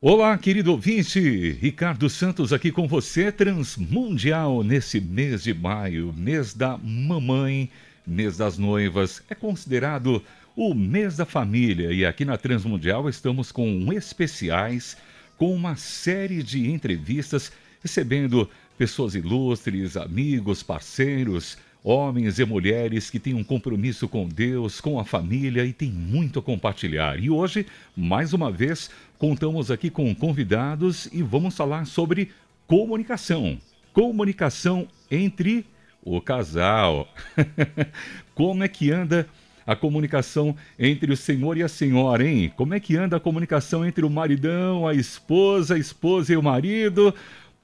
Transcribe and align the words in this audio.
Olá, 0.00 0.38
querido 0.38 0.70
ouvinte, 0.70 1.50
Ricardo 1.60 2.08
Santos 2.08 2.52
aqui 2.52 2.70
com 2.70 2.86
você, 2.86 3.32
Transmundial, 3.32 4.62
nesse 4.62 5.00
mês 5.00 5.42
de 5.42 5.52
maio, 5.52 6.14
mês 6.16 6.54
da 6.54 6.78
mamãe, 6.78 7.68
mês 8.06 8.36
das 8.36 8.56
noivas, 8.56 9.20
é 9.28 9.34
considerado 9.34 10.22
o 10.54 10.72
mês 10.72 11.16
da 11.16 11.24
família. 11.24 11.92
E 11.92 12.06
aqui 12.06 12.24
na 12.24 12.38
Transmundial 12.38 13.08
estamos 13.08 13.50
com 13.50 13.92
especiais, 13.92 14.96
com 15.36 15.52
uma 15.52 15.74
série 15.74 16.44
de 16.44 16.70
entrevistas, 16.70 17.50
recebendo 17.82 18.48
pessoas 18.78 19.16
ilustres, 19.16 19.96
amigos, 19.96 20.62
parceiros, 20.62 21.58
homens 21.82 22.38
e 22.38 22.44
mulheres 22.44 23.08
que 23.08 23.18
têm 23.18 23.34
um 23.34 23.44
compromisso 23.44 24.08
com 24.08 24.28
Deus, 24.28 24.80
com 24.80 24.98
a 24.98 25.04
família 25.04 25.64
e 25.64 25.72
têm 25.72 25.90
muito 25.90 26.38
a 26.38 26.42
compartilhar. 26.42 27.18
E 27.18 27.30
hoje, 27.30 27.66
mais 27.96 28.32
uma 28.32 28.50
vez, 28.50 28.90
contamos 29.18 29.70
aqui 29.70 29.90
com 29.90 30.14
convidados 30.14 31.08
e 31.12 31.22
vamos 31.22 31.56
falar 31.56 31.84
sobre 31.86 32.30
comunicação. 32.66 33.58
Comunicação 33.92 34.86
entre 35.10 35.66
o 36.02 36.20
casal. 36.20 37.08
Como 38.34 38.62
é 38.62 38.68
que 38.68 38.90
anda 38.90 39.28
a 39.66 39.76
comunicação 39.76 40.56
entre 40.78 41.12
o 41.12 41.16
senhor 41.16 41.58
e 41.58 41.62
a 41.62 41.68
senhora, 41.68 42.26
hein? 42.26 42.50
Como 42.56 42.72
é 42.72 42.80
que 42.80 42.96
anda 42.96 43.16
a 43.16 43.20
comunicação 43.20 43.84
entre 43.84 44.04
o 44.04 44.10
maridão, 44.10 44.86
a 44.86 44.94
esposa, 44.94 45.74
a 45.74 45.78
esposa 45.78 46.32
e 46.32 46.36
o 46.36 46.42
marido? 46.42 47.14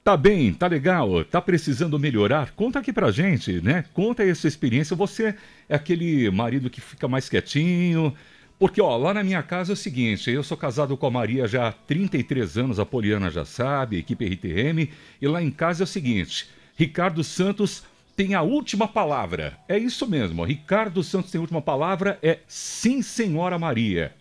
Tá 0.03 0.15
bem, 0.15 0.53
tá 0.53 0.67
legal, 0.67 1.23
tá 1.25 1.41
precisando 1.41 1.97
melhorar? 1.97 2.51
Conta 2.51 2.77
aqui 2.77 2.93
pra 2.93 3.09
gente, 3.09 3.59
né? 3.59 3.85
Conta 3.91 4.23
essa 4.23 4.47
experiência. 4.47 4.95
Você 4.95 5.33
é 5.67 5.75
aquele 5.75 6.29
marido 6.29 6.69
que 6.69 6.79
fica 6.79 7.07
mais 7.07 7.27
quietinho. 7.27 8.13
Porque, 8.57 8.81
ó, 8.81 8.95
lá 8.95 9.13
na 9.13 9.23
minha 9.23 9.43
casa 9.43 9.73
é 9.73 9.75
o 9.75 9.77
seguinte: 9.77 10.31
eu 10.31 10.43
sou 10.43 10.57
casado 10.57 10.95
com 10.95 11.05
a 11.05 11.11
Maria 11.11 11.47
já 11.47 11.67
há 11.67 11.71
33 11.71 12.57
anos, 12.57 12.79
a 12.79 12.85
Poliana 12.85 13.29
já 13.29 13.45
sabe, 13.45 13.97
equipe 13.97 14.25
RTM. 14.25 14.89
E 15.21 15.27
lá 15.27 15.41
em 15.41 15.51
casa 15.51 15.83
é 15.83 15.85
o 15.85 15.87
seguinte: 15.87 16.47
Ricardo 16.75 17.23
Santos 17.23 17.83
tem 18.15 18.33
a 18.33 18.41
última 18.41 18.87
palavra. 18.87 19.57
É 19.67 19.77
isso 19.77 20.07
mesmo, 20.07 20.43
Ricardo 20.43 21.03
Santos 21.03 21.31
tem 21.31 21.39
a 21.39 21.41
última 21.41 21.61
palavra, 21.61 22.17
é 22.23 22.39
sim, 22.47 23.01
senhora 23.01 23.59
Maria. 23.59 24.13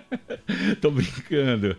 Tô 0.80 0.90
brincando. 0.90 1.76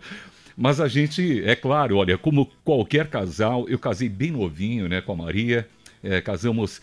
Mas 0.56 0.80
a 0.80 0.86
gente, 0.86 1.42
é 1.44 1.56
claro, 1.56 1.96
olha, 1.96 2.16
como 2.16 2.46
qualquer 2.64 3.08
casal, 3.08 3.68
eu 3.68 3.78
casei 3.78 4.08
bem 4.08 4.30
novinho, 4.30 4.88
né, 4.88 5.00
com 5.00 5.12
a 5.12 5.16
Maria. 5.16 5.68
É, 6.02 6.20
casamos 6.20 6.80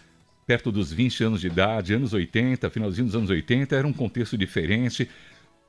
perto 0.50 0.72
dos 0.72 0.92
20 0.92 1.26
anos 1.26 1.42
de 1.42 1.46
idade, 1.46 1.94
anos 1.94 2.12
80, 2.12 2.72
finalzinho 2.72 3.06
dos 3.06 3.16
anos 3.16 3.30
80, 3.30 3.76
era 3.76 3.86
um 3.86 3.94
contexto 3.94 4.36
diferente. 4.36 5.08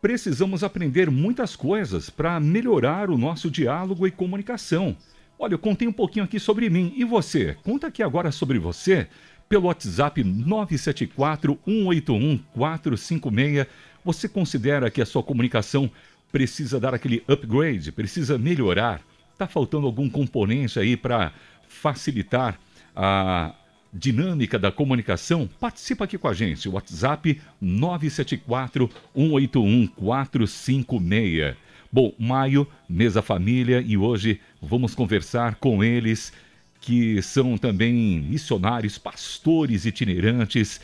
Precisamos 0.01 0.65
aprender 0.65 1.11
muitas 1.11 1.55
coisas 1.55 2.09
para 2.09 2.41
melhorar 2.41 3.11
o 3.11 3.19
nosso 3.19 3.51
diálogo 3.51 4.07
e 4.07 4.11
comunicação. 4.11 4.97
Olha, 5.39 5.53
eu 5.53 5.59
contei 5.59 5.87
um 5.87 5.93
pouquinho 5.93 6.25
aqui 6.25 6.41
sobre 6.41 6.71
mim. 6.71 6.95
E 6.97 7.05
você? 7.05 7.59
Conta 7.63 7.89
aqui 7.89 8.03
agora 8.03 8.33
sobre 8.33 8.59
você 8.59 9.07
pelo 9.51 9.67
WhatsApp 9.67 10.25
974 10.25 11.59
181 11.67 12.39
456. 12.55 13.67
Você 14.03 14.31
considera 14.31 14.91
que 14.91 15.03
a 15.03 15.07
sua 15.07 15.23
comunicação 15.23 15.91
precisa 16.33 16.81
dar 16.81 16.95
aquele 16.95 17.23
upgrade, 17.29 17.93
precisa 17.93 18.39
melhorar, 18.39 19.03
está 19.31 19.47
faltando 19.47 19.87
algum 19.87 20.09
componente 20.09 20.79
aí 20.79 20.97
para 20.97 21.35
facilitar 21.69 22.59
a 22.97 23.55
dinâmica 23.93 24.59
da 24.59 24.71
comunicação? 24.71 25.49
Participa 25.59 26.05
aqui 26.05 26.17
com 26.17 26.29
a 26.29 26.35
gente, 26.35 26.69
WhatsApp 26.69 27.41
974 27.61 28.91
181 29.15 29.87
456. 29.87 31.57
Bom, 31.93 32.13
maio, 32.19 32.67
mesa 32.89 33.21
família 33.21 33.83
e 33.85 33.97
hoje 33.97 34.41
vamos 34.63 34.95
conversar 34.95 35.57
com 35.57 35.83
eles 35.83 36.33
que 36.81 37.21
são 37.21 37.59
também 37.59 38.21
missionários, 38.21 38.97
pastores 38.97 39.85
itinerantes. 39.85 40.81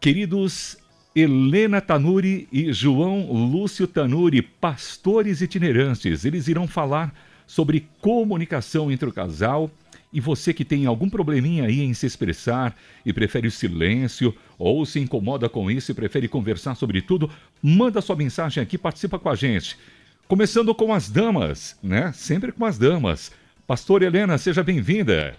Queridos 0.00 0.76
Helena 1.14 1.80
Tanuri 1.80 2.48
e 2.52 2.72
João 2.72 3.30
Lúcio 3.30 3.86
Tanuri, 3.86 4.42
pastores 4.42 5.40
itinerantes. 5.40 6.24
Eles 6.24 6.48
irão 6.48 6.66
falar 6.66 7.14
sobre 7.46 7.88
comunicação 8.00 8.90
entre 8.90 9.08
o 9.08 9.12
casal. 9.12 9.70
E 10.12 10.20
você 10.20 10.54
que 10.54 10.64
tem 10.64 10.86
algum 10.86 11.08
probleminha 11.08 11.64
aí 11.64 11.80
em 11.80 11.92
se 11.92 12.06
expressar 12.06 12.76
e 13.04 13.12
prefere 13.12 13.46
o 13.46 13.50
silêncio 13.50 14.34
ou 14.58 14.84
se 14.86 14.98
incomoda 14.98 15.48
com 15.48 15.70
isso 15.70 15.90
e 15.90 15.94
prefere 15.94 16.28
conversar 16.28 16.74
sobre 16.74 17.02
tudo, 17.02 17.30
manda 17.62 18.00
sua 18.00 18.16
mensagem 18.16 18.62
aqui, 18.62 18.78
participa 18.78 19.18
com 19.18 19.28
a 19.28 19.34
gente. 19.34 19.78
Começando 20.26 20.74
com 20.74 20.92
as 20.92 21.10
damas, 21.10 21.78
né? 21.82 22.12
Sempre 22.12 22.52
com 22.52 22.64
as 22.64 22.78
damas. 22.78 23.32
Pastor 23.66 24.02
Helena, 24.02 24.38
seja 24.38 24.62
bem-vinda. 24.62 25.36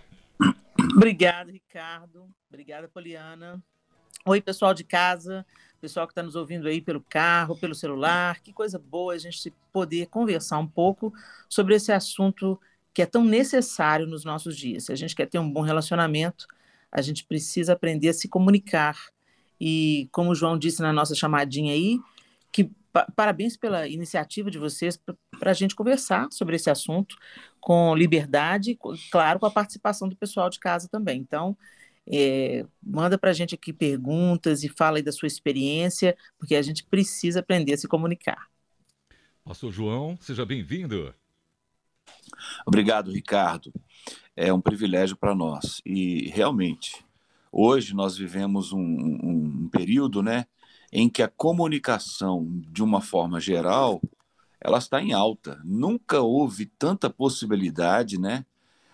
Obrigada, 0.95 1.51
Ricardo. 1.51 2.27
Obrigada, 2.49 2.87
Poliana. 2.87 3.61
Oi, 4.25 4.41
pessoal 4.41 4.73
de 4.73 4.83
casa 4.83 5.45
pessoal 5.79 6.05
que 6.05 6.11
está 6.11 6.21
nos 6.21 6.35
ouvindo 6.35 6.67
aí 6.67 6.81
pelo 6.81 7.01
carro, 7.01 7.57
pelo 7.57 7.73
celular. 7.73 8.39
Que 8.41 8.51
coisa 8.51 8.77
boa 8.77 9.13
a 9.13 9.17
gente 9.17 9.51
poder 9.71 10.07
conversar 10.07 10.59
um 10.59 10.67
pouco 10.67 11.13
sobre 11.47 11.75
esse 11.75 11.91
assunto 11.91 12.59
que 12.93 13.01
é 13.01 13.05
tão 13.05 13.23
necessário 13.23 14.07
nos 14.07 14.23
nossos 14.23 14.57
dias. 14.57 14.85
Se 14.85 14.91
a 14.91 14.95
gente 14.95 15.15
quer 15.15 15.27
ter 15.27 15.39
um 15.39 15.51
bom 15.51 15.61
relacionamento, 15.61 16.47
a 16.91 17.01
gente 17.01 17.23
precisa 17.25 17.73
aprender 17.73 18.09
a 18.09 18.13
se 18.13 18.27
comunicar. 18.27 18.97
E 19.59 20.07
como 20.11 20.31
o 20.31 20.35
João 20.35 20.57
disse 20.57 20.81
na 20.81 20.91
nossa 20.91 21.13
chamadinha 21.13 21.73
aí, 21.73 21.99
que 22.51 22.71
parabéns 23.15 23.55
pela 23.55 23.87
iniciativa 23.87 24.49
de 24.49 24.57
vocês 24.57 24.99
para 25.39 25.51
a 25.51 25.53
gente 25.53 25.75
conversar 25.75 26.27
sobre 26.31 26.55
esse 26.55 26.69
assunto 26.69 27.15
com 27.59 27.95
liberdade, 27.95 28.77
claro, 29.11 29.39
com 29.39 29.45
a 29.45 29.51
participação 29.51 30.09
do 30.09 30.15
pessoal 30.15 30.49
de 30.49 30.59
casa 30.59 30.87
também. 30.89 31.19
Então, 31.19 31.55
é, 32.11 32.65
manda 32.81 33.17
para 33.17 33.29
a 33.29 33.33
gente 33.33 33.53
aqui 33.53 33.71
perguntas 33.71 34.63
e 34.63 34.69
fala 34.69 34.97
aí 34.97 35.03
da 35.03 35.11
sua 35.11 35.27
experiência, 35.27 36.17
porque 36.39 36.55
a 36.55 36.61
gente 36.61 36.83
precisa 36.83 37.41
aprender 37.41 37.73
a 37.73 37.77
se 37.77 37.87
comunicar. 37.87 38.47
Pastor 39.43 39.71
João, 39.71 40.17
seja 40.19 40.45
bem-vindo. 40.45 41.13
Obrigado, 42.65 43.11
Ricardo. 43.11 43.73
É 44.35 44.53
um 44.53 44.61
privilégio 44.61 45.17
para 45.17 45.35
nós. 45.35 45.81
E 45.85 46.29
realmente, 46.29 47.05
hoje 47.51 47.93
nós 47.93 48.17
vivemos 48.17 48.71
um, 48.71 48.79
um, 48.79 49.69
período 49.69 50.23
né, 50.23 50.45
em 50.91 51.09
que 51.09 51.21
a 51.21 51.27
comunicação, 51.27 52.47
de 52.71 52.81
uma 52.81 53.01
forma 53.01 53.39
geral, 53.39 54.01
ela 54.61 54.77
está 54.77 55.01
em 55.01 55.13
alta. 55.13 55.61
Nunca 55.63 56.21
houve 56.21 56.65
tanta 56.65 57.09
possibilidade 57.09 58.19
né, 58.19 58.45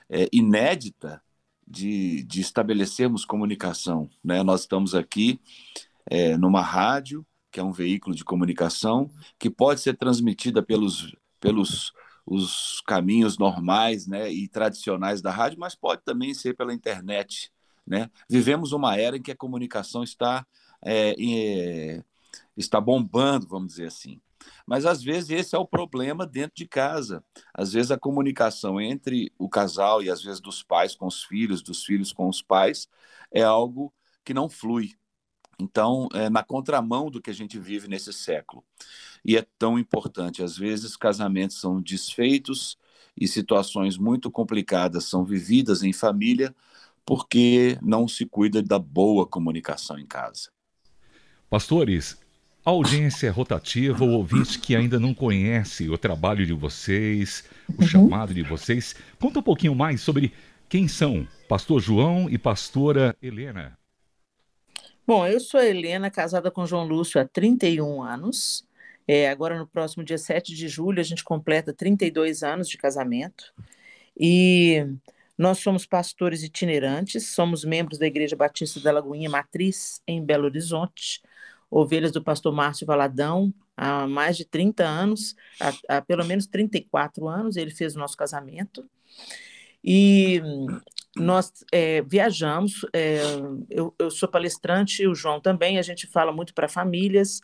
é, 0.10 0.28
inédita 0.32 1.22
de, 1.68 2.24
de 2.24 2.42
estabelecermos 2.42 3.26
comunicação. 3.26 4.10
Né? 4.24 4.44
Nós 4.44 4.62
estamos 4.62 4.94
aqui 4.94 5.40
é, 6.06 6.38
numa 6.38 6.62
rádio, 6.62 7.26
que 7.52 7.60
é 7.60 7.64
um 7.64 7.72
veículo 7.72 8.16
de 8.16 8.24
comunicação, 8.24 9.10
que 9.40 9.50
pode 9.50 9.80
ser 9.80 9.98
transmitida 9.98 10.62
pelos, 10.62 11.16
pelos 11.40 11.94
os 12.26 12.82
caminhos 12.82 13.38
normais 13.38 14.08
né, 14.08 14.32
e 14.32 14.48
tradicionais 14.48 15.22
da 15.22 15.32
rádio, 15.32 15.60
mas 15.60 15.76
pode 15.76 16.04
também 16.04 16.34
ser 16.34 16.56
pela 16.56 16.74
internet. 16.74 17.52
Né? 17.86 18.10
Vivemos 18.30 18.72
uma 18.72 18.98
era 18.98 19.18
em 19.18 19.22
que 19.22 19.32
a 19.32 19.38
comunicação 19.38 20.04
está, 20.04 20.46
é, 20.84 21.16
é, 21.20 22.04
está 22.58 22.82
bombando, 22.82 23.48
vamos 23.48 23.70
dizer 23.70 23.88
assim. 23.88 24.20
Mas 24.66 24.86
às 24.86 25.04
vezes 25.04 25.30
esse 25.30 25.56
é 25.56 25.60
o 25.60 25.68
problema 25.68 26.26
dentro 26.26 26.56
de 26.56 26.68
casa. 26.68 27.24
Às 27.54 27.74
vezes 27.74 27.92
a 27.92 27.98
comunicação 27.98 28.82
entre 28.82 29.32
o 29.38 29.48
casal 29.48 30.02
e 30.02 30.10
às 30.10 30.24
vezes 30.24 30.40
dos 30.40 30.64
pais 30.64 30.96
com 30.96 31.08
os 31.08 31.24
filhos, 31.24 31.62
dos 31.62 31.84
filhos 31.84 32.12
com 32.12 32.28
os 32.28 32.42
pais, 32.42 32.88
é 33.32 33.44
algo 33.44 33.94
que 34.24 34.34
não 34.34 34.50
flui. 34.50 34.94
Então, 35.60 36.08
é 36.14 36.30
na 36.30 36.44
contramão 36.44 37.10
do 37.10 37.22
que 37.22 37.30
a 37.30 37.34
gente 37.34 37.58
vive 37.58 37.88
nesse 37.88 38.12
século. 38.12 38.64
E 39.24 39.38
é 39.38 39.46
tão 39.58 39.80
importante. 39.80 40.44
Às 40.44 40.58
vezes, 40.58 40.96
casamentos 40.96 41.60
são 41.60 41.82
desfeitos 41.82 42.78
e 43.20 43.28
situações 43.28 43.98
muito 43.98 44.30
complicadas 44.30 45.06
são 45.06 45.24
vividas 45.24 45.84
em 45.84 45.94
família 45.94 46.54
porque 47.06 47.78
não 47.82 48.08
se 48.08 48.26
cuida 48.26 48.62
da 48.62 48.80
boa 48.80 49.26
comunicação 49.26 49.98
em 49.98 50.06
casa. 50.06 50.50
Pastores, 51.50 52.18
audiência 52.66 53.32
rotativa, 53.32 54.04
o 54.04 54.14
ouvinte 54.14 54.60
que 54.60 54.76
ainda 54.76 55.00
não 55.00 55.14
conhece 55.14 55.88
o 55.88 55.98
trabalho 55.98 56.46
de 56.46 56.54
vocês, 56.54 57.44
o 57.70 57.82
uhum. 57.82 57.88
chamado 57.88 58.34
de 58.34 58.42
vocês. 58.42 58.96
Conta 59.20 59.40
um 59.40 59.44
pouquinho 59.44 59.76
mais 59.76 60.02
sobre 60.02 60.34
quem 60.68 60.88
são 60.88 61.28
Pastor 61.48 61.80
João 61.80 62.28
e 62.28 62.38
Pastora 62.40 63.16
Helena. 63.22 63.78
Bom, 65.08 65.28
eu 65.28 65.40
sou 65.40 65.62
Helena, 65.62 66.10
casada 66.10 66.50
com 66.50 66.66
João 66.66 66.86
Lúcio 66.86 67.22
há 67.22 67.26
31 67.26 68.02
anos. 68.02 68.66
É, 69.08 69.30
agora, 69.30 69.58
no 69.58 69.68
próximo 69.68 70.04
dia 70.04 70.18
7 70.18 70.56
de 70.56 70.68
julho, 70.68 71.00
a 71.00 71.04
gente 71.04 71.24
completa 71.24 71.72
32 71.74 72.42
anos 72.42 72.68
de 72.68 72.78
casamento. 72.78 73.54
E 74.18 74.86
nós 75.38 75.60
somos 75.60 75.86
pastores 75.86 76.42
itinerantes, 76.44 77.28
somos 77.34 77.64
membros 77.64 78.00
da 78.00 78.08
Igreja 78.08 78.36
Batista 78.36 78.80
da 78.80 78.92
Lagoinha 78.92 79.30
Matriz, 79.30 80.02
em 80.08 80.24
Belo 80.24 80.46
Horizonte 80.46 81.22
ovelhas 81.70 82.12
do 82.12 82.24
pastor 82.24 82.54
Márcio 82.54 82.88
Valadão 82.88 83.54
há 83.76 84.08
mais 84.08 84.38
de 84.38 84.46
30 84.46 84.86
anos, 84.86 85.36
há, 85.60 85.98
há 85.98 86.02
pelo 86.02 86.24
menos 86.24 86.48
34 86.48 87.28
anos, 87.28 87.58
ele 87.58 87.72
fez 87.72 87.96
o 87.96 88.00
nosso 88.00 88.16
casamento. 88.16 88.90
E 89.84 90.42
nós 91.18 91.52
é, 91.72 92.02
viajamos, 92.02 92.86
é, 92.94 93.22
eu, 93.70 93.94
eu, 93.98 94.12
sou 94.12 94.30
palestrante, 94.30 95.08
o 95.08 95.16
João 95.16 95.40
também, 95.40 95.78
a 95.78 95.82
gente 95.82 96.08
fala 96.08 96.32
muito 96.32 96.54
para 96.54 96.68
famílias 96.68 97.42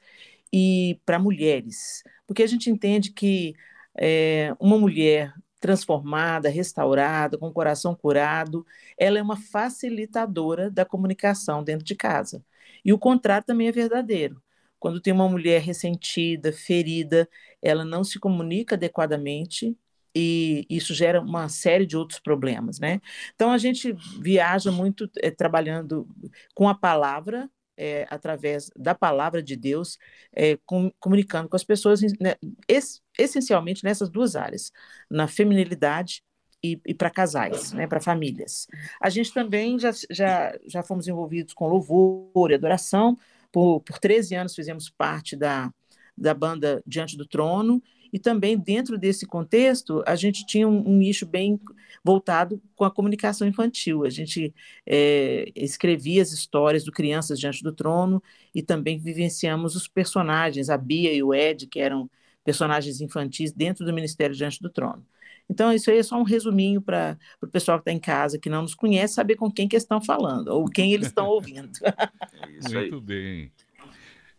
e 0.53 0.99
para 1.05 1.17
mulheres, 1.19 2.03
porque 2.27 2.43
a 2.43 2.47
gente 2.47 2.69
entende 2.69 3.11
que 3.11 3.55
é, 3.97 4.53
uma 4.59 4.77
mulher 4.77 5.33
transformada, 5.59 6.49
restaurada, 6.49 7.37
com 7.37 7.47
o 7.47 7.53
coração 7.53 7.95
curado, 7.95 8.65
ela 8.97 9.19
é 9.19 9.21
uma 9.21 9.37
facilitadora 9.37 10.69
da 10.71 10.83
comunicação 10.83 11.63
dentro 11.63 11.85
de 11.85 11.95
casa. 11.95 12.43
E 12.83 12.91
o 12.91 12.97
contrário 12.99 13.45
também 13.45 13.67
é 13.67 13.71
verdadeiro. 13.71 14.41
Quando 14.79 14.99
tem 14.99 15.13
uma 15.13 15.29
mulher 15.29 15.61
ressentida, 15.61 16.51
ferida, 16.51 17.29
ela 17.61 17.85
não 17.85 18.03
se 18.03 18.19
comunica 18.19 18.75
adequadamente 18.75 19.77
e 20.15 20.65
isso 20.69 20.93
gera 20.93 21.21
uma 21.21 21.47
série 21.49 21.85
de 21.85 21.95
outros 21.95 22.19
problemas, 22.19 22.79
né? 22.79 22.99
Então 23.33 23.51
a 23.51 23.57
gente 23.57 23.95
viaja 24.19 24.71
muito 24.71 25.09
é, 25.21 25.31
trabalhando 25.31 26.07
com 26.53 26.67
a 26.67 26.75
palavra, 26.75 27.49
é, 27.77 28.05
através 28.09 28.69
da 28.75 28.93
palavra 28.93 29.41
de 29.41 29.55
Deus, 29.55 29.97
é, 30.35 30.57
com, 30.65 30.91
comunicando 30.99 31.49
com 31.49 31.55
as 31.55 31.63
pessoas, 31.63 32.01
né, 32.19 32.35
es, 32.67 33.01
essencialmente 33.17 33.83
nessas 33.83 34.09
duas 34.09 34.35
áreas, 34.35 34.71
na 35.09 35.27
feminilidade 35.27 36.23
e, 36.63 36.79
e 36.85 36.93
para 36.93 37.09
casais, 37.09 37.73
né, 37.73 37.87
para 37.87 37.99
famílias. 37.99 38.67
A 39.01 39.09
gente 39.09 39.33
também 39.33 39.79
já, 39.79 39.91
já, 40.11 40.57
já 40.67 40.83
fomos 40.83 41.07
envolvidos 41.07 41.53
com 41.53 41.67
louvor 41.67 42.51
e 42.51 42.53
adoração, 42.53 43.17
por, 43.51 43.81
por 43.81 43.97
13 43.97 44.35
anos 44.35 44.55
fizemos 44.55 44.89
parte 44.89 45.35
da, 45.35 45.73
da 46.17 46.33
banda 46.33 46.81
Diante 46.85 47.17
do 47.17 47.25
Trono, 47.25 47.81
e 48.11 48.19
também 48.19 48.57
dentro 48.57 48.97
desse 48.97 49.25
contexto, 49.25 50.03
a 50.05 50.15
gente 50.15 50.45
tinha 50.45 50.67
um, 50.67 50.89
um 50.89 50.97
nicho 50.97 51.25
bem 51.25 51.59
voltado 52.03 52.61
com 52.75 52.83
a 52.83 52.91
comunicação 52.91 53.47
infantil. 53.47 54.03
A 54.03 54.09
gente 54.09 54.53
é, 54.85 55.51
escrevia 55.55 56.21
as 56.21 56.31
histórias 56.31 56.83
do 56.83 56.91
Crianças 56.91 57.39
Diante 57.39 57.63
do 57.63 57.71
Trono 57.71 58.21
e 58.53 58.61
também 58.61 58.97
vivenciamos 58.99 59.75
os 59.75 59.87
personagens, 59.87 60.69
a 60.69 60.77
Bia 60.77 61.13
e 61.13 61.23
o 61.23 61.33
Ed, 61.33 61.67
que 61.67 61.79
eram 61.79 62.09
personagens 62.43 63.01
infantis 63.01 63.51
dentro 63.51 63.85
do 63.85 63.93
Ministério 63.93 64.35
Diante 64.35 64.59
do 64.61 64.69
Trono. 64.69 65.05
Então, 65.49 65.73
isso 65.73 65.91
aí 65.91 65.97
é 65.97 66.03
só 66.03 66.17
um 66.17 66.23
resuminho 66.23 66.81
para 66.81 67.17
o 67.41 67.47
pessoal 67.47 67.77
que 67.77 67.81
está 67.81 67.91
em 67.91 67.99
casa, 67.99 68.39
que 68.39 68.49
não 68.49 68.61
nos 68.61 68.73
conhece, 68.73 69.15
saber 69.15 69.35
com 69.35 69.51
quem 69.51 69.67
que 69.67 69.75
estão 69.75 70.01
falando, 70.01 70.47
ou 70.47 70.65
quem 70.65 70.93
eles 70.93 71.07
estão 71.07 71.27
ouvindo. 71.27 71.71
É 72.63 72.69
Muito 72.69 73.01
bem. 73.01 73.51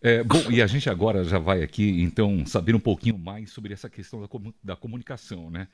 É, 0.02 0.24
bom, 0.24 0.50
e 0.50 0.60
a 0.60 0.66
gente 0.66 0.90
agora 0.90 1.22
já 1.22 1.38
vai 1.38 1.62
aqui, 1.62 2.02
então, 2.02 2.44
saber 2.44 2.74
um 2.74 2.80
pouquinho 2.80 3.16
mais 3.16 3.50
sobre 3.50 3.72
essa 3.72 3.88
questão 3.88 4.20
da, 4.20 4.28
da 4.62 4.74
comunicação, 4.74 5.48
né? 5.48 5.68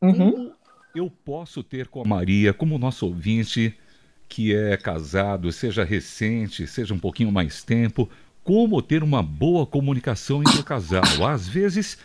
Uhum. 0.00 0.14
Como 0.14 0.52
eu 0.94 1.10
posso 1.10 1.62
ter 1.62 1.88
com 1.88 2.00
a 2.00 2.04
Maria, 2.04 2.54
como 2.54 2.78
nosso 2.78 3.06
ouvinte, 3.06 3.76
que 4.28 4.54
é 4.54 4.78
casado, 4.78 5.52
seja 5.52 5.84
recente, 5.84 6.66
seja 6.66 6.94
um 6.94 6.98
pouquinho 6.98 7.30
mais 7.30 7.62
tempo, 7.62 8.08
como 8.42 8.80
ter 8.80 9.02
uma 9.02 9.22
boa 9.22 9.66
comunicação 9.66 10.40
entre 10.40 10.58
o 10.58 10.64
casal? 10.64 11.26
Às 11.26 11.46
vezes, 11.46 11.98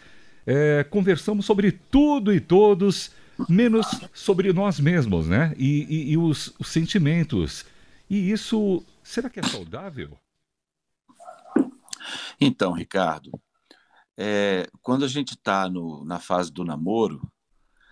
é, 0.46 0.86
conversamos 0.90 1.46
sobre 1.46 1.72
tudo 1.72 2.34
e 2.34 2.42
todos, 2.42 3.12
menos 3.48 3.88
sobre 4.14 4.52
nós 4.52 4.78
mesmos, 4.78 5.26
né? 5.26 5.54
E, 5.58 5.86
e, 5.90 6.12
e 6.12 6.18
os, 6.18 6.54
os 6.60 6.68
sentimentos. 6.68 7.66
E 8.10 8.30
isso, 8.30 8.84
será 9.02 9.30
que 9.30 9.40
é 9.40 9.44
saudável? 9.44 10.18
Então, 12.40 12.72
Ricardo, 12.74 13.32
é, 14.18 14.68
quando 14.82 15.06
a 15.06 15.08
gente 15.08 15.32
está 15.32 15.70
na 16.06 16.20
fase 16.20 16.52
do 16.52 16.64
namoro, 16.64 17.22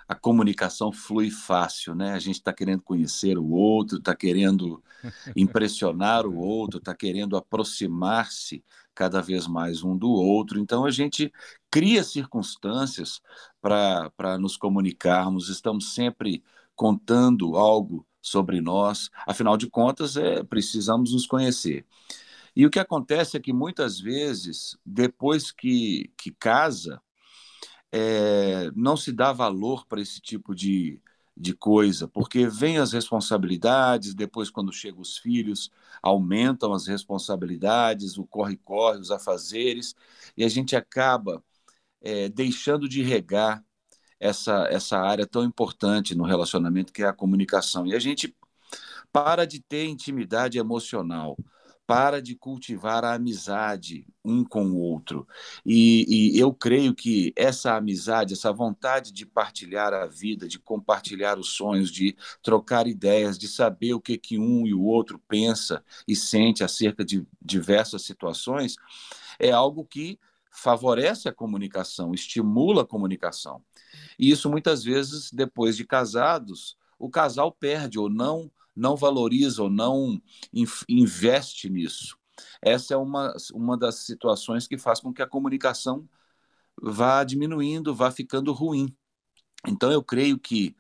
a 0.08 0.16
comunicação 0.16 0.92
flui 0.92 1.30
fácil, 1.30 1.94
né? 1.94 2.14
A 2.14 2.20
gente 2.20 2.38
está 2.38 2.52
querendo 2.52 2.82
conhecer 2.82 3.38
o 3.38 3.48
outro, 3.50 4.00
está 4.00 4.16
querendo 4.16 4.84
impressionar 5.36 6.26
o 6.26 6.36
outro, 6.36 6.80
está 6.80 6.96
querendo 6.96 7.38
aproximar-se 7.38 8.64
cada 8.96 9.22
vez 9.22 9.46
mais 9.46 9.84
um 9.84 9.96
do 9.96 10.10
outro. 10.10 10.60
Então 10.60 10.84
a 10.84 10.90
gente 10.90 11.32
cria 11.70 12.04
circunstâncias 12.04 13.22
para 13.62 14.38
nos 14.40 14.58
comunicarmos, 14.58 15.48
estamos 15.48 15.94
sempre 15.94 16.44
contando 16.76 17.56
algo 17.56 18.04
sobre 18.22 18.62
nós, 18.62 19.10
afinal 19.28 19.56
de 19.58 19.70
contas, 19.70 20.18
é, 20.18 20.44
precisamos 20.44 21.14
nos 21.14 21.26
conhecer. 21.26 21.86
E 22.60 22.66
o 22.66 22.70
que 22.70 22.78
acontece 22.78 23.38
é 23.38 23.40
que 23.40 23.54
muitas 23.54 24.02
vezes, 24.02 24.78
depois 24.86 25.50
que, 25.50 26.12
que 26.18 26.30
casa, 26.30 27.02
é, 27.90 28.70
não 28.76 28.98
se 28.98 29.14
dá 29.14 29.32
valor 29.32 29.86
para 29.88 30.02
esse 30.02 30.20
tipo 30.20 30.54
de, 30.54 31.02
de 31.38 31.54
coisa, 31.54 32.06
porque 32.06 32.48
vem 32.48 32.78
as 32.78 32.92
responsabilidades, 32.92 34.14
depois, 34.14 34.50
quando 34.50 34.74
chegam 34.74 35.00
os 35.00 35.18
filhos, 35.18 35.72
aumentam 36.04 36.74
as 36.74 36.86
responsabilidades, 36.86 38.18
o 38.18 38.28
corre-corre, 38.28 39.00
os 39.00 39.10
afazeres, 39.10 39.96
e 40.36 40.44
a 40.44 40.50
gente 40.50 40.76
acaba 40.76 41.42
é, 42.02 42.28
deixando 42.28 42.90
de 42.90 43.02
regar 43.02 43.64
essa, 44.20 44.68
essa 44.70 44.98
área 45.00 45.26
tão 45.26 45.46
importante 45.46 46.14
no 46.14 46.26
relacionamento, 46.26 46.92
que 46.92 47.04
é 47.04 47.08
a 47.08 47.14
comunicação. 47.14 47.88
E 47.88 47.96
a 47.96 48.00
gente 48.00 48.36
para 49.14 49.46
de 49.46 49.62
ter 49.62 49.86
intimidade 49.86 50.58
emocional 50.60 51.38
para 51.90 52.22
de 52.22 52.36
cultivar 52.36 53.04
a 53.04 53.16
amizade 53.16 54.06
um 54.24 54.44
com 54.44 54.64
o 54.68 54.78
outro. 54.78 55.28
E, 55.66 56.06
e, 56.08 56.40
eu 56.40 56.54
creio 56.54 56.94
que 56.94 57.34
essa 57.36 57.76
amizade, 57.76 58.36
essa 58.36 58.54
vontade 58.54 59.12
de 59.12 59.26
partilhar 59.26 59.92
a 59.92 60.06
vida, 60.06 60.48
de 60.48 60.60
compartilhar 60.60 61.40
os 61.40 61.50
sonhos, 61.50 61.90
de 61.90 62.16
trocar 62.44 62.86
ideias, 62.86 63.40
de 63.40 63.48
saber 63.48 63.96
o 63.96 64.00
que, 64.00 64.20
que 64.20 64.38
um 64.38 64.68
e 64.68 64.74
o 64.76 64.84
outro 64.84 65.20
pensa 65.28 65.84
e 66.08 66.16
sente 66.16 66.64
acerca 66.64 67.04
de 67.04 67.26
diversas 67.42 68.04
situações, 68.04 68.76
é 69.40 69.50
algo 69.50 69.84
que 69.84 70.20
favorece 70.52 71.28
a 71.28 71.34
comunicação, 71.34 72.14
estimula 72.14 72.84
a 72.84 72.88
comunicação. 72.88 73.64
E 74.20 74.30
isso 74.30 74.48
muitas 74.48 74.84
vezes, 74.84 75.32
depois 75.32 75.76
de 75.76 75.86
casados, 75.86 76.78
o 77.00 77.10
casal 77.10 77.52
perde 77.52 77.98
ou 77.98 78.12
não 78.12 78.52
não 78.80 78.96
valoriza 78.96 79.62
ou 79.62 79.70
não 79.70 80.22
investe 80.88 81.70
nisso. 81.70 82.18
Essa 82.62 82.94
é 82.94 82.98
uma, 82.98 83.34
uma 83.54 83.78
das 83.78 84.06
situações 84.06 84.68
que 84.68 84.78
faz 84.78 85.00
com 85.00 85.14
que 85.14 85.22
a 85.22 85.28
comunicação 85.28 86.08
vá 86.82 87.24
diminuindo, 87.24 87.94
vá 87.94 88.10
ficando 88.10 88.54
ruim. 88.54 88.96
Então, 89.68 89.92
eu 89.92 90.02
creio 90.02 90.40
que 90.40 90.76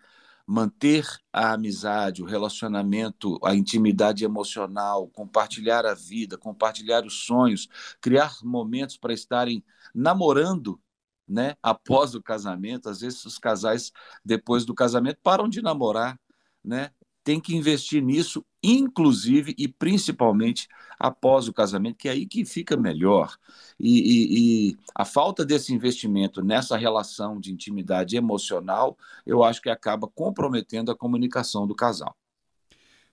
manter 0.48 1.06
a 1.32 1.54
amizade, 1.54 2.24
o 2.24 2.26
relacionamento, 2.26 3.38
a 3.44 3.54
intimidade 3.54 4.24
emocional, 4.24 5.08
compartilhar 5.10 5.86
a 5.86 5.94
vida, 5.94 6.38
compartilhar 6.38 7.06
os 7.06 7.26
sonhos, 7.26 7.68
criar 8.02 8.34
momentos 8.42 8.98
para 8.98 9.14
estarem 9.14 9.64
namorando, 9.94 10.82
né, 11.28 11.56
após 11.62 12.16
o 12.16 12.24
casamento. 12.24 12.90
Às 12.90 13.02
vezes 13.02 13.24
os 13.26 13.38
casais 13.38 13.92
depois 14.26 14.66
do 14.66 14.74
casamento 14.74 15.20
param 15.22 15.48
de 15.48 15.62
namorar, 15.62 16.20
né? 16.64 16.92
Tem 17.30 17.40
que 17.40 17.56
investir 17.56 18.02
nisso, 18.02 18.44
inclusive 18.64 19.54
e 19.56 19.68
principalmente 19.68 20.68
após 21.00 21.48
o 21.48 21.54
casamento, 21.54 21.96
que 21.96 22.10
é 22.10 22.12
aí 22.14 22.26
que 22.26 22.44
fica 22.44 22.76
melhor. 22.76 23.38
E, 23.80 24.00
e, 24.00 24.72
e, 24.72 24.78
a 24.96 25.06
falta 25.06 25.46
desse 25.46 25.72
investimento 25.72 26.44
nessa 26.44 26.76
relação 26.76 27.40
de 27.40 27.54
intimidade 27.54 28.18
emocional, 28.18 28.98
eu 29.28 29.44
acho 29.44 29.62
que 29.62 29.70
acaba 29.70 30.08
comprometendo 30.08 30.90
a 30.90 30.96
comunicação 30.96 31.68
do 31.68 31.76
casal. 31.76 32.18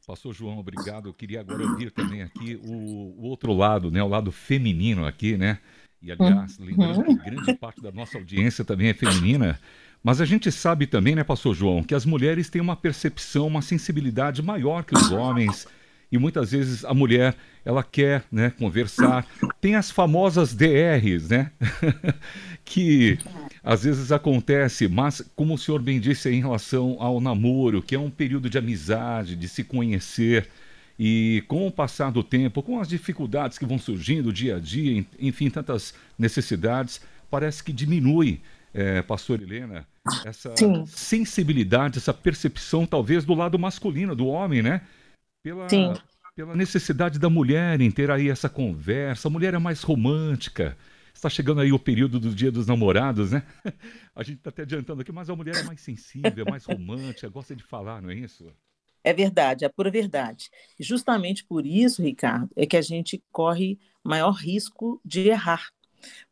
Pastor 0.06 0.32
João, 0.32 0.60
obrigado. 0.60 1.10
Eu 1.10 1.12
queria 1.12 1.40
agora 1.40 1.62
ouvir 1.62 1.90
também 1.90 2.22
aqui 2.22 2.58
o, 2.64 3.20
o 3.20 3.22
outro 3.24 3.52
lado, 3.52 3.90
né, 3.90 4.02
o 4.02 4.08
lado 4.08 4.32
feminino 4.32 5.04
aqui, 5.04 5.36
né? 5.36 5.60
E 6.00 6.10
aliás, 6.10 6.58
lembrando 6.58 7.04
que 7.04 7.14
grande 7.16 7.54
parte 7.54 7.82
da 7.82 7.92
nossa 7.92 8.16
audiência 8.16 8.64
também 8.64 8.88
é 8.88 8.94
feminina. 8.94 9.60
Mas 10.06 10.20
a 10.20 10.24
gente 10.24 10.52
sabe 10.52 10.86
também, 10.86 11.16
né, 11.16 11.24
pastor 11.24 11.52
João, 11.52 11.82
que 11.82 11.92
as 11.92 12.06
mulheres 12.06 12.48
têm 12.48 12.62
uma 12.62 12.76
percepção, 12.76 13.48
uma 13.48 13.60
sensibilidade 13.60 14.40
maior 14.40 14.84
que 14.84 14.96
os 14.96 15.10
homens. 15.10 15.66
E 16.12 16.16
muitas 16.16 16.52
vezes 16.52 16.84
a 16.84 16.94
mulher, 16.94 17.34
ela 17.64 17.82
quer 17.82 18.22
né, 18.30 18.50
conversar. 18.50 19.26
Tem 19.60 19.74
as 19.74 19.90
famosas 19.90 20.54
DRs, 20.54 21.28
né? 21.28 21.50
que 22.64 23.18
às 23.64 23.82
vezes 23.82 24.12
acontece, 24.12 24.86
mas 24.86 25.28
como 25.34 25.54
o 25.54 25.58
senhor 25.58 25.82
bem 25.82 25.98
disse 25.98 26.30
em 26.30 26.40
relação 26.40 26.98
ao 27.00 27.20
namoro, 27.20 27.82
que 27.82 27.96
é 27.96 27.98
um 27.98 28.08
período 28.08 28.48
de 28.48 28.58
amizade, 28.58 29.34
de 29.34 29.48
se 29.48 29.64
conhecer. 29.64 30.48
E 30.96 31.42
com 31.48 31.66
o 31.66 31.72
passar 31.72 32.12
do 32.12 32.22
tempo, 32.22 32.62
com 32.62 32.78
as 32.78 32.86
dificuldades 32.86 33.58
que 33.58 33.66
vão 33.66 33.76
surgindo 33.76 34.32
dia 34.32 34.54
a 34.54 34.60
dia, 34.60 35.04
enfim, 35.18 35.50
tantas 35.50 35.94
necessidades, 36.16 37.00
parece 37.28 37.64
que 37.64 37.72
diminui 37.72 38.40
é, 38.72 39.00
pastor 39.00 39.40
Helena, 39.40 39.86
essa 40.24 40.56
Sim. 40.56 40.84
sensibilidade, 40.86 41.98
essa 41.98 42.14
percepção 42.14 42.86
talvez 42.86 43.24
do 43.24 43.34
lado 43.34 43.58
masculino 43.58 44.14
do 44.14 44.26
homem, 44.26 44.62
né? 44.62 44.82
Pela, 45.42 45.68
Sim. 45.68 45.92
Pela 46.34 46.54
necessidade 46.54 47.18
da 47.18 47.30
mulher 47.30 47.80
em 47.80 47.90
ter 47.90 48.10
aí 48.10 48.28
essa 48.28 48.48
conversa. 48.48 49.28
A 49.28 49.30
mulher 49.30 49.54
é 49.54 49.58
mais 49.58 49.82
romântica. 49.82 50.76
Está 51.14 51.30
chegando 51.30 51.62
aí 51.62 51.72
o 51.72 51.78
período 51.78 52.20
do 52.20 52.34
Dia 52.34 52.52
dos 52.52 52.66
Namorados, 52.66 53.32
né? 53.32 53.42
A 54.14 54.22
gente 54.22 54.36
está 54.36 54.50
até 54.50 54.62
adiantando 54.62 55.00
aqui, 55.00 55.10
mas 55.10 55.30
a 55.30 55.36
mulher 55.36 55.56
é 55.56 55.62
mais 55.62 55.80
sensível, 55.80 56.44
é 56.46 56.50
mais 56.50 56.64
romântica, 56.64 57.28
gosta 57.28 57.56
de 57.56 57.62
falar, 57.62 58.02
não 58.02 58.10
é 58.10 58.14
isso? 58.14 58.50
É 59.02 59.12
verdade, 59.12 59.64
é 59.64 59.68
pura 59.68 59.90
verdade. 59.90 60.50
E 60.78 60.82
justamente 60.82 61.44
por 61.44 61.64
isso, 61.64 62.02
Ricardo, 62.02 62.50
é 62.56 62.66
que 62.66 62.76
a 62.76 62.82
gente 62.82 63.22
corre 63.30 63.78
maior 64.02 64.32
risco 64.32 65.00
de 65.04 65.28
errar. 65.28 65.70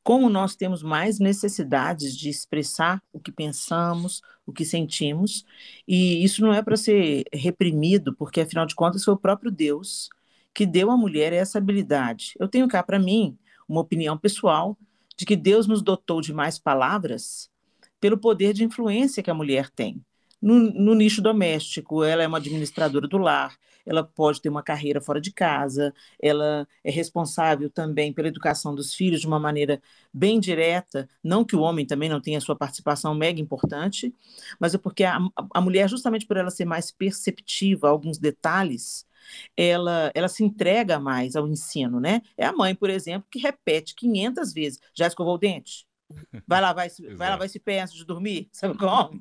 Como 0.03 0.29
nós 0.29 0.55
temos 0.55 0.83
mais 0.83 1.19
necessidades 1.19 2.17
de 2.17 2.29
expressar 2.29 3.03
o 3.13 3.19
que 3.19 3.33
pensamos, 3.33 4.23
o 4.47 4.53
que 4.53 4.65
sentimos, 4.65 5.45
e 5.89 6.23
isso 6.23 6.43
não 6.43 6.53
é 6.53 6.63
para 6.63 6.77
ser 6.77 7.25
reprimido, 7.33 8.15
porque 8.15 8.41
afinal 8.41 8.67
de 8.67 8.75
contas 8.75 9.05
foi 9.05 9.15
o 9.15 9.19
próprio 9.19 9.51
Deus 9.51 10.09
que 10.55 10.65
deu 10.65 10.91
à 10.91 10.97
mulher 10.97 11.33
essa 11.33 11.59
habilidade. 11.59 12.35
Eu 12.39 12.49
tenho 12.49 12.69
cá 12.69 12.83
para 12.83 12.99
mim 12.99 13.37
uma 13.69 13.81
opinião 13.81 14.17
pessoal 14.17 14.79
de 15.17 15.25
que 15.25 15.37
Deus 15.37 15.67
nos 15.67 15.83
dotou 15.83 16.21
de 16.21 16.33
mais 16.33 16.59
palavras 16.59 17.51
pelo 18.01 18.19
poder 18.19 18.53
de 18.53 18.65
influência 18.65 19.23
que 19.23 19.31
a 19.31 19.35
mulher 19.35 19.71
tem. 19.71 20.05
No, 20.41 20.59
no, 20.59 20.95
nicho 20.95 21.23
doméstico, 21.23 22.05
ela 22.05 22.23
é 22.23 22.29
uma 22.29 22.39
administradora 22.39 23.09
do 23.09 23.17
lar, 23.17 23.57
ela 23.87 24.03
pode 24.03 24.41
ter 24.41 24.49
uma 24.49 24.63
carreira 24.63 25.01
fora 25.01 25.21
de 25.21 25.33
casa, 25.33 25.95
ela 26.21 26.67
é 26.83 26.91
responsável 26.91 27.71
também 27.71 28.13
pela 28.13 28.29
educação 28.29 28.75
dos 28.75 28.95
filhos 28.95 29.21
de 29.21 29.27
uma 29.27 29.39
maneira 29.39 29.81
bem 30.13 30.41
direta, 30.41 31.09
não 31.23 31.45
que 31.45 31.57
o 31.57 31.61
homem 31.61 31.87
também 31.87 32.09
não 32.09 32.21
tenha 32.21 32.41
sua 32.41 32.57
participação 32.57 33.15
mega 33.15 33.41
importante, 33.41 34.15
mas 34.59 34.75
é 34.75 34.79
porque 34.79 35.05
a, 35.05 35.19
a 35.53 35.61
mulher, 35.61 35.89
justamente 35.89 36.27
por 36.27 36.37
ela 36.37 36.51
ser 36.51 36.65
mais 36.65 36.91
perceptiva 36.91 37.89
a 37.89 37.91
alguns 37.91 38.19
detalhes, 38.19 39.07
ela, 39.57 40.11
ela 40.15 40.29
se 40.29 40.45
entrega 40.45 40.99
mais 40.99 41.37
ao 41.37 41.49
ensino, 41.49 42.01
né? 42.01 42.21
É 42.37 42.45
a 42.47 42.53
mãe, 42.53 42.75
por 42.75 42.91
exemplo, 42.91 43.27
que 43.31 43.39
repete 43.39 43.95
500 43.95 44.53
vezes, 44.53 44.81
já 44.95 45.07
escovou 45.07 45.35
o 45.35 45.39
dente? 45.39 45.87
Vai 46.47 46.61
lá, 46.61 46.73
vai, 46.75 46.89
vai 47.17 47.31
lá, 47.31 47.37
vai 47.37 47.49
se 47.49 47.59
pé 47.59 47.81
antes 47.81 47.95
de 47.95 48.05
dormir, 48.05 48.49
sabe 48.53 48.77
como? 48.77 49.19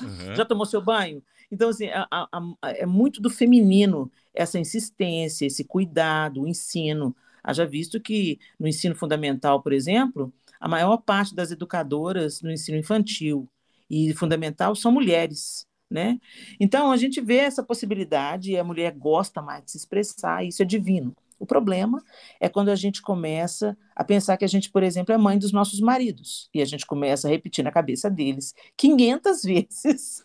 Uhum. 0.00 0.34
Já 0.34 0.44
tomou 0.44 0.66
seu 0.66 0.82
banho? 0.82 1.22
Então, 1.50 1.68
assim, 1.70 1.88
a, 1.88 2.06
a, 2.10 2.28
a, 2.62 2.70
é 2.70 2.86
muito 2.86 3.20
do 3.20 3.30
feminino 3.30 4.10
essa 4.34 4.58
insistência, 4.58 5.46
esse 5.46 5.64
cuidado, 5.64 6.42
o 6.42 6.48
ensino. 6.48 7.14
Haja 7.42 7.64
visto 7.66 8.00
que 8.00 8.38
no 8.58 8.66
ensino 8.66 8.94
fundamental, 8.94 9.62
por 9.62 9.72
exemplo, 9.72 10.32
a 10.60 10.68
maior 10.68 10.98
parte 10.98 11.34
das 11.34 11.50
educadoras 11.50 12.42
no 12.42 12.50
ensino 12.50 12.78
infantil 12.78 13.48
e 13.88 14.12
fundamental 14.14 14.74
são 14.74 14.90
mulheres 14.92 15.66
né? 15.90 16.18
Então 16.58 16.90
a 16.90 16.96
gente 16.96 17.20
vê 17.20 17.36
essa 17.36 17.62
possibilidade 17.62 18.52
e 18.52 18.58
a 18.58 18.64
mulher 18.64 18.92
gosta 18.92 19.40
mais 19.40 19.64
de 19.64 19.70
se 19.72 19.78
expressar, 19.78 20.44
e 20.44 20.48
isso 20.48 20.62
é 20.62 20.64
divino. 20.64 21.14
O 21.38 21.46
problema 21.46 22.02
é 22.40 22.48
quando 22.48 22.70
a 22.70 22.74
gente 22.74 23.02
começa 23.02 23.76
a 23.94 24.02
pensar 24.02 24.36
que 24.36 24.44
a 24.44 24.48
gente, 24.48 24.70
por 24.70 24.82
exemplo, 24.82 25.14
é 25.14 25.18
mãe 25.18 25.38
dos 25.38 25.52
nossos 25.52 25.80
maridos 25.80 26.48
e 26.52 26.62
a 26.62 26.64
gente 26.64 26.86
começa 26.86 27.28
a 27.28 27.30
repetir 27.30 27.62
na 27.62 27.70
cabeça 27.70 28.10
deles 28.10 28.54
500 28.76 29.42
vezes 29.44 30.24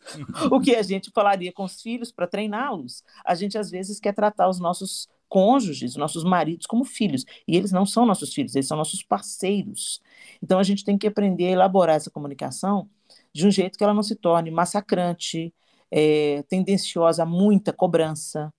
o 0.49 0.59
que 0.59 0.75
a 0.75 0.81
gente 0.81 1.11
falaria 1.13 1.51
com 1.51 1.63
os 1.63 1.81
filhos 1.81 2.11
para 2.11 2.27
treiná-los. 2.27 3.03
A 3.25 3.35
gente 3.35 3.57
às 3.57 3.69
vezes 3.69 3.99
quer 3.99 4.13
tratar 4.13 4.49
os 4.49 4.59
nossos 4.59 5.09
cônjuges, 5.31 5.95
nossos 5.95 6.25
maridos 6.25 6.65
como 6.65 6.83
filhos, 6.83 7.25
e 7.47 7.55
eles 7.55 7.71
não 7.71 7.85
são 7.85 8.05
nossos 8.05 8.33
filhos, 8.33 8.53
eles 8.53 8.67
são 8.67 8.75
nossos 8.75 9.01
parceiros. 9.01 10.01
Então 10.43 10.59
a 10.59 10.63
gente 10.63 10.83
tem 10.83 10.97
que 10.97 11.07
aprender 11.07 11.47
a 11.47 11.51
elaborar 11.51 11.95
essa 11.95 12.11
comunicação 12.11 12.89
de 13.33 13.47
um 13.47 13.51
jeito 13.51 13.77
que 13.77 13.83
ela 13.83 13.93
não 13.93 14.03
se 14.03 14.15
torne 14.15 14.51
massacrante, 14.51 15.53
é, 15.89 16.43
tendenciosa 16.49 17.23
a 17.23 17.25
muita 17.25 17.71
cobrança. 17.71 18.53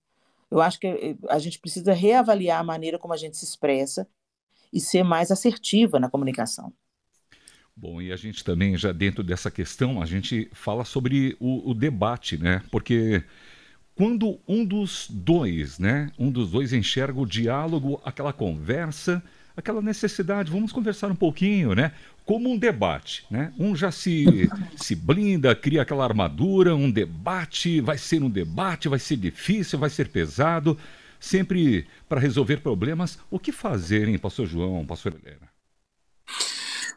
Eu 0.53 0.61
acho 0.61 0.79
que 0.79 0.85
eh, 0.85 1.15
a 1.29 1.39
gente 1.39 1.57
precisa 1.57 1.93
reavaliar 1.93 2.59
a 2.59 2.63
maneira 2.63 2.99
como 2.99 3.11
a 3.11 3.17
gente 3.17 3.35
se 3.35 3.43
expressa 3.43 4.07
e 4.71 4.79
ser 4.79 5.01
mais 5.01 5.31
assertiva 5.31 5.99
na 5.99 6.07
comunicação. 6.07 6.71
Bom, 7.75 7.99
e 7.99 8.11
a 8.11 8.15
gente 8.15 8.43
também, 8.43 8.77
já 8.77 8.91
dentro 8.91 9.23
dessa 9.23 9.49
questão, 9.49 9.99
a 9.99 10.05
gente 10.05 10.47
fala 10.53 10.85
sobre 10.85 11.35
o, 11.39 11.71
o 11.71 11.73
debate, 11.73 12.37
né? 12.37 12.61
Porque 12.69 13.23
quando 13.95 14.39
um 14.47 14.63
dos 14.63 15.07
dois, 15.09 15.79
né? 15.79 16.11
Um 16.19 16.29
dos 16.29 16.51
dois 16.51 16.71
enxerga 16.71 17.19
o 17.19 17.25
diálogo, 17.25 17.99
aquela 18.05 18.31
conversa, 18.31 19.23
aquela 19.55 19.81
necessidade, 19.81 20.51
vamos 20.51 20.71
conversar 20.71 21.11
um 21.11 21.15
pouquinho, 21.15 21.73
né? 21.75 21.93
Como 22.25 22.49
um 22.49 22.57
debate, 22.57 23.25
né? 23.29 23.53
Um 23.57 23.75
já 23.75 23.91
se, 23.91 24.49
se 24.75 24.95
blinda, 24.95 25.55
cria 25.55 25.81
aquela 25.81 26.03
armadura, 26.03 26.75
um 26.75 26.89
debate, 26.89 27.81
vai 27.81 27.97
ser 27.97 28.23
um 28.23 28.29
debate, 28.29 28.89
vai 28.89 28.99
ser 28.99 29.17
difícil, 29.17 29.77
vai 29.77 29.89
ser 29.89 30.09
pesado, 30.09 30.77
sempre 31.19 31.87
para 32.07 32.19
resolver 32.19 32.57
problemas. 32.57 33.19
O 33.29 33.37
que 33.39 33.51
fazer, 33.51 34.07
hein, 34.07 34.17
pastor 34.17 34.47
João, 34.47 34.85
pastor 34.85 35.13
Helena? 35.13 35.49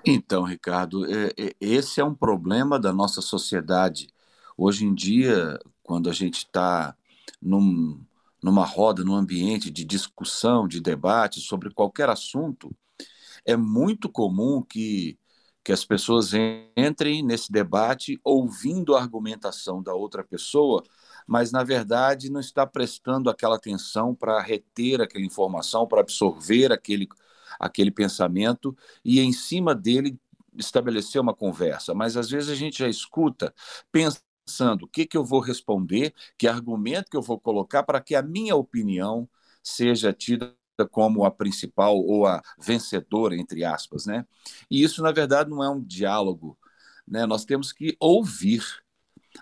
Então, 0.04 0.44
Ricardo, 0.44 1.04
é, 1.04 1.32
é, 1.36 1.52
esse 1.60 2.00
é 2.00 2.04
um 2.04 2.14
problema 2.14 2.78
da 2.78 2.92
nossa 2.92 3.20
sociedade. 3.20 4.08
Hoje 4.56 4.84
em 4.84 4.94
dia, 4.94 5.58
quando 5.82 6.08
a 6.08 6.12
gente 6.12 6.38
está 6.38 6.94
num, 7.42 8.00
numa 8.46 8.64
roda, 8.64 9.02
num 9.02 9.16
ambiente 9.16 9.72
de 9.72 9.84
discussão, 9.84 10.68
de 10.68 10.80
debate 10.80 11.40
sobre 11.40 11.68
qualquer 11.74 12.08
assunto, 12.08 12.70
é 13.44 13.56
muito 13.56 14.08
comum 14.08 14.62
que, 14.62 15.18
que 15.64 15.72
as 15.72 15.84
pessoas 15.84 16.30
entrem 16.76 17.24
nesse 17.24 17.50
debate 17.50 18.20
ouvindo 18.22 18.94
a 18.94 19.00
argumentação 19.02 19.82
da 19.82 19.94
outra 19.94 20.22
pessoa, 20.22 20.84
mas 21.26 21.50
na 21.50 21.64
verdade 21.64 22.30
não 22.30 22.38
está 22.40 22.64
prestando 22.64 23.28
aquela 23.28 23.56
atenção 23.56 24.14
para 24.14 24.40
reter 24.40 25.00
aquela 25.00 25.24
informação, 25.24 25.84
para 25.84 26.00
absorver 26.00 26.70
aquele, 26.72 27.08
aquele 27.58 27.90
pensamento 27.90 28.76
e 29.04 29.18
em 29.18 29.32
cima 29.32 29.74
dele 29.74 30.16
estabelecer 30.56 31.20
uma 31.20 31.34
conversa. 31.34 31.94
Mas 31.94 32.16
às 32.16 32.30
vezes 32.30 32.48
a 32.48 32.54
gente 32.54 32.78
já 32.78 32.88
escuta, 32.88 33.52
pensa 33.90 34.20
pensando 34.46 34.84
o 34.84 34.88
que, 34.88 35.04
que 35.04 35.16
eu 35.16 35.24
vou 35.24 35.40
responder, 35.40 36.14
que 36.38 36.46
argumento 36.46 37.10
que 37.10 37.16
eu 37.16 37.22
vou 37.22 37.38
colocar 37.38 37.82
para 37.82 38.00
que 38.00 38.14
a 38.14 38.22
minha 38.22 38.54
opinião 38.54 39.28
seja 39.62 40.12
tida 40.12 40.54
como 40.90 41.24
a 41.24 41.30
principal 41.30 41.96
ou 41.96 42.26
a 42.26 42.40
vencedora, 42.58 43.34
entre 43.34 43.64
aspas. 43.64 44.06
Né? 44.06 44.24
E 44.70 44.82
isso, 44.82 45.02
na 45.02 45.10
verdade, 45.10 45.50
não 45.50 45.62
é 45.64 45.68
um 45.68 45.82
diálogo. 45.82 46.56
Né? 47.06 47.26
Nós 47.26 47.44
temos 47.44 47.72
que 47.72 47.96
ouvir. 47.98 48.62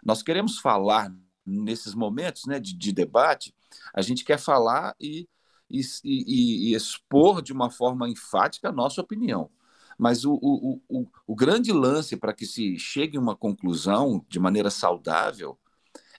Nós 0.02 0.22
queremos 0.22 0.58
falar 0.58 1.14
nesses 1.44 1.94
momentos 1.94 2.46
né, 2.46 2.58
de, 2.58 2.74
de 2.74 2.92
debate, 2.92 3.54
a 3.92 4.00
gente 4.00 4.24
quer 4.24 4.38
falar 4.38 4.94
e, 4.98 5.28
e, 5.68 5.82
e, 6.02 6.70
e 6.70 6.74
expor 6.74 7.42
de 7.42 7.52
uma 7.52 7.70
forma 7.70 8.08
enfática 8.08 8.70
a 8.70 8.72
nossa 8.72 9.02
opinião. 9.02 9.50
Mas 9.98 10.24
o, 10.24 10.34
o, 10.42 10.80
o, 10.88 11.06
o 11.26 11.34
grande 11.34 11.72
lance 11.72 12.16
para 12.16 12.32
que 12.32 12.46
se 12.46 12.78
chegue 12.78 13.16
a 13.16 13.20
uma 13.20 13.36
conclusão 13.36 14.24
de 14.28 14.38
maneira 14.38 14.70
saudável 14.70 15.58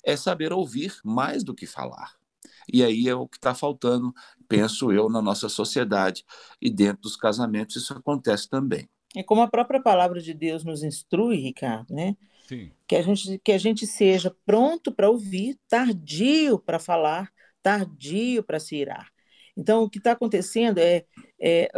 é 0.04 0.16
saber 0.16 0.54
ouvir 0.54 0.96
mais 1.04 1.44
do 1.44 1.54
que 1.54 1.66
falar. 1.66 2.14
E 2.72 2.84
aí 2.84 3.08
é 3.08 3.16
o 3.16 3.28
que 3.28 3.38
está 3.38 3.54
faltando, 3.54 4.14
penso 4.48 4.92
eu, 4.92 5.10
na 5.10 5.22
nossa 5.22 5.50
sociedade. 5.50 6.24
E 6.62 6.70
dentro 6.70 7.04
dos 7.04 7.16
casamentos 7.16 7.76
isso 7.76 7.94
acontece 7.94 8.50
também. 8.50 8.90
É 9.16 9.24
como 9.24 9.42
a 9.42 9.48
própria 9.48 9.82
palavra 9.82 10.22
de 10.22 10.34
Deus 10.34 10.64
nos 10.64 10.84
instrui, 10.84 11.38
Ricardo, 11.38 11.94
né? 11.94 12.16
Sim. 12.48 12.72
Que 12.88 12.96
a 12.96 13.02
gente, 13.02 13.40
que 13.40 13.52
a 13.52 13.58
gente 13.58 13.88
seja 13.88 14.36
pronto 14.46 14.92
para 14.92 15.10
ouvir, 15.10 15.58
tardio 15.68 16.60
para 16.60 16.80
falar, 16.80 17.32
tardio 17.64 18.44
para 18.44 18.60
se 18.60 18.76
irar. 18.76 19.10
Então, 19.58 19.84
o 19.84 19.90
que 19.90 20.00
está 20.00 20.12
acontecendo 20.12 20.80
é, 20.80 21.06
é, 21.40 21.70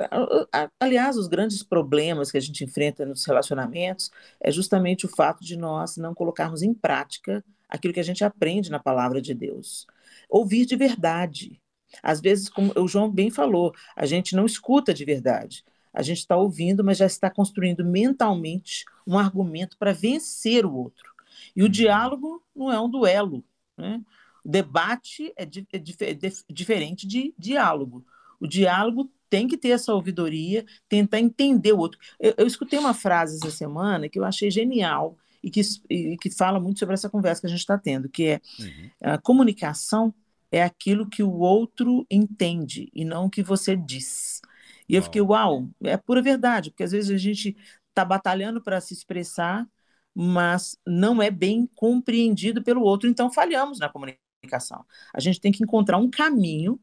aliás, 0.80 1.18
os 1.18 1.28
grandes 1.28 1.64
problemas 1.64 2.32
que 2.32 2.38
a 2.38 2.42
gente 2.42 2.64
enfrenta 2.64 3.06
nos 3.06 3.26
relacionamentos 3.26 4.12
é 4.40 4.52
justamente 4.52 5.06
o 5.06 5.10
fato 5.10 5.44
de 5.44 5.58
nós 5.58 5.98
não 5.98 6.14
colocarmos 6.14 6.62
em 6.62 6.74
prática 6.74 7.44
aquilo 7.68 7.94
que 7.94 8.00
a 8.00 8.04
gente 8.04 8.24
aprende 8.24 8.70
na 8.70 8.80
palavra 8.80 9.22
de 9.22 9.34
Deus. 9.34 9.88
Ouvir 10.30 10.66
de 10.66 10.76
verdade. 10.76 11.60
Às 12.04 12.22
vezes, 12.22 12.50
como 12.50 12.72
o 12.76 12.88
João 12.88 13.10
bem 13.10 13.32
falou, 13.32 13.74
a 13.96 14.06
gente 14.06 14.36
não 14.36 14.46
escuta 14.46 14.94
de 14.94 15.04
verdade. 15.04 15.64
A 15.94 16.02
gente 16.02 16.20
está 16.20 16.36
ouvindo, 16.38 16.84
mas 16.84 16.98
já 16.98 17.06
está 17.06 17.30
construindo 17.30 17.84
mentalmente 17.84 18.86
um 19.06 19.18
argumento 19.18 19.78
para 19.78 19.94
vencer 19.94 20.66
o 20.66 20.74
outro. 20.74 21.12
E 21.56 21.62
o 21.62 21.66
uhum. 21.66 21.72
diálogo 21.72 22.44
não 22.56 22.72
é 22.72 22.80
um 22.80 22.90
duelo. 22.90 23.44
Né? 23.76 24.02
Debate 24.46 25.34
é, 25.36 25.46
di 25.46 25.68
é 25.72 25.78
dif 25.80 25.98
é 26.02 26.54
diferente 26.54 27.08
de 27.08 27.34
diálogo. 27.38 28.06
O 28.40 28.48
diálogo 28.48 29.12
tem 29.30 29.48
que 29.48 29.58
ter 29.58 29.70
essa 29.70 29.94
ouvidoria, 29.94 30.66
tentar 30.88 31.20
entender 31.20 31.74
o 31.74 31.78
outro. 31.78 32.00
Eu, 32.20 32.34
eu 32.38 32.48
escutei 32.48 32.78
uma 32.80 32.94
frase 32.94 33.38
essa 33.38 33.52
semana 33.52 34.10
que 34.10 34.20
eu 34.20 34.26
achei 34.26 34.50
genial 34.52 35.18
e 35.44 35.50
que, 35.50 35.62
e 35.90 36.18
que 36.18 36.30
fala 36.30 36.60
muito 36.60 36.80
sobre 36.80 36.94
essa 36.94 37.10
conversa 37.10 37.42
que 37.42 37.48
a 37.48 37.50
gente 37.50 37.60
está 37.60 37.78
tendo, 37.78 38.10
que 38.10 38.24
é 38.26 38.42
uhum. 38.60 38.90
a 39.02 39.18
comunicação 39.18 40.14
é 40.52 40.64
aquilo 40.64 41.10
que 41.10 41.22
o 41.22 41.40
outro 41.40 42.06
entende 42.10 42.90
e 42.94 43.04
não 43.04 43.26
o 43.26 43.30
que 43.30 43.44
você 43.44 43.76
diz. 43.76 44.42
E 44.88 44.94
uau. 44.94 45.00
eu 45.00 45.04
fiquei, 45.04 45.22
uau, 45.22 45.70
é 45.84 45.98
pura 45.98 46.22
verdade, 46.22 46.72
porque 46.72 46.84
às 46.84 46.92
vezes 46.92 47.12
a 47.12 47.18
gente 47.18 47.56
está 47.90 48.06
batalhando 48.06 48.62
para 48.62 48.80
se 48.80 48.94
expressar, 48.94 49.68
mas 50.16 50.78
não 50.86 51.22
é 51.22 51.30
bem 51.30 51.70
compreendido 51.76 52.64
pelo 52.64 52.82
outro, 52.82 53.10
então 53.10 53.32
falhamos 53.32 53.80
na 53.80 53.90
comunicação 53.90 54.28
comunicação. 54.48 54.86
A 55.14 55.20
gente 55.20 55.42
tem 55.42 55.52
que 55.52 55.64
encontrar 55.64 55.98
um 55.98 56.10
caminho 56.10 56.80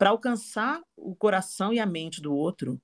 para 0.00 0.08
alcançar 0.08 0.80
o 0.96 1.14
coração 1.14 1.74
e 1.74 1.78
a 1.78 1.84
mente 1.84 2.22
do 2.22 2.34
outro. 2.34 2.80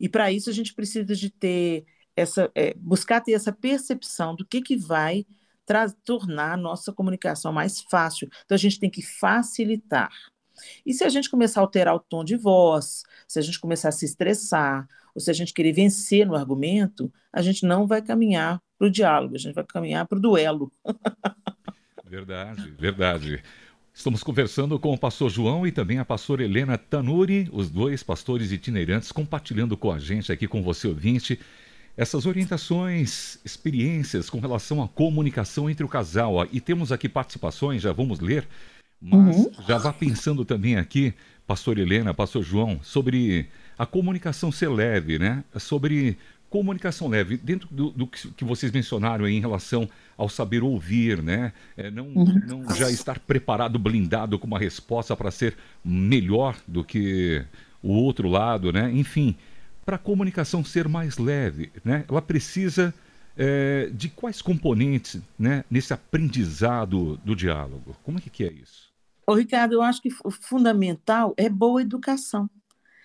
E 0.00 0.08
para 0.08 0.32
isso 0.32 0.48
a 0.48 0.52
gente 0.52 0.72
precisa 0.72 1.14
de 1.14 1.28
ter 1.28 1.84
essa, 2.16 2.50
é, 2.54 2.72
buscar 2.78 3.20
ter 3.20 3.32
essa 3.32 3.52
percepção 3.52 4.34
do 4.34 4.46
que, 4.46 4.62
que 4.62 4.74
vai 4.74 5.26
tornar 6.06 6.54
a 6.54 6.56
nossa 6.56 6.90
comunicação 6.90 7.52
mais 7.52 7.82
fácil. 7.90 8.30
Então 8.46 8.54
a 8.54 8.58
gente 8.58 8.80
tem 8.80 8.88
que 8.88 9.02
facilitar. 9.02 10.10
E 10.86 10.94
se 10.94 11.04
a 11.04 11.10
gente 11.10 11.28
começar 11.28 11.60
a 11.60 11.64
alterar 11.64 11.94
o 11.94 12.00
tom 12.00 12.24
de 12.24 12.34
voz, 12.34 13.02
se 13.28 13.38
a 13.38 13.42
gente 13.42 13.60
começar 13.60 13.90
a 13.90 13.92
se 13.92 14.06
estressar, 14.06 14.88
ou 15.14 15.20
se 15.20 15.30
a 15.30 15.34
gente 15.34 15.52
querer 15.52 15.72
vencer 15.72 16.26
no 16.26 16.34
argumento, 16.34 17.12
a 17.30 17.42
gente 17.42 17.66
não 17.66 17.86
vai 17.86 18.00
caminhar 18.00 18.58
para 18.78 18.86
o 18.86 18.90
diálogo, 18.90 19.34
a 19.34 19.38
gente 19.38 19.54
vai 19.54 19.64
caminhar 19.64 20.06
para 20.06 20.16
o 20.16 20.20
duelo. 20.20 20.72
verdade, 22.08 22.70
verdade. 22.70 23.42
Estamos 23.96 24.24
conversando 24.24 24.76
com 24.76 24.92
o 24.92 24.98
pastor 24.98 25.30
João 25.30 25.64
e 25.64 25.70
também 25.70 26.00
a 26.00 26.04
pastora 26.04 26.42
Helena 26.42 26.76
Tanuri, 26.76 27.48
os 27.52 27.70
dois 27.70 28.02
pastores 28.02 28.50
itinerantes, 28.50 29.12
compartilhando 29.12 29.76
com 29.76 29.92
a 29.92 30.00
gente 30.00 30.32
aqui, 30.32 30.48
com 30.48 30.64
você 30.64 30.88
ouvinte, 30.88 31.38
essas 31.96 32.26
orientações, 32.26 33.38
experiências 33.44 34.28
com 34.28 34.40
relação 34.40 34.82
à 34.82 34.88
comunicação 34.88 35.70
entre 35.70 35.84
o 35.84 35.88
casal. 35.88 36.44
E 36.50 36.60
temos 36.60 36.90
aqui 36.90 37.08
participações, 37.08 37.82
já 37.82 37.92
vamos 37.92 38.18
ler, 38.18 38.48
mas 39.00 39.36
uhum. 39.36 39.52
já 39.66 39.78
vá 39.78 39.92
pensando 39.92 40.44
também 40.44 40.74
aqui, 40.74 41.14
pastor 41.46 41.78
Helena, 41.78 42.12
pastor 42.12 42.42
João, 42.42 42.80
sobre 42.82 43.46
a 43.78 43.86
comunicação 43.86 44.50
ser 44.50 44.70
leve, 44.70 45.20
né? 45.20 45.44
Sobre 45.56 46.18
comunicação 46.50 47.06
leve, 47.06 47.36
dentro 47.36 47.68
do, 47.70 47.90
do 47.90 48.06
que 48.08 48.44
vocês 48.44 48.72
mencionaram 48.72 49.24
aí 49.24 49.34
em 49.34 49.40
relação 49.40 49.88
ao 50.16 50.28
saber 50.28 50.62
ouvir, 50.62 51.22
né? 51.22 51.52
É, 51.76 51.90
não, 51.90 52.06
uhum. 52.08 52.40
não 52.46 52.74
já 52.74 52.90
estar 52.90 53.18
preparado, 53.18 53.78
blindado 53.78 54.38
com 54.38 54.46
uma 54.46 54.58
resposta 54.58 55.16
para 55.16 55.30
ser 55.30 55.56
melhor 55.84 56.56
do 56.66 56.84
que 56.84 57.44
o 57.82 57.92
outro 57.92 58.28
lado, 58.28 58.72
né? 58.72 58.90
Enfim, 58.92 59.36
para 59.84 59.96
a 59.96 59.98
comunicação 59.98 60.64
ser 60.64 60.88
mais 60.88 61.18
leve, 61.18 61.70
né? 61.84 62.04
Ela 62.08 62.22
precisa 62.22 62.94
é, 63.36 63.90
de 63.92 64.08
quais 64.08 64.40
componentes, 64.40 65.20
né? 65.38 65.64
Nesse 65.70 65.92
aprendizado 65.92 67.16
do 67.18 67.34
diálogo. 67.34 67.96
Como 68.02 68.18
é 68.18 68.20
que 68.20 68.44
é 68.44 68.52
isso? 68.52 68.92
Ô, 69.26 69.34
Ricardo, 69.34 69.72
eu 69.74 69.82
acho 69.82 70.02
que 70.02 70.10
o 70.24 70.30
fundamental 70.30 71.34
é 71.36 71.48
boa 71.48 71.80
educação. 71.82 72.48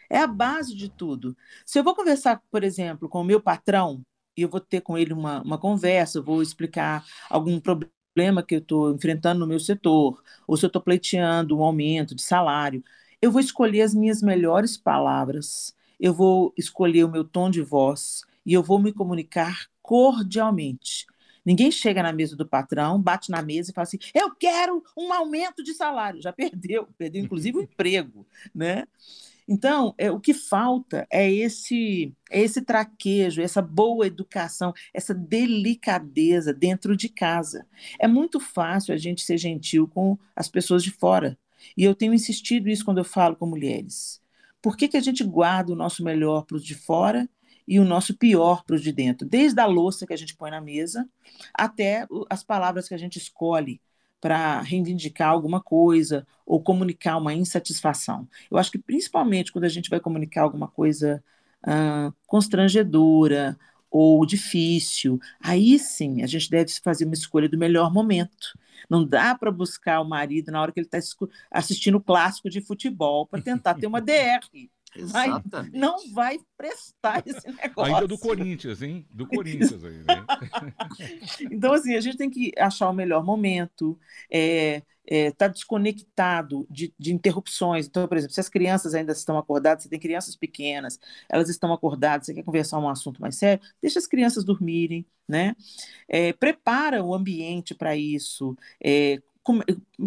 É 0.10 0.20
a 0.20 0.28
base 0.28 0.76
de 0.76 0.90
tudo. 0.90 1.38
Se 1.66 1.80
eu 1.80 1.84
vou 1.84 1.96
conversar, 1.96 2.42
por 2.52 2.64
exemplo, 2.64 3.08
com 3.08 3.22
o 3.22 3.24
meu 3.24 3.40
patrão, 3.40 4.02
e 4.40 4.42
eu 4.44 4.50
vou 4.50 4.60
ter 4.60 4.82
com 4.82 4.98
ele 4.98 5.14
uma, 5.14 5.42
uma 5.42 5.58
conversa, 5.58 6.22
vou 6.22 6.42
explicar 6.42 7.06
algum 7.30 7.60
problema 7.60 8.42
que 8.42 8.56
eu 8.56 8.60
estou 8.60 8.94
enfrentando 8.94 9.40
no 9.42 9.48
meu 9.48 9.60
setor, 9.60 10.22
ou 10.48 10.58
se 10.58 10.66
eu 10.66 10.68
estou 10.68 10.82
pleiteando 10.82 11.58
um 11.58 11.64
aumento 11.64 12.16
de 12.16 12.22
salário, 12.22 12.84
eu 13.22 13.32
vou 13.32 13.42
escolher 13.42 13.82
as 13.82 13.94
minhas 13.94 14.22
melhores 14.22 14.78
palavras, 14.78 15.76
eu 16.00 16.14
vou 16.14 16.54
escolher 16.58 17.04
o 17.04 17.12
meu 17.12 17.24
tom 17.24 17.50
de 17.50 17.62
voz 17.62 18.22
e 18.46 18.54
eu 18.54 18.64
vou 18.64 18.80
me 18.80 18.94
comunicar 18.94 19.68
cordialmente. 19.82 21.06
Ninguém 21.46 21.72
chega 21.72 22.04
na 22.04 22.14
mesa 22.14 22.36
do 22.36 22.46
patrão, 22.48 23.02
bate 23.02 23.32
na 23.32 23.42
mesa 23.42 23.72
e 23.72 23.74
fala 23.74 23.84
assim: 23.84 23.98
eu 24.14 24.34
quero 24.36 24.84
um 24.98 25.12
aumento 25.12 25.64
de 25.64 25.74
salário. 25.74 26.22
Já 26.22 26.32
perdeu, 26.32 26.88
perdeu 26.98 27.22
inclusive 27.24 27.58
o 27.58 27.62
emprego, 27.64 28.26
né? 28.54 28.86
Então, 29.52 29.96
é, 29.98 30.12
o 30.12 30.20
que 30.20 30.32
falta 30.32 31.08
é 31.12 31.32
esse, 31.32 32.14
é 32.30 32.40
esse 32.40 32.62
traquejo, 32.62 33.42
essa 33.42 33.64
boa 33.64 34.06
educação, 34.06 34.72
essa 34.94 35.12
delicadeza 35.12 36.54
dentro 36.54 36.96
de 36.96 37.10
casa. 37.10 37.66
É 38.00 38.08
muito 38.08 38.40
fácil 38.40 38.94
a 38.94 38.98
gente 38.98 39.24
ser 39.24 39.40
gentil 39.40 39.88
com 39.88 40.20
as 40.36 40.48
pessoas 40.48 40.84
de 40.84 40.92
fora. 40.92 41.36
E 41.76 41.84
eu 41.84 41.96
tenho 41.96 42.14
insistido 42.14 42.70
isso 42.70 42.86
quando 42.86 43.00
eu 43.00 43.04
falo 43.04 43.36
com 43.36 43.48
mulheres. 43.48 44.22
Por 44.62 44.78
que, 44.78 44.88
que 44.88 44.98
a 44.98 45.02
gente 45.02 45.24
guarda 45.24 45.74
o 45.74 45.76
nosso 45.76 46.04
melhor 46.04 46.46
para 46.46 46.58
os 46.58 46.64
de 46.64 46.76
fora 46.76 47.28
e 47.68 47.80
o 47.80 47.86
nosso 47.86 48.16
pior 48.16 48.64
para 48.64 48.76
os 48.76 48.84
de 48.84 48.92
dentro? 48.92 49.28
Desde 49.28 49.60
a 49.60 49.66
louça 49.66 50.06
que 50.06 50.14
a 50.14 50.18
gente 50.18 50.36
põe 50.36 50.52
na 50.52 50.62
mesa 50.62 51.10
até 51.56 52.06
as 52.30 52.44
palavras 52.44 52.88
que 52.88 52.94
a 52.94 53.00
gente 53.00 53.18
escolhe 53.18 53.82
para 54.22 54.62
reivindicar 54.62 55.30
alguma 55.30 55.62
coisa 55.62 56.26
ou 56.46 56.62
comunicar 56.62 57.18
uma 57.18 57.34
insatisfação. 57.34 58.28
Eu 58.50 58.58
acho 58.58 58.72
que 58.72 58.80
principalmente 58.80 59.52
quando 59.52 59.66
a 59.66 59.70
gente 59.70 59.90
vai 59.90 60.00
comunicar 60.00 60.42
alguma 60.44 60.68
coisa 60.68 61.24
constrangedora 62.26 63.58
ou 63.92 64.26
difícil, 64.26 65.20
aí 65.42 65.80
sim 65.80 66.22
a 66.22 66.28
gente 66.28 66.50
deve 66.50 66.72
fazer 66.84 67.06
uma 67.06 67.14
escolha 67.14 67.50
do 67.50 67.58
melhor 67.58 67.92
momento. 67.92 68.58
Não 68.90 69.06
dá 69.06 69.36
para 69.36 69.52
buscar 69.52 70.00
o 70.00 70.08
marido 70.08 70.52
na 70.52 70.62
hora 70.62 70.72
que 70.72 70.80
ele 70.80 70.88
está 70.92 71.00
assistindo 71.52 71.96
o 71.96 72.02
clássico 72.02 72.50
de 72.50 72.62
futebol 72.62 73.28
para 73.28 73.42
tentar 73.42 73.76
ter 73.76 73.88
uma 73.88 74.02
DR. 74.02 74.40
Exatamente. 74.96 75.72
Vai, 75.72 75.80
não 75.80 76.14
vai 76.14 76.40
prestar 76.58 77.24
esse 77.26 77.48
negócio. 77.52 77.94
Ainda 77.94 78.08
do 78.08 78.18
Corinthians, 78.18 78.82
hein? 78.82 79.06
Do 79.12 79.28
Corinthians 79.28 79.84
aí, 79.84 80.04
né? 80.04 80.26
então, 81.52 81.74
assim, 81.74 81.96
a 81.96 82.02
gente 82.02 82.18
tem 82.18 82.30
que 82.30 82.52
achar 82.58 82.90
o 82.90 82.94
melhor 82.94 83.24
momento, 83.24 84.00
é, 84.32 84.82
é, 85.06 85.32
tá 85.32 85.48
desconectado 85.48 86.68
de, 86.70 86.94
de, 86.98 87.14
interrupções. 87.14 87.88
Então, 87.88 88.08
por 88.08 88.18
exemplo, 88.18 88.34
se 88.34 88.40
as 88.40 88.50
crianças 88.50 88.94
ainda 88.94 89.12
estão 89.12 89.38
acordadas, 89.38 89.84
você 89.84 89.90
tem 89.90 90.00
crianças 90.00 90.36
pequenas, 90.36 91.00
elas 91.28 91.50
estão 91.50 91.74
acordadas, 91.74 92.28
você 92.28 92.34
quer 92.34 92.44
conversar 92.44 92.80
um 92.80 92.90
assunto 92.90 93.20
mais 93.20 93.36
sério, 93.36 93.64
deixa 93.82 94.00
as 94.00 94.08
crianças 94.08 94.44
dormirem, 94.44 95.06
né? 95.28 95.56
É, 96.08 96.34
prepara 96.34 97.04
o 97.04 97.14
ambiente 97.14 97.74
para 97.74 97.96
isso. 97.96 98.56
É, 98.84 99.22
come, 99.44 99.64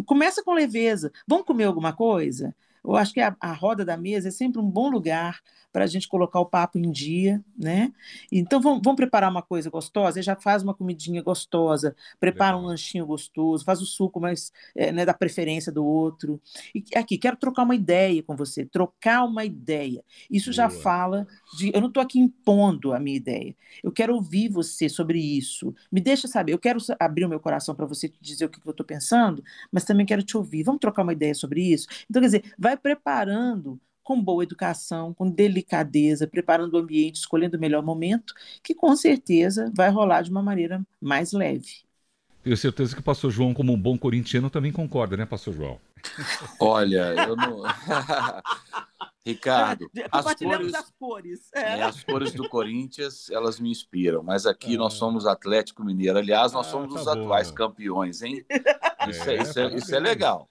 começa 0.07 0.43
com 0.45 0.55
leveza. 0.55 1.13
Vamos 1.27 1.47
comer 1.47 1.65
alguma 1.65 1.93
coisa? 1.93 2.55
Eu 2.85 2.97
acho 2.97 3.13
que 3.13 3.21
a, 3.21 3.37
a 3.41 3.53
roda 3.53 3.85
da 3.85 3.97
mesa 3.97 4.29
é 4.29 4.31
sempre 4.31 4.61
um 4.61 4.69
bom 4.69 4.91
lugar 4.91 5.41
para 5.73 5.85
a 5.85 5.87
gente 5.87 6.07
colocar 6.07 6.39
o 6.39 6.47
papo 6.47 6.79
em 6.79 6.91
dia, 6.91 7.43
né? 7.57 7.93
Então 8.31 8.61
vamos, 8.61 8.83
vamos 8.85 8.97
preparar 8.97 9.31
uma 9.31 9.41
coisa 9.41 9.71
gostosa, 9.71 10.23
já 10.23 10.37
faz 10.37 10.63
uma 10.63 10.75
comidinha 10.75 11.23
gostosa, 11.23 11.97
prepara 12.21 12.57
um 12.57 12.67
lanchinho 12.67 13.07
gostoso, 13.07 13.65
faz 13.65 13.81
o 13.81 13.87
suco 13.87 14.21
mais 14.21 14.53
é, 14.77 14.93
né, 14.93 15.07
da 15.07 15.15
preferência 15.15 15.73
do 15.73 15.85
outro. 15.85 16.41
E 16.75 16.85
aqui, 16.95 17.17
quero 17.17 17.37
trocar 17.37 17.63
uma 17.63 17.75
ideia 17.75 18.23
com 18.23 18.37
você, 18.37 18.67
trocar 18.67 19.25
uma 19.25 19.45
ideia. 19.45 20.05
Isso 20.31 20.51
Boa. 20.51 20.55
já 20.55 20.71
fala 20.71 21.27
de. 21.57 21.73
Eu 21.75 21.81
não 21.81 21.89
estou 21.89 22.03
aqui 22.03 22.19
impondo 22.19 22.93
a 22.93 23.01
minha 23.01 23.17
ideia. 23.17 23.57
Eu 23.83 23.91
quero 23.91 24.15
ouvir 24.15 24.51
você 24.51 24.89
sobre 24.89 25.19
isso. 25.19 25.75
Me 25.91 26.01
deixa 26.01 26.29
saber. 26.29 26.53
Eu 26.53 26.59
quero 26.59 26.79
abrir 27.01 27.25
o 27.25 27.29
meu 27.29 27.41
coração 27.41 27.75
para 27.75 27.87
você 27.87 28.13
dizer 28.21 28.45
o 28.45 28.49
que 28.51 28.61
eu 28.65 28.71
estou 28.71 28.85
pensando, 28.85 29.43
mas 29.71 29.85
também 29.85 30.05
quero 30.05 30.23
te 30.23 30.37
ouvir. 30.37 30.63
Vamos 30.65 30.81
trocar 30.81 31.03
uma 31.03 31.13
ideia 31.13 31.35
sobre 31.35 31.63
isso? 31.63 31.87
Então, 32.11 32.21
quer 32.21 32.27
dizer, 32.27 32.53
vai 32.59 32.72
preparando 32.77 33.81
com 34.03 34.23
boa 34.23 34.43
educação, 34.43 35.15
com 35.15 35.31
delicadeza, 35.31 36.27
preparando 36.27 36.75
o 36.75 36.79
ambiente, 36.79 37.17
escolhendo 37.17 37.57
o 37.57 37.61
melhor 37.61 37.83
momento, 37.85 38.35
que 38.63 38.75
com 38.75 38.95
certeza 38.97 39.71
vai 39.75 39.91
rolar 39.91 40.23
de 40.23 40.31
uma 40.31 40.43
maneira 40.43 40.85
mais 41.01 41.33
leve. 41.33 41.85
Tenho 42.43 42.57
certeza 42.57 42.95
que 42.95 43.01
o 43.01 43.05
pastor 43.05 43.31
João, 43.31 43.55
como 43.55 43.73
um 43.73 43.81
bom 43.81 43.97
corintiano, 43.97 44.51
também 44.51 44.73
concorda, 44.73 45.17
né, 45.17 45.25
pastor 45.25 45.55
João? 45.55 45.79
Olha, 46.61 47.15
eu 47.27 47.37
não. 47.37 47.63
Ricardo, 49.25 49.89
é, 49.97 50.05
as 50.11 50.35
cores, 50.35 50.75
as 50.75 50.91
cores. 50.99 51.41
É. 51.55 51.61
É, 51.61 51.83
as 51.83 52.03
cores 52.03 52.33
do 52.33 52.49
Corinthians, 52.49 53.31
elas 53.31 53.61
me 53.61 53.71
inspiram, 53.71 54.21
mas 54.21 54.47
aqui 54.47 54.77
nós 54.77 54.95
ah. 54.95 54.97
somos 54.97 55.27
Atlético 55.27 55.85
Mineiro. 55.85 56.19
Aliás, 56.19 56.53
nós 56.53 56.67
ah, 56.67 56.71
somos 56.71 56.93
tá 56.93 57.01
os 57.01 57.07
bom. 57.07 57.13
atuais 57.13 57.51
campeões, 57.53 58.21
hein? 58.21 58.45
Isso 59.09 59.31
é, 59.31 59.43
isso 59.43 59.61
é, 59.61 59.71
tá 59.71 59.77
isso 59.77 59.95
é 59.95 60.01
legal. 60.01 60.49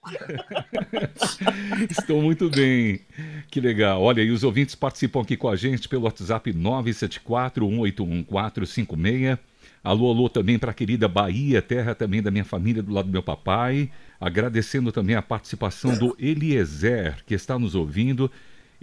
Estou 1.90 2.22
muito 2.22 2.48
bem. 2.48 3.02
Que 3.50 3.60
legal. 3.60 4.00
Olha, 4.00 4.22
e 4.22 4.30
os 4.30 4.42
ouvintes 4.42 4.74
participam 4.74 5.20
aqui 5.20 5.36
com 5.36 5.48
a 5.48 5.56
gente 5.56 5.86
pelo 5.86 6.04
WhatsApp 6.04 6.50
974 6.52 7.66
181 7.66 9.36
Alô, 9.84 10.10
alô 10.10 10.28
também 10.28 10.58
para 10.58 10.70
a 10.70 10.74
querida 10.74 11.08
Bahia, 11.08 11.60
terra 11.60 11.92
também 11.92 12.22
da 12.22 12.30
minha 12.30 12.44
família, 12.44 12.82
do 12.82 12.92
lado 12.92 13.06
do 13.06 13.12
meu 13.12 13.22
papai. 13.22 13.90
Agradecendo 14.22 14.92
também 14.92 15.16
a 15.16 15.22
participação 15.22 15.98
do 15.98 16.16
Eliezer, 16.18 17.16
que 17.26 17.34
está 17.34 17.58
nos 17.58 17.74
ouvindo 17.74 18.30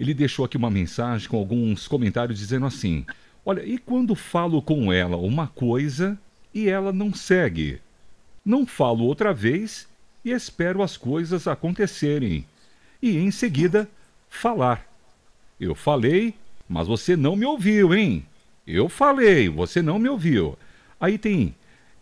ele 0.00 0.14
deixou 0.14 0.46
aqui 0.46 0.56
uma 0.56 0.70
mensagem 0.70 1.28
com 1.28 1.36
alguns 1.36 1.86
comentários 1.86 2.38
dizendo 2.38 2.64
assim: 2.64 3.04
Olha, 3.44 3.62
e 3.62 3.76
quando 3.76 4.14
falo 4.14 4.62
com 4.62 4.90
ela 4.90 5.18
uma 5.18 5.46
coisa 5.46 6.18
e 6.54 6.70
ela 6.70 6.90
não 6.90 7.12
segue? 7.12 7.82
Não 8.42 8.64
falo 8.64 9.04
outra 9.04 9.34
vez 9.34 9.86
e 10.24 10.30
espero 10.30 10.82
as 10.82 10.96
coisas 10.96 11.46
acontecerem. 11.46 12.46
E 13.02 13.18
em 13.18 13.30
seguida, 13.30 13.86
falar. 14.30 14.86
Eu 15.60 15.74
falei, 15.74 16.34
mas 16.66 16.88
você 16.88 17.14
não 17.14 17.36
me 17.36 17.44
ouviu, 17.44 17.94
hein? 17.94 18.24
Eu 18.66 18.88
falei, 18.88 19.50
você 19.50 19.82
não 19.82 19.98
me 19.98 20.08
ouviu. 20.08 20.56
Aí 20.98 21.18
tem. 21.18 21.54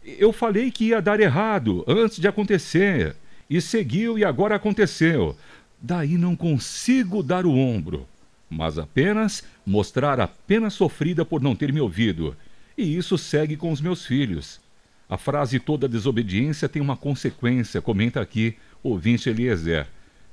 Eu 0.04 0.32
falei 0.32 0.70
que 0.70 0.86
ia 0.86 1.02
dar 1.02 1.18
errado 1.18 1.84
antes 1.88 2.20
de 2.20 2.28
acontecer. 2.28 3.16
E 3.48 3.60
seguiu 3.60 4.18
e 4.18 4.24
agora 4.24 4.56
aconteceu. 4.56 5.36
Daí 5.80 6.18
não 6.18 6.36
consigo 6.36 7.22
dar 7.22 7.46
o 7.46 7.56
ombro, 7.56 8.06
mas 8.50 8.78
apenas 8.78 9.44
mostrar 9.64 10.20
a 10.20 10.26
pena 10.26 10.70
sofrida 10.70 11.24
por 11.24 11.40
não 11.40 11.54
ter 11.54 11.72
me 11.72 11.80
ouvido. 11.80 12.36
E 12.76 12.96
isso 12.96 13.16
segue 13.16 13.56
com 13.56 13.72
os 13.72 13.80
meus 13.80 14.04
filhos. 14.04 14.60
A 15.08 15.16
frase 15.16 15.58
toda 15.58 15.88
desobediência 15.88 16.68
tem 16.68 16.82
uma 16.82 16.96
consequência, 16.96 17.80
comenta 17.80 18.20
aqui 18.20 18.56
ouvinte 18.82 19.28
Eliezer. 19.28 19.88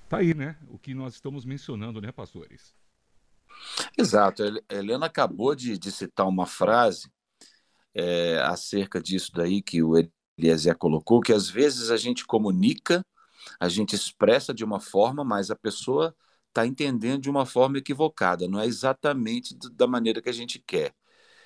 Tá 0.09 0.17
aí, 0.17 0.33
né? 0.33 0.55
O 0.69 0.77
que 0.77 0.93
nós 0.93 1.13
estamos 1.13 1.45
mencionando, 1.45 2.01
né, 2.01 2.11
pastores? 2.11 2.73
Exato. 3.97 4.43
Helena 4.69 5.05
acabou 5.05 5.55
de, 5.55 5.77
de 5.77 5.91
citar 5.91 6.27
uma 6.27 6.45
frase 6.45 7.09
é, 7.93 8.39
acerca 8.43 9.01
disso 9.01 9.31
daí 9.33 9.61
que 9.61 9.81
o 9.81 9.93
Eliezer 10.37 10.77
colocou, 10.77 11.21
que 11.21 11.33
às 11.33 11.49
vezes 11.49 11.91
a 11.91 11.97
gente 11.97 12.25
comunica, 12.25 13.05
a 13.59 13.69
gente 13.69 13.95
expressa 13.95 14.53
de 14.53 14.63
uma 14.63 14.79
forma, 14.79 15.23
mas 15.23 15.51
a 15.51 15.55
pessoa 15.55 16.15
está 16.49 16.65
entendendo 16.65 17.21
de 17.21 17.29
uma 17.29 17.45
forma 17.45 17.77
equivocada, 17.77 18.47
não 18.47 18.59
é 18.59 18.65
exatamente 18.65 19.55
da 19.73 19.87
maneira 19.87 20.21
que 20.21 20.29
a 20.29 20.33
gente 20.33 20.59
quer. 20.59 20.93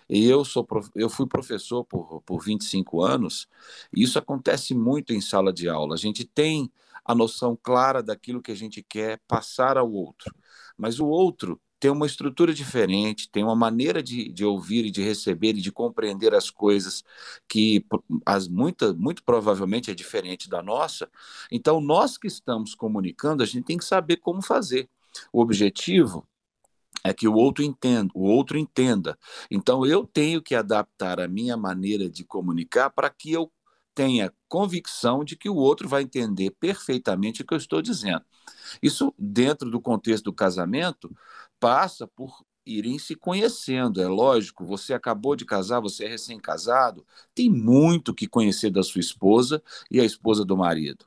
E 0.09 0.25
eu, 0.27 0.43
sou, 0.43 0.67
eu 0.95 1.09
fui 1.09 1.27
professor 1.27 1.85
por, 1.85 2.21
por 2.23 2.43
25 2.43 3.01
anos, 3.03 3.47
e 3.93 4.03
isso 4.03 4.17
acontece 4.17 4.73
muito 4.73 5.13
em 5.13 5.21
sala 5.21 5.53
de 5.53 5.69
aula. 5.69 5.93
A 5.95 5.97
gente 5.97 6.25
tem 6.25 6.71
a 7.05 7.13
noção 7.15 7.57
clara 7.61 8.01
daquilo 8.03 8.41
que 8.41 8.51
a 8.51 8.55
gente 8.55 8.81
quer 8.83 9.19
passar 9.27 9.77
ao 9.77 9.91
outro, 9.91 10.33
mas 10.77 10.99
o 10.99 11.07
outro 11.07 11.61
tem 11.79 11.89
uma 11.91 12.05
estrutura 12.05 12.53
diferente, 12.53 13.29
tem 13.29 13.43
uma 13.43 13.55
maneira 13.55 14.03
de, 14.03 14.29
de 14.31 14.43
ouvir 14.43 14.85
e 14.85 14.91
de 14.91 15.01
receber 15.01 15.49
e 15.55 15.61
de 15.61 15.71
compreender 15.71 16.33
as 16.35 16.49
coisas 16.49 17.03
que 17.47 17.85
as 18.25 18.47
muita, 18.47 18.93
muito 18.93 19.23
provavelmente 19.23 19.89
é 19.89 19.95
diferente 19.95 20.49
da 20.49 20.61
nossa. 20.61 21.09
Então, 21.51 21.79
nós 21.79 22.17
que 22.17 22.27
estamos 22.27 22.75
comunicando, 22.75 23.43
a 23.43 23.45
gente 23.45 23.65
tem 23.65 23.77
que 23.77 23.85
saber 23.85 24.17
como 24.17 24.41
fazer. 24.41 24.89
O 25.31 25.41
objetivo 25.41 26.27
é 27.03 27.13
que 27.13 27.27
o 27.27 27.33
outro 27.33 27.63
entenda, 27.63 28.11
o 28.13 28.23
outro 28.23 28.57
entenda. 28.57 29.17
Então 29.49 29.85
eu 29.85 30.05
tenho 30.05 30.41
que 30.41 30.55
adaptar 30.55 31.19
a 31.19 31.27
minha 31.27 31.55
maneira 31.55 32.09
de 32.09 32.23
comunicar 32.23 32.89
para 32.89 33.09
que 33.09 33.31
eu 33.31 33.51
tenha 33.95 34.33
convicção 34.47 35.23
de 35.23 35.35
que 35.35 35.49
o 35.49 35.55
outro 35.55 35.87
vai 35.87 36.03
entender 36.03 36.51
perfeitamente 36.51 37.41
o 37.41 37.45
que 37.45 37.53
eu 37.53 37.57
estou 37.57 37.81
dizendo. 37.81 38.23
Isso 38.81 39.13
dentro 39.17 39.69
do 39.69 39.81
contexto 39.81 40.25
do 40.25 40.33
casamento 40.33 41.13
passa 41.59 42.07
por 42.07 42.43
irem 42.65 42.99
se 42.99 43.15
conhecendo. 43.15 44.01
É 44.01 44.07
lógico, 44.07 44.65
você 44.65 44.93
acabou 44.93 45.35
de 45.35 45.45
casar, 45.45 45.79
você 45.79 46.05
é 46.05 46.09
recém-casado, 46.09 47.05
tem 47.33 47.49
muito 47.49 48.13
que 48.13 48.27
conhecer 48.27 48.69
da 48.69 48.83
sua 48.83 49.01
esposa 49.01 49.61
e 49.89 49.99
a 49.99 50.05
esposa 50.05 50.45
do 50.45 50.55
marido. 50.55 51.05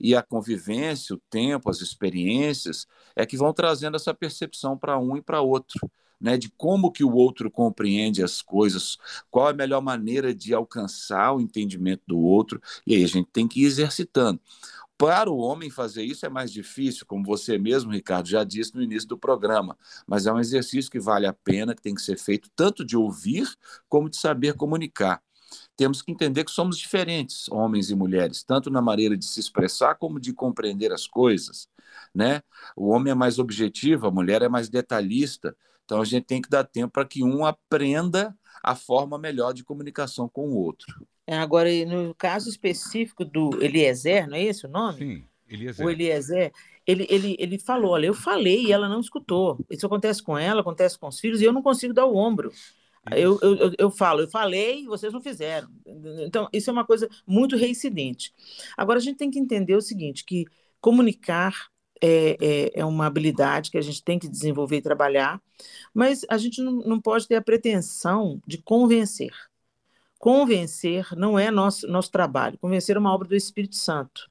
E 0.00 0.14
a 0.14 0.22
convivência, 0.22 1.14
o 1.14 1.22
tempo, 1.30 1.68
as 1.70 1.80
experiências 1.80 2.86
é 3.14 3.26
que 3.26 3.36
vão 3.36 3.52
trazendo 3.52 3.96
essa 3.96 4.14
percepção 4.14 4.76
para 4.76 4.98
um 4.98 5.16
e 5.16 5.22
para 5.22 5.40
outro. 5.40 5.90
Né, 6.20 6.38
de 6.38 6.48
como 6.50 6.92
que 6.92 7.02
o 7.02 7.12
outro 7.12 7.50
compreende 7.50 8.22
as 8.22 8.40
coisas, 8.40 8.96
qual 9.28 9.48
a 9.48 9.52
melhor 9.52 9.82
maneira 9.82 10.32
de 10.32 10.54
alcançar 10.54 11.32
o 11.34 11.40
entendimento 11.40 12.04
do 12.06 12.16
outro, 12.16 12.62
e 12.86 12.94
aí 12.94 13.02
a 13.02 13.08
gente 13.08 13.28
tem 13.32 13.48
que 13.48 13.62
ir 13.62 13.64
exercitando. 13.64 14.40
Para 14.96 15.30
o 15.30 15.38
homem 15.38 15.68
fazer 15.68 16.04
isso 16.04 16.24
é 16.24 16.28
mais 16.28 16.52
difícil, 16.52 17.04
como 17.06 17.24
você 17.24 17.58
mesmo, 17.58 17.90
Ricardo, 17.90 18.28
já 18.28 18.44
disse 18.44 18.74
no 18.74 18.82
início 18.82 19.08
do 19.08 19.18
programa, 19.18 19.76
mas 20.06 20.26
é 20.26 20.32
um 20.32 20.38
exercício 20.38 20.90
que 20.90 21.00
vale 21.00 21.26
a 21.26 21.32
pena, 21.32 21.74
que 21.74 21.82
tem 21.82 21.94
que 21.94 22.02
ser 22.02 22.16
feito 22.18 22.48
tanto 22.54 22.84
de 22.84 22.96
ouvir 22.96 23.48
como 23.88 24.08
de 24.08 24.16
saber 24.16 24.54
comunicar. 24.54 25.20
Temos 25.76 26.02
que 26.02 26.12
entender 26.12 26.44
que 26.44 26.50
somos 26.50 26.78
diferentes, 26.78 27.48
homens 27.48 27.90
e 27.90 27.94
mulheres, 27.94 28.42
tanto 28.42 28.70
na 28.70 28.80
maneira 28.80 29.16
de 29.16 29.24
se 29.26 29.40
expressar 29.40 29.96
como 29.96 30.20
de 30.20 30.32
compreender 30.32 30.92
as 30.92 31.06
coisas. 31.06 31.68
Né? 32.14 32.42
O 32.76 32.88
homem 32.88 33.10
é 33.10 33.14
mais 33.14 33.38
objetivo, 33.38 34.06
a 34.06 34.10
mulher 34.10 34.42
é 34.42 34.48
mais 34.48 34.68
detalhista. 34.68 35.56
Então 35.84 36.00
a 36.00 36.04
gente 36.04 36.24
tem 36.24 36.40
que 36.40 36.48
dar 36.48 36.64
tempo 36.64 36.92
para 36.92 37.04
que 37.04 37.22
um 37.22 37.44
aprenda 37.44 38.36
a 38.62 38.74
forma 38.74 39.18
melhor 39.18 39.52
de 39.52 39.64
comunicação 39.64 40.28
com 40.28 40.50
o 40.50 40.56
outro. 40.56 41.06
É, 41.32 41.38
agora, 41.38 41.70
no 41.86 42.14
caso 42.14 42.50
específico 42.50 43.24
do 43.24 43.64
Eliezer, 43.64 44.28
não 44.28 44.36
é 44.36 44.42
esse 44.42 44.66
o 44.66 44.68
nome? 44.68 44.98
Sim, 44.98 45.24
Eliezer. 45.48 45.86
O 45.86 45.88
Eliezer, 45.88 46.52
ele, 46.86 47.06
ele, 47.08 47.36
ele 47.38 47.58
falou: 47.58 47.92
olha, 47.92 48.04
eu 48.06 48.12
falei 48.12 48.66
e 48.66 48.70
ela 48.70 48.86
não 48.86 49.00
escutou. 49.00 49.58
Isso 49.70 49.86
acontece 49.86 50.22
com 50.22 50.36
ela, 50.36 50.60
acontece 50.60 50.98
com 50.98 51.08
os 51.08 51.18
filhos, 51.18 51.40
e 51.40 51.44
eu 51.44 51.52
não 51.52 51.62
consigo 51.62 51.94
dar 51.94 52.04
o 52.04 52.14
ombro. 52.14 52.52
Eu, 53.10 53.38
eu, 53.40 53.56
eu, 53.56 53.72
eu, 53.78 53.90
falo, 53.90 54.20
eu 54.20 54.28
falei 54.28 54.82
e 54.82 54.86
vocês 54.86 55.10
não 55.10 55.22
fizeram. 55.22 55.68
Então, 56.26 56.50
isso 56.52 56.68
é 56.68 56.72
uma 56.72 56.84
coisa 56.84 57.08
muito 57.26 57.56
reincidente. 57.56 58.30
Agora, 58.76 58.98
a 58.98 59.02
gente 59.02 59.16
tem 59.16 59.30
que 59.30 59.38
entender 59.38 59.74
o 59.74 59.80
seguinte: 59.80 60.26
que 60.26 60.44
comunicar 60.82 61.70
é, 61.98 62.36
é, 62.42 62.80
é, 62.80 62.84
uma 62.84 63.06
habilidade 63.06 63.70
que 63.70 63.78
a 63.78 63.82
gente 63.82 64.04
tem 64.04 64.18
que 64.18 64.28
desenvolver 64.28 64.76
e 64.76 64.82
trabalhar, 64.82 65.40
mas 65.94 66.26
a 66.28 66.36
gente 66.36 66.60
não, 66.60 66.72
não 66.72 67.00
pode 67.00 67.26
ter 67.26 67.36
a 67.36 67.42
pretensão 67.42 68.38
de 68.46 68.58
convencer. 68.58 69.32
Convencer 70.22 71.08
não 71.16 71.36
é 71.36 71.50
nosso, 71.50 71.84
nosso 71.88 72.08
trabalho, 72.08 72.56
convencer 72.56 72.94
é 72.94 72.98
uma 73.00 73.12
obra 73.12 73.26
do 73.26 73.34
Espírito 73.34 73.74
Santo. 73.74 74.30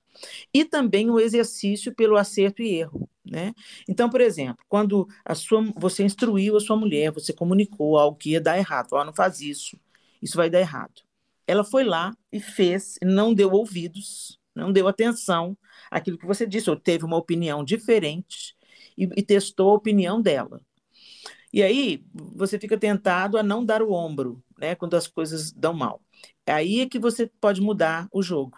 E 0.54 0.64
também 0.64 1.10
o 1.10 1.20
exercício 1.20 1.94
pelo 1.94 2.16
acerto 2.16 2.62
e 2.62 2.76
erro. 2.76 3.10
Né? 3.26 3.54
Então, 3.90 4.10
por 4.10 4.22
exemplo, 4.22 4.64
quando 4.70 5.06
a 5.26 5.36
sua, 5.36 5.62
você 5.76 6.02
instruiu 6.02 6.56
a 6.56 6.62
sua 6.62 6.78
mulher, 6.78 7.12
você 7.12 7.34
comunicou 7.34 7.98
algo 7.98 8.18
que 8.18 8.30
ia 8.30 8.40
dar 8.40 8.58
errado, 8.58 8.88
oh, 8.94 9.04
não 9.04 9.12
faz 9.12 9.42
isso, 9.42 9.78
isso 10.22 10.38
vai 10.38 10.50
dar 10.50 10.62
errado. 10.62 11.02
Ela 11.46 11.66
foi 11.66 11.84
lá 11.84 12.16
e 12.32 12.40
fez, 12.40 12.98
não 13.04 13.34
deu 13.34 13.52
ouvidos, 13.52 14.40
não 14.56 14.72
deu 14.72 14.88
atenção 14.88 15.58
àquilo 15.92 16.18
que 16.18 16.26
você 16.26 16.48
disse, 16.48 16.70
ou 16.70 16.78
teve 16.78 17.04
uma 17.04 17.18
opinião 17.18 17.66
diferente 17.66 18.56
e, 18.98 19.10
e 19.18 19.22
testou 19.22 19.72
a 19.72 19.76
opinião 19.76 20.22
dela. 20.22 20.62
E 21.54 21.62
aí 21.62 22.04
você 22.14 22.58
fica 22.60 22.78
tentado 22.78 23.38
a 23.38 23.44
não 23.44 23.64
dar 23.66 23.82
o 23.82 23.92
ombro, 23.92 24.44
né, 24.60 24.76
quando 24.76 24.96
as 24.96 25.08
coisas 25.08 25.52
dão 25.52 25.74
mal. 25.74 26.02
Aí 26.48 26.82
é 26.82 26.90
que 26.90 27.00
você 27.00 27.30
pode 27.40 27.62
mudar 27.62 28.08
o 28.12 28.22
jogo. 28.22 28.58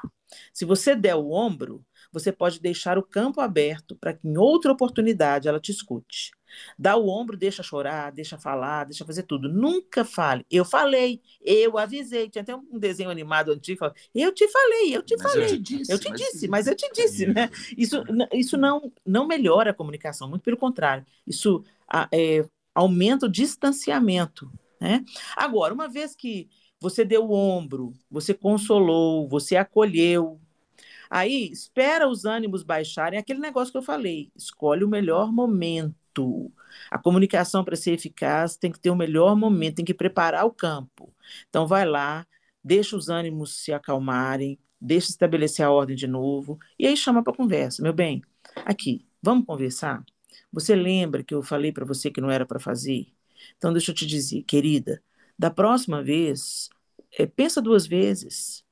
Se 0.53 0.65
você 0.65 0.95
der 0.95 1.15
o 1.15 1.32
ombro, 1.32 1.86
você 2.12 2.32
pode 2.32 2.60
deixar 2.60 2.97
o 2.97 3.03
campo 3.03 3.41
aberto 3.41 3.95
para 3.95 4.13
que 4.13 4.27
em 4.27 4.38
outra 4.38 4.71
oportunidade 4.71 5.47
ela 5.47 5.60
te 5.60 5.71
escute. 5.71 6.32
Dá 6.77 6.95
o 6.95 7.08
ombro, 7.08 7.36
deixa 7.36 7.63
chorar, 7.63 8.12
deixa 8.12 8.38
falar, 8.38 8.86
deixa 8.86 9.03
fazer 9.03 9.23
tudo. 9.23 9.49
Nunca 9.49 10.06
fale. 10.06 10.45
Eu 10.49 10.63
falei, 10.63 11.19
eu 11.41 11.77
avisei. 11.77 12.29
Tinha 12.29 12.43
até 12.43 12.56
um 12.56 12.77
desenho 12.77 13.10
animado 13.10 13.51
antigo, 13.51 13.79
falando, 13.79 13.95
eu 14.13 14.32
te 14.32 14.47
falei, 14.47 14.95
eu 14.95 15.01
te 15.01 15.15
mas 15.17 15.32
falei. 15.32 15.45
Eu 15.45 15.49
te 15.49 15.60
disse, 15.60 15.91
eu 15.91 15.99
te 15.99 16.10
mas 16.10 16.21
disse, 16.21 16.47
mas 16.47 16.67
eu 16.67 16.75
te 16.75 16.91
disse, 16.93 17.25
né? 17.25 17.49
Isso, 17.75 18.03
isso 18.34 18.58
não, 18.58 18.91
não 19.03 19.27
melhora 19.27 19.71
a 19.71 19.73
comunicação, 19.73 20.29
muito 20.29 20.43
pelo 20.43 20.58
contrário. 20.58 21.03
Isso 21.25 21.63
é, 22.12 22.45
aumenta 22.73 23.25
o 23.25 23.31
distanciamento. 23.31 24.51
Né? 24.79 25.03
Agora, 25.36 25.73
uma 25.73 25.88
vez 25.88 26.15
que 26.15 26.49
você 26.79 27.05
deu 27.05 27.25
o 27.25 27.33
ombro, 27.33 27.93
você 28.12 28.33
consolou, 28.33 29.27
você 29.29 29.55
acolheu, 29.55 30.41
aí 31.09 31.49
espera 31.51 32.09
os 32.09 32.25
ânimos 32.25 32.63
baixarem, 32.63 33.17
é 33.17 33.21
aquele 33.21 33.39
negócio 33.39 33.71
que 33.71 33.77
eu 33.77 33.83
falei, 33.83 34.29
escolhe 34.36 34.83
o 34.83 34.89
melhor 34.89 35.31
momento. 35.31 36.51
A 36.91 36.97
comunicação 36.97 37.63
para 37.63 37.75
ser 37.75 37.91
eficaz 37.91 38.57
tem 38.57 38.71
que 38.71 38.79
ter 38.79 38.89
o 38.89 38.95
melhor 38.95 39.36
momento, 39.36 39.75
tem 39.75 39.86
que 39.86 39.93
preparar 39.93 40.45
o 40.45 40.51
campo. 40.51 41.13
Então 41.49 41.65
vai 41.65 41.86
lá, 41.86 42.27
deixa 42.62 42.97
os 42.97 43.07
ânimos 43.09 43.63
se 43.63 43.71
acalmarem, 43.71 44.59
deixa 44.81 45.09
estabelecer 45.09 45.65
a 45.65 45.71
ordem 45.71 45.95
de 45.95 46.07
novo 46.07 46.59
e 46.77 46.86
aí 46.86 46.97
chama 46.97 47.23
para 47.23 47.33
conversa, 47.33 47.81
meu 47.81 47.93
bem. 47.93 48.21
Aqui, 48.65 49.07
vamos 49.21 49.45
conversar? 49.45 50.03
Você 50.53 50.75
lembra 50.75 51.23
que 51.23 51.33
eu 51.33 51.41
falei 51.41 51.71
para 51.71 51.83
você 51.83 52.11
que 52.11 52.21
não 52.21 52.29
era 52.31 52.45
para 52.45 52.59
fazer? 52.59 53.07
Então, 53.57 53.73
deixa 53.73 53.91
eu 53.91 53.95
te 53.95 54.05
dizer, 54.05 54.43
querida, 54.43 55.03
da 55.37 55.49
próxima 55.49 56.03
vez, 56.03 56.69
é, 57.17 57.25
pensa 57.25 57.61
duas 57.61 57.87
vezes. 57.87 58.63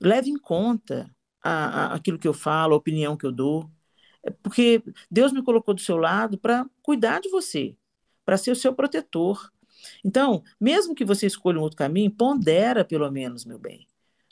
Leve 0.00 0.30
em 0.30 0.38
conta 0.38 1.14
a, 1.42 1.92
a, 1.92 1.94
aquilo 1.94 2.18
que 2.18 2.26
eu 2.26 2.34
falo, 2.34 2.74
a 2.74 2.78
opinião 2.78 3.16
que 3.16 3.26
eu 3.26 3.32
dou. 3.32 3.70
É 4.22 4.30
porque 4.30 4.82
Deus 5.10 5.32
me 5.32 5.42
colocou 5.42 5.74
do 5.74 5.80
seu 5.80 5.98
lado 5.98 6.38
para 6.38 6.66
cuidar 6.82 7.20
de 7.20 7.28
você, 7.28 7.76
para 8.24 8.38
ser 8.38 8.50
o 8.50 8.56
seu 8.56 8.74
protetor. 8.74 9.52
Então, 10.04 10.42
mesmo 10.60 10.94
que 10.94 11.04
você 11.04 11.26
escolha 11.26 11.58
um 11.58 11.62
outro 11.62 11.76
caminho, 11.76 12.10
pondera 12.10 12.84
pelo 12.84 13.10
menos, 13.10 13.44
meu 13.44 13.58
bem. 13.58 13.86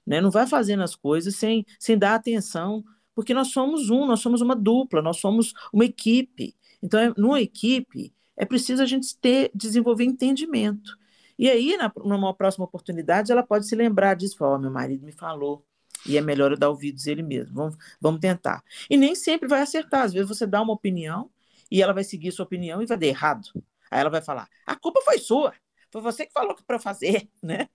Né? 0.07 0.21
Não 0.21 0.31
vai 0.31 0.47
fazendo 0.47 0.83
as 0.83 0.97
coisas 0.97 1.37
sem, 1.37 1.65
sem 1.79 1.97
dar 1.97 2.15
atenção, 2.15 2.85
porque 3.15 3.33
nós 3.33 3.49
somos 3.49 3.91
um, 3.91 4.07
nós 4.07 4.21
somos 4.21 4.41
uma 4.41 4.57
dupla, 4.57 5.01
nós 5.01 5.19
somos 5.19 5.53
uma 5.73 5.85
equipe. 5.85 6.57
Então, 6.85 7.01
é, 7.01 7.15
numa 7.17 7.41
equipe, 7.41 8.15
é 8.37 8.45
preciso 8.45 8.83
a 8.83 8.87
gente 8.87 9.17
ter, 9.17 9.51
desenvolver 9.55 10.05
entendimento. 10.05 10.99
E 11.39 11.49
aí, 11.49 11.77
na, 11.79 11.91
numa 12.05 12.35
próxima 12.35 12.67
oportunidade, 12.67 13.33
ela 13.33 13.43
pode 13.43 13.67
se 13.67 13.75
lembrar 13.75 14.15
disso. 14.15 14.37
Falar, 14.37 14.57
oh, 14.57 14.59
meu 14.59 14.71
marido 14.71 15.05
me 15.05 15.11
falou, 15.13 15.67
e 16.07 16.19
é 16.19 16.21
melhor 16.21 16.53
eu 16.53 16.59
dar 16.59 16.69
ouvidos 16.69 17.07
ele 17.07 17.23
mesmo. 17.23 17.55
Vamos, 17.55 17.77
vamos 17.99 18.21
tentar. 18.21 18.63
E 18.91 18.99
nem 18.99 19.15
sempre 19.15 19.49
vai 19.49 19.63
acertar. 19.63 20.03
Às 20.03 20.13
vezes 20.13 20.29
você 20.29 20.47
dá 20.47 20.61
uma 20.61 20.75
opinião 20.75 21.31
e 21.71 21.83
ela 21.83 21.95
vai 21.95 22.05
seguir 22.05 22.31
sua 22.33 22.45
opinião 22.45 22.83
e 22.83 22.87
vai 22.87 22.99
dar 22.99 23.07
errado. 23.07 23.49
Aí 23.91 24.01
ela 24.01 24.11
vai 24.11 24.21
falar: 24.21 24.47
a 24.67 24.77
culpa 24.77 25.01
foi 25.03 25.19
sua, 25.19 25.55
foi 25.91 26.03
você 26.03 26.27
que 26.27 26.33
falou 26.33 26.55
para 26.67 26.79
fazer. 26.79 27.29
Né? 27.43 27.69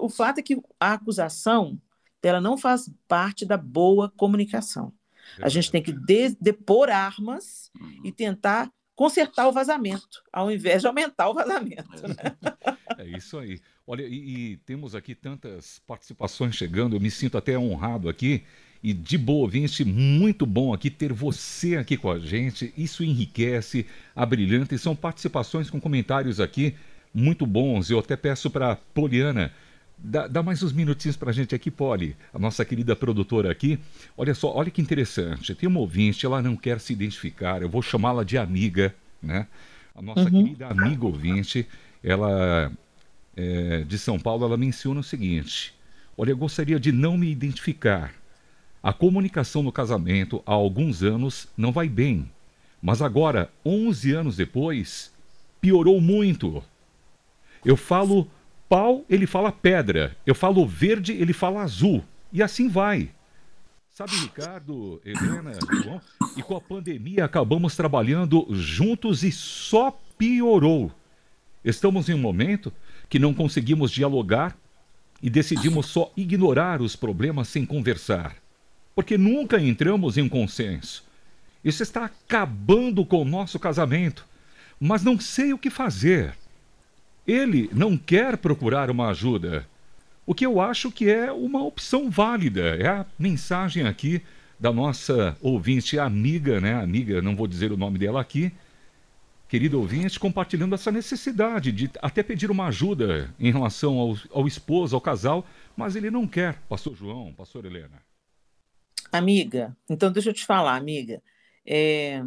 O 0.00 0.08
fato 0.08 0.38
é 0.38 0.42
que 0.42 0.60
a 0.80 0.94
acusação 0.94 1.80
ela 2.22 2.40
não 2.40 2.58
faz 2.58 2.90
parte 3.06 3.46
da 3.46 3.56
boa 3.56 4.10
comunicação. 4.16 4.92
A 5.40 5.48
gente 5.48 5.70
tem 5.70 5.82
que 5.82 5.92
de, 5.92 6.36
depor 6.40 6.88
armas 6.90 7.70
e 8.04 8.12
tentar 8.12 8.70
consertar 8.94 9.46
o 9.46 9.52
vazamento, 9.52 10.22
ao 10.32 10.50
invés 10.50 10.80
de 10.80 10.88
aumentar 10.88 11.28
o 11.28 11.34
vazamento. 11.34 11.84
É, 12.02 12.08
né? 12.08 12.36
é 13.12 13.16
isso 13.16 13.38
aí. 13.38 13.60
Olha, 13.86 14.02
e, 14.02 14.52
e, 14.52 14.56
temos 14.58 14.94
aqui 14.94 15.14
tantas 15.14 15.80
participações 15.86 16.56
chegando, 16.56 16.96
eu 16.96 17.00
me 17.00 17.10
sinto 17.10 17.36
até 17.36 17.58
honrado 17.58 18.08
aqui. 18.08 18.42
E 18.82 18.92
de 18.92 19.18
boa 19.18 19.42
ouvinte, 19.42 19.84
muito 19.84 20.46
bom 20.46 20.72
aqui 20.72 20.90
ter 20.90 21.12
você 21.12 21.76
aqui 21.76 21.96
com 21.96 22.10
a 22.10 22.18
gente. 22.18 22.72
Isso 22.76 23.02
enriquece, 23.02 23.86
abrilhanta 24.14 24.74
e 24.74 24.78
são 24.78 24.94
participações 24.94 25.68
com 25.68 25.80
comentários 25.80 26.40
aqui 26.40 26.74
muito 27.16 27.46
bons. 27.46 27.90
Eu 27.90 27.98
até 27.98 28.14
peço 28.14 28.50
para 28.50 28.76
Poliana 28.76 29.52
Dá, 29.98 30.26
dá, 30.26 30.42
mais 30.42 30.62
uns 30.62 30.72
minutinhos 30.72 31.16
para 31.16 31.30
a 31.30 31.32
gente 31.32 31.54
aqui, 31.54 31.70
Poli, 31.70 32.14
a 32.32 32.38
nossa 32.38 32.64
querida 32.64 32.94
produtora 32.94 33.50
aqui. 33.50 33.78
Olha 34.16 34.34
só, 34.34 34.54
olha 34.54 34.70
que 34.70 34.82
interessante. 34.82 35.54
Tem 35.54 35.68
uma 35.68 35.80
ouvinte, 35.80 36.26
ela 36.26 36.42
não 36.42 36.54
quer 36.54 36.78
se 36.80 36.92
identificar, 36.92 37.62
eu 37.62 37.68
vou 37.68 37.80
chamá-la 37.80 38.22
de 38.22 38.36
amiga, 38.36 38.94
né? 39.22 39.46
A 39.94 40.02
nossa 40.02 40.24
uhum. 40.24 40.30
querida 40.30 40.66
amiga 40.68 41.06
ouvinte, 41.06 41.66
ela 42.04 42.70
é, 43.34 43.84
de 43.84 43.98
São 43.98 44.18
Paulo, 44.18 44.44
ela 44.44 44.56
menciona 44.56 45.00
o 45.00 45.04
seguinte: 45.04 45.74
Olha, 46.16 46.30
eu 46.30 46.36
gostaria 46.36 46.78
de 46.78 46.92
não 46.92 47.16
me 47.16 47.30
identificar. 47.30 48.12
A 48.82 48.92
comunicação 48.92 49.62
no 49.62 49.72
casamento 49.72 50.42
há 50.46 50.52
alguns 50.52 51.02
anos 51.02 51.48
não 51.56 51.72
vai 51.72 51.88
bem, 51.88 52.30
mas 52.80 53.02
agora, 53.02 53.50
11 53.64 54.12
anos 54.12 54.36
depois, 54.36 55.10
piorou 55.60 56.00
muito. 56.00 56.62
Eu 57.64 57.76
falo 57.76 58.30
pau, 58.68 59.04
ele 59.08 59.26
fala 59.26 59.52
pedra. 59.52 60.16
Eu 60.26 60.34
falo 60.34 60.66
verde, 60.66 61.12
ele 61.12 61.32
fala 61.32 61.62
azul. 61.62 62.04
E 62.32 62.42
assim 62.42 62.68
vai. 62.68 63.10
Sabe, 63.90 64.14
Ricardo, 64.16 65.00
Helena, 65.04 65.52
João? 65.82 66.00
E 66.36 66.42
com 66.42 66.54
a 66.54 66.60
pandemia 66.60 67.24
acabamos 67.24 67.74
trabalhando 67.74 68.46
juntos 68.50 69.22
e 69.22 69.32
só 69.32 69.98
piorou. 70.18 70.92
Estamos 71.64 72.08
em 72.08 72.14
um 72.14 72.18
momento 72.18 72.72
que 73.08 73.18
não 73.18 73.32
conseguimos 73.32 73.90
dialogar 73.90 74.56
e 75.22 75.30
decidimos 75.30 75.86
só 75.86 76.12
ignorar 76.16 76.82
os 76.82 76.94
problemas 76.94 77.48
sem 77.48 77.64
conversar. 77.64 78.36
Porque 78.94 79.16
nunca 79.16 79.60
entramos 79.60 80.18
em 80.18 80.22
um 80.22 80.28
consenso. 80.28 81.04
Isso 81.64 81.82
está 81.82 82.04
acabando 82.04 83.04
com 83.04 83.22
o 83.22 83.24
nosso 83.24 83.58
casamento. 83.58 84.26
Mas 84.78 85.02
não 85.02 85.18
sei 85.18 85.52
o 85.52 85.58
que 85.58 85.70
fazer. 85.70 86.36
Ele 87.26 87.68
não 87.72 87.96
quer 87.96 88.36
procurar 88.36 88.90
uma 88.90 89.08
ajuda. 89.08 89.66
O 90.24 90.34
que 90.34 90.46
eu 90.46 90.60
acho 90.60 90.90
que 90.90 91.08
é 91.08 91.30
uma 91.30 91.62
opção 91.62 92.10
válida. 92.10 92.76
É 92.76 92.88
a 92.88 93.06
mensagem 93.18 93.86
aqui 93.86 94.22
da 94.58 94.72
nossa 94.72 95.36
ouvinte 95.40 95.98
amiga, 95.98 96.60
né? 96.60 96.74
Amiga, 96.74 97.20
não 97.20 97.36
vou 97.36 97.46
dizer 97.46 97.72
o 97.72 97.76
nome 97.76 97.98
dela 97.98 98.20
aqui. 98.20 98.52
Querido 99.48 99.78
ouvinte, 99.78 100.18
compartilhando 100.18 100.74
essa 100.74 100.90
necessidade 100.90 101.70
de 101.70 101.88
até 102.02 102.22
pedir 102.22 102.50
uma 102.50 102.66
ajuda 102.66 103.32
em 103.38 103.52
relação 103.52 103.98
ao, 103.98 104.16
ao 104.32 104.46
esposo, 104.48 104.96
ao 104.96 105.00
casal, 105.00 105.46
mas 105.76 105.94
ele 105.94 106.10
não 106.10 106.26
quer, 106.26 106.60
pastor 106.68 106.96
João, 106.96 107.32
pastor 107.32 107.64
Helena. 107.64 108.02
Amiga, 109.12 109.76
então 109.88 110.10
deixa 110.10 110.30
eu 110.30 110.34
te 110.34 110.44
falar, 110.44 110.74
amiga. 110.74 111.22
É, 111.64 112.24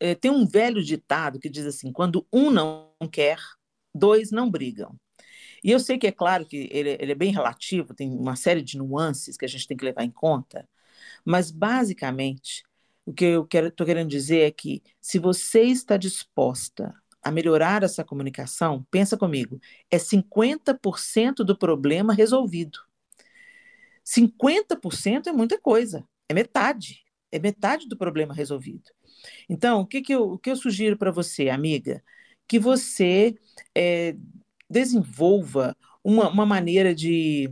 é, 0.00 0.14
tem 0.16 0.30
um 0.30 0.44
velho 0.44 0.82
ditado 0.82 1.38
que 1.38 1.48
diz 1.48 1.64
assim: 1.66 1.92
quando 1.92 2.26
um 2.32 2.50
não 2.50 2.88
quer, 3.12 3.38
dois 3.96 4.30
não 4.30 4.50
brigam. 4.50 4.94
E 5.64 5.70
eu 5.70 5.80
sei 5.80 5.98
que 5.98 6.06
é 6.06 6.12
claro 6.12 6.46
que 6.46 6.68
ele, 6.70 6.96
ele, 7.00 7.12
é 7.12 7.14
bem 7.14 7.32
relativo, 7.32 7.94
tem 7.94 8.10
uma 8.10 8.36
série 8.36 8.62
de 8.62 8.78
nuances 8.78 9.36
que 9.36 9.44
a 9.44 9.48
gente 9.48 9.66
tem 9.66 9.76
que 9.76 9.84
levar 9.84 10.04
em 10.04 10.10
conta, 10.10 10.68
mas 11.24 11.50
basicamente 11.50 12.62
o 13.04 13.12
que 13.12 13.24
eu 13.24 13.48
estou 13.52 13.86
querendo 13.86 14.08
dizer 14.08 14.40
é 14.40 14.50
que 14.50 14.82
se 15.00 15.18
você 15.18 15.62
está 15.62 15.96
disposta 15.96 16.94
a 17.22 17.30
melhorar 17.30 17.82
essa 17.82 18.04
comunicação, 18.04 18.86
pensa 18.90 19.16
comigo, 19.16 19.60
é 19.90 19.98
50% 19.98 21.44
do 21.44 21.56
problema 21.56 22.14
resolvido. 22.14 22.78
50% 24.04 25.28
é 25.28 25.32
muita 25.32 25.60
coisa, 25.60 26.06
é 26.28 26.34
metade, 26.34 27.04
é 27.32 27.38
metade 27.38 27.88
do 27.88 27.96
problema 27.96 28.32
resolvido. 28.32 28.90
Então, 29.48 29.80
o 29.80 29.86
que, 29.86 30.00
que, 30.02 30.14
eu, 30.14 30.32
o 30.32 30.38
que 30.38 30.50
eu 30.50 30.56
sugiro 30.56 30.96
para 30.96 31.10
você, 31.10 31.48
amiga? 31.48 32.02
Que 32.48 32.58
você 32.58 33.36
é, 33.74 34.16
desenvolva 34.68 35.76
uma, 36.02 36.28
uma 36.28 36.46
maneira 36.46 36.94
de, 36.94 37.50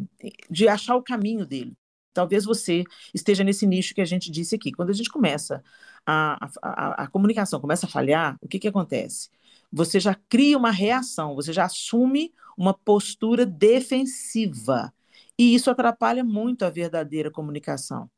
de 0.51 0.69
achar 0.69 0.97
o 0.97 1.03
caminho 1.03 1.45
dele. 1.47 1.77
Talvez 2.13 2.45
você 2.45 2.85
esteja 3.13 3.43
nesse 3.43 3.67
nicho 3.67 3.95
que 3.95 4.01
a 4.01 4.05
gente 4.05 4.31
disse 4.31 4.55
aqui. 4.55 4.71
Quando 4.71 4.91
a 4.91 4.93
gente 4.93 5.11
começa, 5.11 5.63
a, 6.07 6.49
a, 6.63 7.05
a 7.05 7.07
comunicação 7.09 7.61
começa 7.61 7.87
a 7.87 7.89
falhar, 7.89 8.37
o 8.41 8.47
que, 8.47 8.61
que 8.61 8.69
acontece? 8.69 9.29
Você 9.73 9.99
já 9.99 10.15
cria 10.29 10.57
uma 10.57 10.71
reação, 10.71 11.35
você 11.35 11.53
já 11.53 11.65
assume 11.65 12.33
uma 12.57 12.73
postura 12.73 13.45
defensiva. 13.45 14.95
E 15.37 15.55
isso 15.55 15.69
atrapalha 15.71 16.23
muito 16.23 16.65
a 16.65 16.71
verdadeira 16.71 17.31
comunicação. 17.31 18.09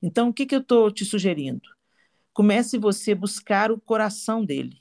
Então, 0.00 0.28
o 0.28 0.32
que, 0.32 0.46
que 0.46 0.54
eu 0.54 0.60
estou 0.60 0.90
te 0.90 1.04
sugerindo? 1.04 1.68
Comece 2.32 2.78
você 2.78 3.12
a 3.12 3.16
buscar 3.16 3.72
o 3.72 3.80
coração 3.80 4.44
dele 4.44 4.78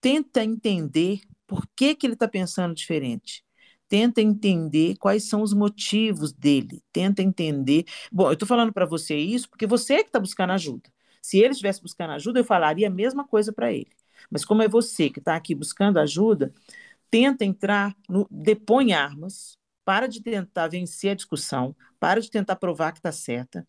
tenta 0.00 0.42
entender 0.44 1.20
por 1.46 1.66
que, 1.76 1.94
que 1.94 2.06
ele 2.06 2.14
está 2.14 2.28
pensando 2.28 2.74
diferente. 2.74 3.44
Tenta 3.88 4.22
entender 4.22 4.96
quais 4.98 5.28
são 5.28 5.42
os 5.42 5.52
motivos 5.52 6.32
dele. 6.32 6.82
Tenta 6.92 7.22
entender. 7.22 7.84
Bom, 8.12 8.28
eu 8.28 8.34
estou 8.34 8.46
falando 8.46 8.72
para 8.72 8.86
você 8.86 9.16
isso 9.16 9.48
porque 9.50 9.66
você 9.66 9.94
é 9.94 10.02
que 10.02 10.08
está 10.08 10.20
buscando 10.20 10.52
ajuda. 10.52 10.90
Se 11.20 11.38
ele 11.38 11.50
estivesse 11.50 11.82
buscando 11.82 12.12
ajuda, 12.12 12.40
eu 12.40 12.44
falaria 12.44 12.86
a 12.86 12.90
mesma 12.90 13.26
coisa 13.26 13.52
para 13.52 13.72
ele. 13.72 13.90
Mas 14.30 14.44
como 14.44 14.62
é 14.62 14.68
você 14.68 15.10
que 15.10 15.18
está 15.18 15.34
aqui 15.34 15.54
buscando 15.54 15.98
ajuda, 15.98 16.52
tenta 17.10 17.44
entrar 17.44 17.96
no. 18.08 18.26
depõe 18.30 18.92
armas, 18.92 19.58
para 19.84 20.06
de 20.06 20.22
tentar 20.22 20.68
vencer 20.68 21.10
a 21.10 21.14
discussão, 21.14 21.74
para 21.98 22.20
de 22.20 22.30
tentar 22.30 22.56
provar 22.56 22.92
que 22.92 22.98
está 23.00 23.10
certa 23.12 23.66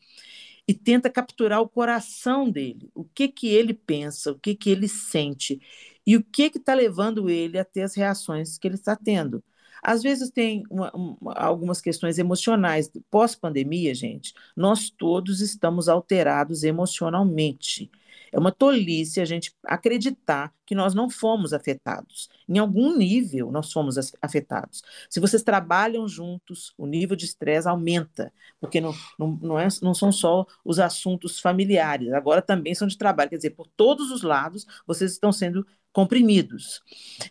e 0.67 0.74
tenta 0.74 1.10
capturar 1.10 1.62
o 1.62 1.67
coração 1.67 2.50
dele, 2.50 2.89
o 2.94 3.04
que 3.04 3.28
que 3.28 3.48
ele 3.48 3.74
pensa, 3.74 4.32
o 4.32 4.39
que 4.39 4.56
que 4.56 4.70
ele 4.70 4.88
sente 4.88 5.60
e 6.06 6.16
o 6.16 6.24
que 6.24 6.44
está 6.56 6.74
levando 6.74 7.30
ele 7.30 7.58
a 7.58 7.66
ter 7.66 7.84
as 7.84 7.96
reações 7.96 8.58
que 8.58 8.68
ele 8.68 8.76
está 8.76 8.96
tendo. 8.96 9.44
Às 9.82 10.04
vezes 10.04 10.30
tem 10.30 10.64
uma, 10.70 10.92
uma, 10.92 11.34
algumas 11.34 11.82
questões 11.82 12.20
emocionais. 12.20 12.92
Pós-pandemia, 13.10 13.96
gente, 13.96 14.34
nós 14.56 14.90
todos 14.92 15.42
estamos 15.42 15.90
alterados 15.90 16.64
emocionalmente. 16.64 17.90
É 18.32 18.39
uma 18.39 18.52
tolice 18.52 19.20
a 19.20 19.26
gente 19.26 19.54
acreditar 19.65 20.54
que 20.65 20.74
nós 20.74 20.94
não 20.94 21.10
fomos 21.10 21.54
afetados. 21.54 22.30
Em 22.48 22.58
algum 22.58 22.98
nível, 22.98 23.52
nós 23.52 23.72
fomos 23.72 23.98
afetados. 24.22 24.82
Se 25.10 25.20
vocês 25.20 25.44
trabalham 25.44 26.08
juntos, 26.08 26.74
o 26.78 26.86
nível 26.86 27.15
de 27.15 27.26
estresse 27.26 27.67
aumenta, 27.67 28.32
porque 28.60 28.80
não, 28.80 28.94
não, 29.20 29.39
não, 29.41 29.60
é, 29.60 29.67
não 29.82 29.94
são 29.94 30.12
só 30.12 30.46
os 30.63 30.80
assuntos 30.80 31.39
familiares, 31.39 32.13
agora 32.13 32.41
também 32.41 32.74
são 32.74 32.88
de 32.88 32.98
trabalho. 32.98 33.30
Quer 33.30 33.38
dizer, 33.38 33.52
por 33.52 33.67
todos 33.67 34.12
os 34.12 34.22
lados, 34.24 34.65
vocês 34.88 35.12
estão 35.12 35.32
sendo 35.32 35.65
comprimidos. 35.91 36.82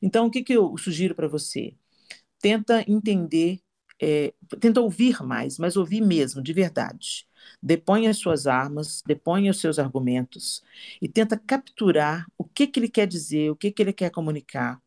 Então, 0.03 0.27
o 0.27 0.31
que, 0.31 0.43
que 0.43 0.53
eu 0.53 0.77
sugiro 0.77 1.15
para 1.15 1.29
você? 1.29 1.75
Tenta 2.41 2.85
entender, 2.91 3.61
é, 4.01 4.33
tenta 4.61 4.81
ouvir 4.81 5.23
mais, 5.23 5.59
mas 5.59 5.77
ouvir 5.77 6.01
mesmo, 6.01 6.43
de 6.43 6.53
verdade. 6.53 7.27
Depõe 7.63 8.09
as 8.09 8.19
suas 8.19 8.47
armas, 8.47 9.03
depõe 9.07 9.49
os 9.51 9.61
seus 9.61 9.79
argumentos 9.79 10.63
e 11.01 11.09
tenta 11.09 11.39
capturar 11.39 12.27
o 12.39 12.45
que, 12.45 12.67
que 12.67 12.81
ele 12.81 12.89
quer 12.89 13.07
dizer, 13.07 13.51
o 13.51 13.57
que, 13.57 13.71
que 13.71 13.83
ele 13.83 13.93
quer 13.93 14.11
comunicar. 14.11 14.81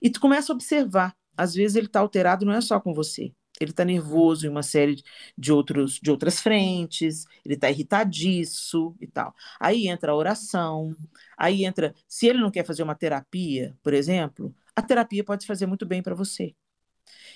E 0.00 0.10
tu 0.10 0.20
começa 0.20 0.52
a 0.52 0.54
observar. 0.54 1.16
Às 1.36 1.54
vezes 1.54 1.76
ele 1.76 1.86
está 1.86 2.00
alterado, 2.00 2.46
não 2.46 2.52
é 2.52 2.60
só 2.60 2.80
com 2.80 2.94
você. 2.94 3.32
Ele 3.60 3.70
está 3.70 3.84
nervoso 3.84 4.46
em 4.46 4.50
uma 4.50 4.62
série 4.62 5.02
de, 5.36 5.52
outros, 5.52 5.98
de 6.00 6.10
outras 6.10 6.40
frentes, 6.40 7.24
ele 7.44 7.54
está 7.54 7.70
irritadiço 7.70 8.94
e 9.00 9.06
tal. 9.06 9.34
Aí 9.58 9.88
entra 9.88 10.12
a 10.12 10.14
oração, 10.14 10.94
aí 11.36 11.64
entra. 11.64 11.94
Se 12.06 12.26
ele 12.26 12.40
não 12.40 12.50
quer 12.50 12.64
fazer 12.66 12.82
uma 12.82 12.94
terapia, 12.94 13.76
por 13.82 13.94
exemplo, 13.94 14.54
a 14.74 14.82
terapia 14.82 15.24
pode 15.24 15.46
fazer 15.46 15.66
muito 15.66 15.86
bem 15.86 16.02
para 16.02 16.14
você. 16.14 16.54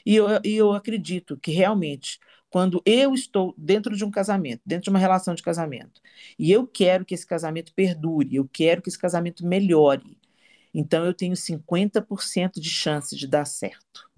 E 0.05 0.15
eu, 0.17 0.27
e 0.45 0.55
eu 0.55 0.73
acredito 0.73 1.37
que 1.39 1.51
realmente 1.53 2.19
quando 2.51 2.83
eu 2.85 3.15
estou 3.15 3.55
dentro 3.57 3.97
de 3.97 4.05
um 4.05 4.11
casamento, 4.11 4.61
dentro 4.67 4.85
de 4.85 4.91
uma 4.91 4.99
relação 4.99 5.35
de 5.35 5.43
casamento, 5.43 6.01
e 6.39 6.51
eu 6.51 6.67
quero 6.67 7.05
que 7.05 7.15
esse 7.15 7.27
casamento 7.27 7.73
perdure, 7.73 8.35
eu 8.35 8.49
quero 8.53 8.83
que 8.83 8.89
esse 8.89 8.99
casamento 8.99 9.47
melhore, 9.47 10.19
então 10.75 11.05
eu 11.05 11.15
tenho 11.15 11.35
50% 11.35 12.61
de 12.61 12.69
chance 12.69 13.17
de 13.17 13.27
dar 13.27 13.45
certo. 13.45 14.11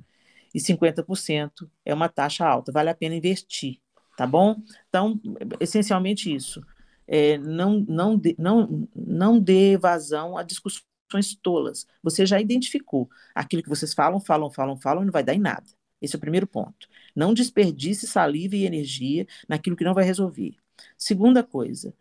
E 0.54 0.60
50% 0.60 1.70
é 1.84 1.94
uma 1.94 2.08
taxa 2.08 2.46
alta, 2.46 2.72
vale 2.72 2.90
a 2.90 2.94
pena 2.94 3.14
investir, 3.14 3.78
tá 4.16 4.26
bom? 4.26 4.56
Então, 4.88 5.20
essencialmente 5.60 6.34
isso. 6.34 6.62
É, 7.06 7.36
não, 7.38 7.80
não, 7.88 8.20
não, 8.38 8.88
não 8.94 9.40
dê 9.40 9.76
vazão 9.76 10.36
a 10.36 10.42
discussões 10.42 11.34
tolas. 11.42 11.86
Você 12.02 12.24
já 12.24 12.40
identificou. 12.40 13.08
Aquilo 13.34 13.62
que 13.62 13.68
vocês 13.68 13.92
falam, 13.92 14.20
falam, 14.20 14.50
falam, 14.50 14.76
falam, 14.78 15.04
não 15.04 15.12
vai 15.12 15.22
dar 15.22 15.34
em 15.34 15.40
nada. 15.40 15.66
Esse 16.02 16.16
é 16.16 16.18
o 16.18 16.20
primeiro 16.20 16.46
ponto. 16.46 16.88
Não 17.14 17.32
desperdice 17.32 18.06
saliva 18.06 18.56
e 18.56 18.66
energia 18.66 19.26
naquilo 19.48 19.76
que 19.76 19.84
não 19.84 19.94
vai 19.94 20.04
resolver. 20.04 20.56
Segunda 20.98 21.42
coisa, 21.42 21.94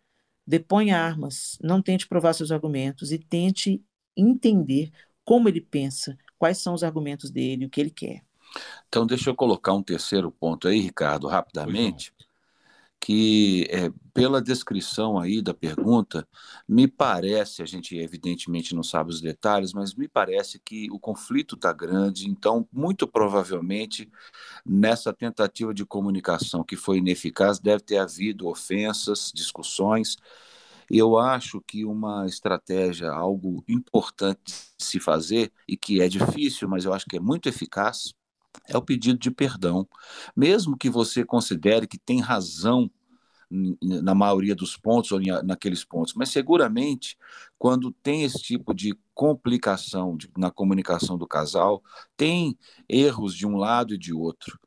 deponha 0.46 0.98
armas, 0.98 1.56
não 1.62 1.80
tente 1.80 2.08
provar 2.08 2.32
seus 2.32 2.50
argumentos 2.50 3.12
e 3.12 3.18
tente 3.18 3.82
entender 4.16 4.90
como 5.24 5.48
ele 5.48 5.60
pensa, 5.60 6.18
quais 6.36 6.58
são 6.58 6.74
os 6.74 6.82
argumentos 6.82 7.30
dele, 7.30 7.64
o 7.66 7.70
que 7.70 7.80
ele 7.80 7.90
quer. 7.90 8.24
Então, 8.88 9.06
deixa 9.06 9.30
eu 9.30 9.34
colocar 9.34 9.72
um 9.72 9.82
terceiro 9.82 10.30
ponto 10.30 10.68
aí, 10.68 10.80
Ricardo, 10.80 11.28
rapidamente 11.28 12.12
que, 13.04 13.66
é, 13.68 13.90
pela 14.14 14.40
descrição 14.40 15.18
aí 15.18 15.42
da 15.42 15.52
pergunta, 15.52 16.26
me 16.68 16.86
parece, 16.86 17.60
a 17.60 17.66
gente 17.66 17.96
evidentemente 17.98 18.76
não 18.76 18.82
sabe 18.84 19.10
os 19.10 19.20
detalhes, 19.20 19.72
mas 19.72 19.92
me 19.92 20.06
parece 20.06 20.60
que 20.60 20.88
o 20.92 21.00
conflito 21.00 21.56
está 21.56 21.72
grande, 21.72 22.30
então, 22.30 22.66
muito 22.72 23.08
provavelmente, 23.08 24.08
nessa 24.64 25.12
tentativa 25.12 25.74
de 25.74 25.84
comunicação 25.84 26.62
que 26.62 26.76
foi 26.76 26.98
ineficaz, 26.98 27.58
deve 27.58 27.82
ter 27.82 27.98
havido 27.98 28.46
ofensas, 28.46 29.32
discussões, 29.34 30.16
eu 30.88 31.18
acho 31.18 31.60
que 31.60 31.84
uma 31.84 32.26
estratégia, 32.26 33.10
algo 33.10 33.64
importante 33.68 34.52
de 34.78 34.84
se 34.84 35.00
fazer, 35.00 35.52
e 35.66 35.76
que 35.76 36.00
é 36.00 36.08
difícil, 36.08 36.68
mas 36.68 36.84
eu 36.84 36.92
acho 36.94 37.06
que 37.06 37.16
é 37.16 37.20
muito 37.20 37.48
eficaz, 37.48 38.14
é 38.68 38.76
o 38.76 38.82
pedido 38.82 39.18
de 39.18 39.30
perdão. 39.30 39.86
Mesmo 40.36 40.76
que 40.76 40.90
você 40.90 41.24
considere 41.24 41.86
que 41.86 41.98
tem 41.98 42.20
razão 42.20 42.90
na 43.82 44.14
maioria 44.14 44.54
dos 44.54 44.78
pontos 44.78 45.12
ou 45.12 45.20
naqueles 45.44 45.84
pontos, 45.84 46.14
mas 46.14 46.30
seguramente 46.30 47.18
quando 47.58 47.92
tem 47.92 48.24
esse 48.24 48.38
tipo 48.38 48.72
de 48.72 48.96
complicação 49.14 50.16
de, 50.16 50.30
na 50.38 50.50
comunicação 50.50 51.18
do 51.18 51.26
casal, 51.26 51.82
tem 52.16 52.56
erros 52.88 53.34
de 53.34 53.46
um 53.46 53.56
lado 53.56 53.92
e 53.92 53.98
de 53.98 54.14
outro. 54.14 54.58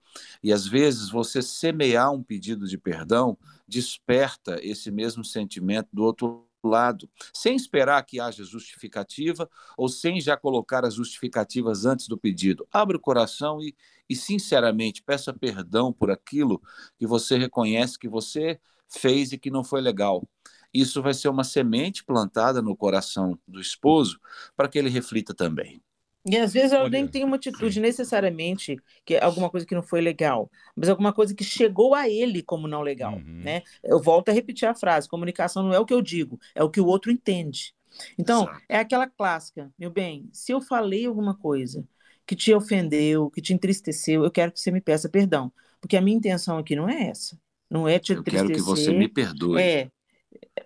E 0.42 0.54
às 0.54 0.68
vezes 0.68 1.10
você 1.10 1.42
semear 1.42 2.12
um 2.12 2.24
pedido 2.24 2.68
de 2.68 2.78
perdão 2.78 3.38
desperta 3.68 4.60
esse 4.62 4.92
mesmo 4.92 5.26
sentimento 5.26 5.90
do 5.92 6.04
outro 6.04 6.48
lado, 6.68 7.10
sem 7.34 7.56
esperar 7.56 8.04
que 8.06 8.20
haja 8.20 8.44
justificativa 8.44 9.50
ou 9.78 9.88
sem 9.90 10.20
já 10.20 10.38
colocar 10.38 10.86
as 10.86 10.96
justificativas 10.96 11.86
antes 11.86 12.08
do 12.08 12.18
pedido. 12.18 12.68
Abra 12.72 12.98
o 12.98 13.00
coração 13.00 13.62
e, 13.62 13.76
e 14.10 14.16
sinceramente 14.16 15.04
peça 15.04 15.34
perdão 15.34 15.92
por 15.92 16.12
aquilo 16.12 16.62
que 16.98 17.08
você 17.08 17.38
reconhece 17.38 18.00
que 18.00 18.10
você 18.10 18.60
fez 18.88 19.32
e 19.32 19.38
que 19.38 19.52
não 19.52 19.64
foi 19.64 19.82
legal. 19.82 20.28
Isso 20.74 21.02
vai 21.02 21.14
ser 21.14 21.30
uma 21.30 21.44
semente 21.44 22.04
plantada 22.04 22.62
no 22.62 22.76
coração 22.76 23.40
do 23.48 23.62
esposo 23.62 24.20
para 24.56 24.68
que 24.68 24.78
ele 24.78 24.90
reflita 24.90 25.34
também. 25.34 25.82
E 26.26 26.38
às 26.38 26.54
vezes 26.54 26.72
eu 26.72 26.90
nem 26.90 27.08
tenho 27.08 27.28
uma 27.28 27.36
atitude 27.36 27.80
necessariamente 27.80 28.78
que 29.06 29.16
é 29.16 29.24
alguma 29.24 29.50
coisa 29.50 29.66
que 29.66 29.76
não 29.76 29.84
foi 29.84 30.02
legal, 30.02 30.50
mas 30.76 30.90
alguma 30.90 31.14
coisa 31.14 31.36
que 31.36 31.44
chegou 31.44 31.94
a 31.94 32.10
ele 32.10 32.42
como 32.42 32.68
não 32.68 32.82
legal, 32.82 33.14
uhum. 33.14 33.42
né? 33.44 33.62
Eu 33.84 34.02
volto 34.02 34.30
a 34.30 34.32
repetir 34.32 34.68
a 34.68 34.74
frase: 34.74 35.08
comunicação 35.08 35.62
não 35.62 35.74
é 35.74 35.80
o 35.80 35.86
que 35.86 35.94
eu 35.94 36.02
digo, 36.02 36.40
é 36.56 36.64
o 36.64 36.70
que 36.70 36.82
o 36.82 36.88
outro 36.88 37.12
entende. 37.12 37.76
Então, 38.18 38.44
Exato. 38.44 38.62
é 38.68 38.78
aquela 38.80 39.08
clássica, 39.08 39.72
meu 39.78 39.92
bem, 39.92 40.28
se 40.34 40.52
eu 40.52 40.60
falei 40.60 41.06
alguma 41.06 41.36
coisa 41.36 41.88
que 42.26 42.36
te 42.36 42.54
ofendeu, 42.54 43.30
que 43.30 43.42
te 43.42 43.54
entristeceu, 43.54 44.24
eu 44.24 44.32
quero 44.32 44.52
que 44.52 44.60
você 44.60 44.72
me 44.72 44.82
peça 44.82 45.08
perdão, 45.08 45.54
porque 45.80 45.96
a 45.96 46.02
minha 46.02 46.18
intenção 46.18 46.58
aqui 46.58 46.76
não 46.76 46.90
é 46.90 47.10
essa. 47.10 47.40
Não 47.70 47.88
é 47.88 48.00
te 48.00 48.14
eu 48.14 48.20
entristecer. 48.20 48.46
Eu 48.46 48.48
quero 48.48 48.60
que 48.60 48.66
você 48.66 48.92
me 48.92 49.08
perdoe. 49.08 49.62
É, 49.62 49.90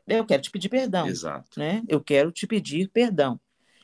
eu 0.07 0.25
quero 0.25 0.41
te 0.41 0.51
pedir 0.51 0.69
perdão. 0.69 1.07
Exato. 1.07 1.59
Né? 1.59 1.83
Eu 1.87 2.01
quero 2.01 2.31
te 2.31 2.47
pedir 2.47 2.89
perdão. 2.89 3.39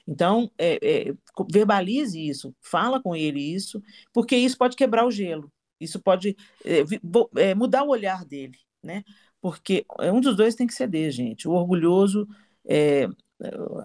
Então, 0.08 0.52
é, 0.58 1.08
é, 1.10 1.14
verbalize 1.52 2.20
isso, 2.20 2.56
fala 2.62 3.02
com 3.02 3.16
ele 3.16 3.40
isso, 3.40 3.82
porque 4.14 4.36
isso 4.36 4.58
pode 4.58 4.76
quebrar 4.76 5.06
o 5.06 5.12
gelo, 5.12 5.52
isso 5.80 6.00
pode 6.00 6.38
é, 6.64 6.84
é 7.42 7.56
mudar 7.56 7.84
o 7.84 7.90
olhar 7.90 8.24
dele, 8.24 8.58
né? 8.84 9.04
Porque 9.42 9.86
um 10.00 10.22
dos 10.22 10.36
dois 10.36 10.56
tem 10.56 10.68
que 10.68 10.74
ceder, 10.74 11.12
gente. 11.12 11.48
O 11.48 11.52
orgulhoso, 11.52 12.28
é, 12.68 13.08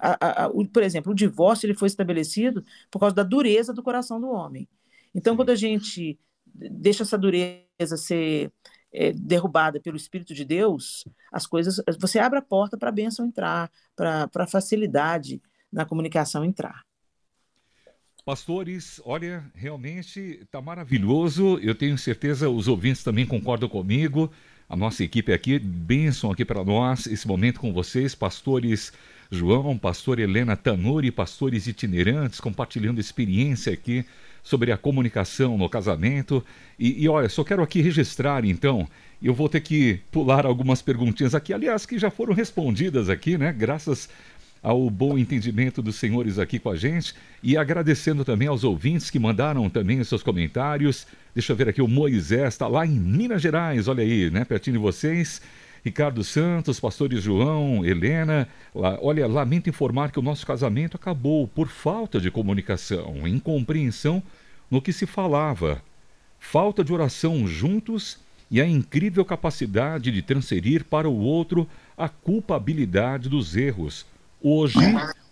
a, 0.01 0.45
a, 0.45 0.49
o, 0.49 0.67
por 0.67 0.83
exemplo, 0.83 1.13
o 1.13 1.15
divórcio 1.15 1.67
ele 1.67 1.75
foi 1.75 1.89
estabelecido 1.89 2.65
por 2.91 2.99
causa 2.99 3.15
da 3.15 3.23
dureza 3.23 3.73
do 3.73 3.83
coração 3.83 4.21
do 4.21 4.29
homem. 4.31 4.69
Então, 5.15 5.37
quando 5.37 5.51
a 5.51 5.55
gente 5.55 6.19
deixa 6.47 7.03
essa 7.03 7.19
dureza 7.19 7.97
ser 7.97 8.53
é, 8.93 9.13
derrubada 9.13 9.81
pelo 9.81 9.97
Espírito 9.97 10.35
de 10.35 10.45
Deus, 10.45 11.05
as 11.33 11.47
coisas, 11.47 11.81
você 11.99 12.19
abre 12.19 12.39
a 12.39 12.43
porta 12.43 12.77
para 12.77 12.89
a 12.89 12.93
bênção 12.93 13.27
entrar, 13.27 13.71
para 13.95 14.29
a 14.35 14.47
facilidade 14.47 15.41
na 15.73 15.85
comunicação 15.85 16.45
entrar. 16.45 16.83
Pastores, 18.25 19.01
olha, 19.05 19.45
realmente 19.55 20.41
está 20.43 20.61
maravilhoso. 20.61 21.59
Eu 21.59 21.75
tenho 21.75 21.97
certeza 21.97 22.51
os 22.51 22.69
ouvintes 22.69 23.03
também 23.03 23.27
concordam 23.27 23.69
comigo. 23.69 24.31
A 24.69 24.77
nossa 24.77 25.03
equipe 25.03 25.33
aqui, 25.33 25.59
bênção 25.59 26.31
aqui 26.31 26.45
para 26.45 26.65
nós, 26.65 27.07
esse 27.07 27.27
momento 27.27 27.59
com 27.59 27.73
vocês, 27.73 28.15
pastores 28.15 28.93
João, 29.31 29.77
pastor 29.77 30.19
Helena 30.19 30.57
Tanuri, 30.57 31.11
pastores 31.11 31.67
itinerantes, 31.67 32.41
compartilhando 32.41 33.01
experiência 33.01 33.73
aqui 33.73 34.05
sobre 34.43 34.71
a 34.71 34.77
comunicação 34.77 35.57
no 35.57 35.69
casamento. 35.69 36.45
E, 36.79 37.03
e 37.03 37.09
olha, 37.09 37.29
só 37.29 37.43
quero 37.43 37.63
aqui 37.63 37.81
registrar, 37.81 38.45
então, 38.45 38.89
eu 39.23 39.35
vou 39.35 39.49
ter 39.49 39.61
que 39.61 40.01
pular 40.11 40.47
algumas 40.47 40.83
perguntinhas 40.83 41.35
aqui, 41.35 41.53
aliás, 41.53 41.87
que 41.87 41.99
já 41.99 42.11
foram 42.11 42.35
respondidas 42.35 43.09
aqui, 43.09 43.37
né? 43.37 43.53
Graças 43.53 44.09
ao 44.63 44.91
bom 44.91 45.17
entendimento 45.17 45.81
dos 45.81 45.97
senhores 45.97 46.39
aqui 46.39 46.59
com 46.59 46.71
a 46.71 46.77
gente 46.77 47.15
e 47.43 47.57
agradecendo 47.57 48.25
também 48.25 48.49
aos 48.49 48.65
ouvintes 48.65 49.11
que 49.11 49.19
mandaram 49.19 49.69
também 49.71 50.01
os 50.01 50.09
seus 50.09 50.23
comentários. 50.23 51.07
Deixa 51.35 51.53
eu 51.53 51.57
ver 51.57 51.69
aqui, 51.69 51.81
o 51.81 51.89
Moisés 51.89 52.55
está 52.55 52.67
lá 52.67 52.87
em 52.87 52.91
Minas 52.91 53.41
Gerais, 53.41 53.89
olha 53.89 54.03
aí, 54.03 54.31
né, 54.31 54.45
pertinho 54.45 54.77
de 54.77 54.83
vocês. 54.83 55.41
Ricardo 55.83 56.23
Santos, 56.23 56.79
pastores 56.79 57.23
João, 57.23 57.85
Helena. 57.85 58.47
Lá, 58.75 58.99
olha, 59.01 59.27
lamento 59.27 59.71
informar 59.71 60.11
que 60.13 60.19
o 60.19 60.23
nosso 60.23 60.47
casamento 60.47 60.97
acabou 60.97 61.49
por 61.49 61.69
falta 61.69 62.21
de 62.21 62.31
comunicação, 62.31 63.27
incompreensão 63.27 64.23
no 64.71 64.83
que 64.83 64.93
se 64.93 65.07
falava, 65.07 65.83
falta 66.39 66.85
de 66.85 66.93
oração 66.93 67.47
juntos 67.47 68.19
e 68.51 68.61
a 68.61 68.67
incrível 68.67 69.25
capacidade 69.25 70.11
de 70.11 70.23
transferir 70.23 70.85
para 70.85 71.09
o 71.09 71.19
outro 71.19 71.67
a 71.97 72.09
culpabilidade 72.09 73.29
dos 73.29 73.57
erros. 73.57 74.05
Hoje, 74.43 74.79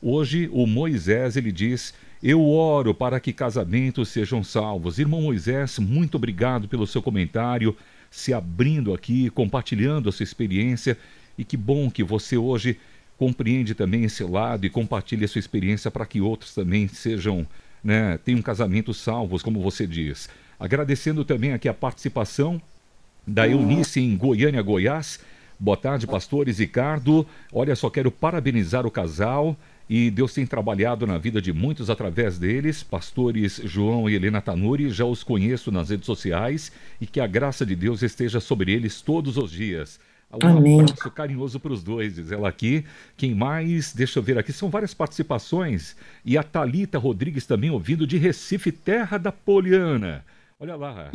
hoje 0.02 0.50
o 0.52 0.66
Moisés 0.66 1.36
ele 1.36 1.50
diz: 1.50 1.94
"Eu 2.22 2.44
oro 2.46 2.94
para 2.94 3.18
que 3.18 3.32
casamentos 3.32 4.08
sejam 4.08 4.44
salvos". 4.44 4.98
Irmão 4.98 5.22
Moisés, 5.22 5.78
muito 5.78 6.16
obrigado 6.16 6.68
pelo 6.68 6.86
seu 6.86 7.02
comentário 7.02 7.76
se 8.10 8.32
abrindo 8.32 8.92
aqui, 8.92 9.30
compartilhando 9.30 10.08
a 10.08 10.12
sua 10.12 10.24
experiência. 10.24 10.96
E 11.36 11.44
que 11.44 11.56
bom 11.56 11.90
que 11.90 12.02
você 12.02 12.36
hoje 12.36 12.78
compreende 13.16 13.74
também 13.74 14.04
esse 14.04 14.22
lado 14.24 14.64
e 14.64 14.70
compartilha 14.70 15.24
a 15.24 15.28
sua 15.28 15.38
experiência 15.38 15.90
para 15.90 16.06
que 16.06 16.20
outros 16.20 16.54
também 16.54 16.86
sejam, 16.88 17.46
né, 17.82 18.18
tenham 18.24 18.40
casamentos 18.40 18.98
salvos, 18.98 19.42
como 19.42 19.60
você 19.60 19.86
diz. 19.86 20.28
Agradecendo 20.58 21.24
também 21.24 21.52
aqui 21.52 21.68
a 21.68 21.74
participação 21.74 22.60
da 23.26 23.46
Eunice 23.46 24.00
em 24.00 24.16
Goiânia, 24.16 24.62
Goiás. 24.62 25.20
Boa 25.60 25.76
tarde, 25.76 26.06
pastores 26.06 26.60
Ricardo. 26.60 27.26
Olha, 27.52 27.74
só 27.74 27.90
quero 27.90 28.12
parabenizar 28.12 28.86
o 28.86 28.90
casal 28.90 29.56
e 29.90 30.08
Deus 30.08 30.32
tem 30.32 30.46
trabalhado 30.46 31.04
na 31.04 31.18
vida 31.18 31.42
de 31.42 31.52
muitos 31.52 31.90
através 31.90 32.38
deles. 32.38 32.84
Pastores 32.84 33.60
João 33.64 34.08
e 34.08 34.14
Helena 34.14 34.40
Tanuri, 34.40 34.88
já 34.90 35.04
os 35.04 35.24
conheço 35.24 35.72
nas 35.72 35.90
redes 35.90 36.06
sociais 36.06 36.70
e 37.00 37.06
que 37.06 37.18
a 37.18 37.26
graça 37.26 37.66
de 37.66 37.74
Deus 37.74 38.02
esteja 38.02 38.38
sobre 38.38 38.72
eles 38.72 39.00
todos 39.00 39.36
os 39.36 39.50
dias. 39.50 39.98
Um 40.32 40.46
Amém. 40.46 40.80
abraço 40.82 41.10
carinhoso 41.10 41.58
para 41.58 41.72
os 41.72 41.82
dois, 41.82 42.14
diz 42.14 42.30
ela 42.30 42.48
aqui. 42.48 42.84
Quem 43.16 43.34
mais? 43.34 43.92
Deixa 43.92 44.18
eu 44.18 44.22
ver 44.22 44.38
aqui. 44.38 44.52
São 44.52 44.68
várias 44.70 44.94
participações. 44.94 45.96
E 46.24 46.38
a 46.38 46.42
Talita 46.44 46.98
Rodrigues 46.98 47.46
também 47.46 47.70
ouvindo 47.70 48.06
de 48.06 48.16
Recife, 48.16 48.70
terra 48.70 49.18
da 49.18 49.32
Poliana. 49.32 50.22
Olha 50.60 50.74
lá. 50.74 51.10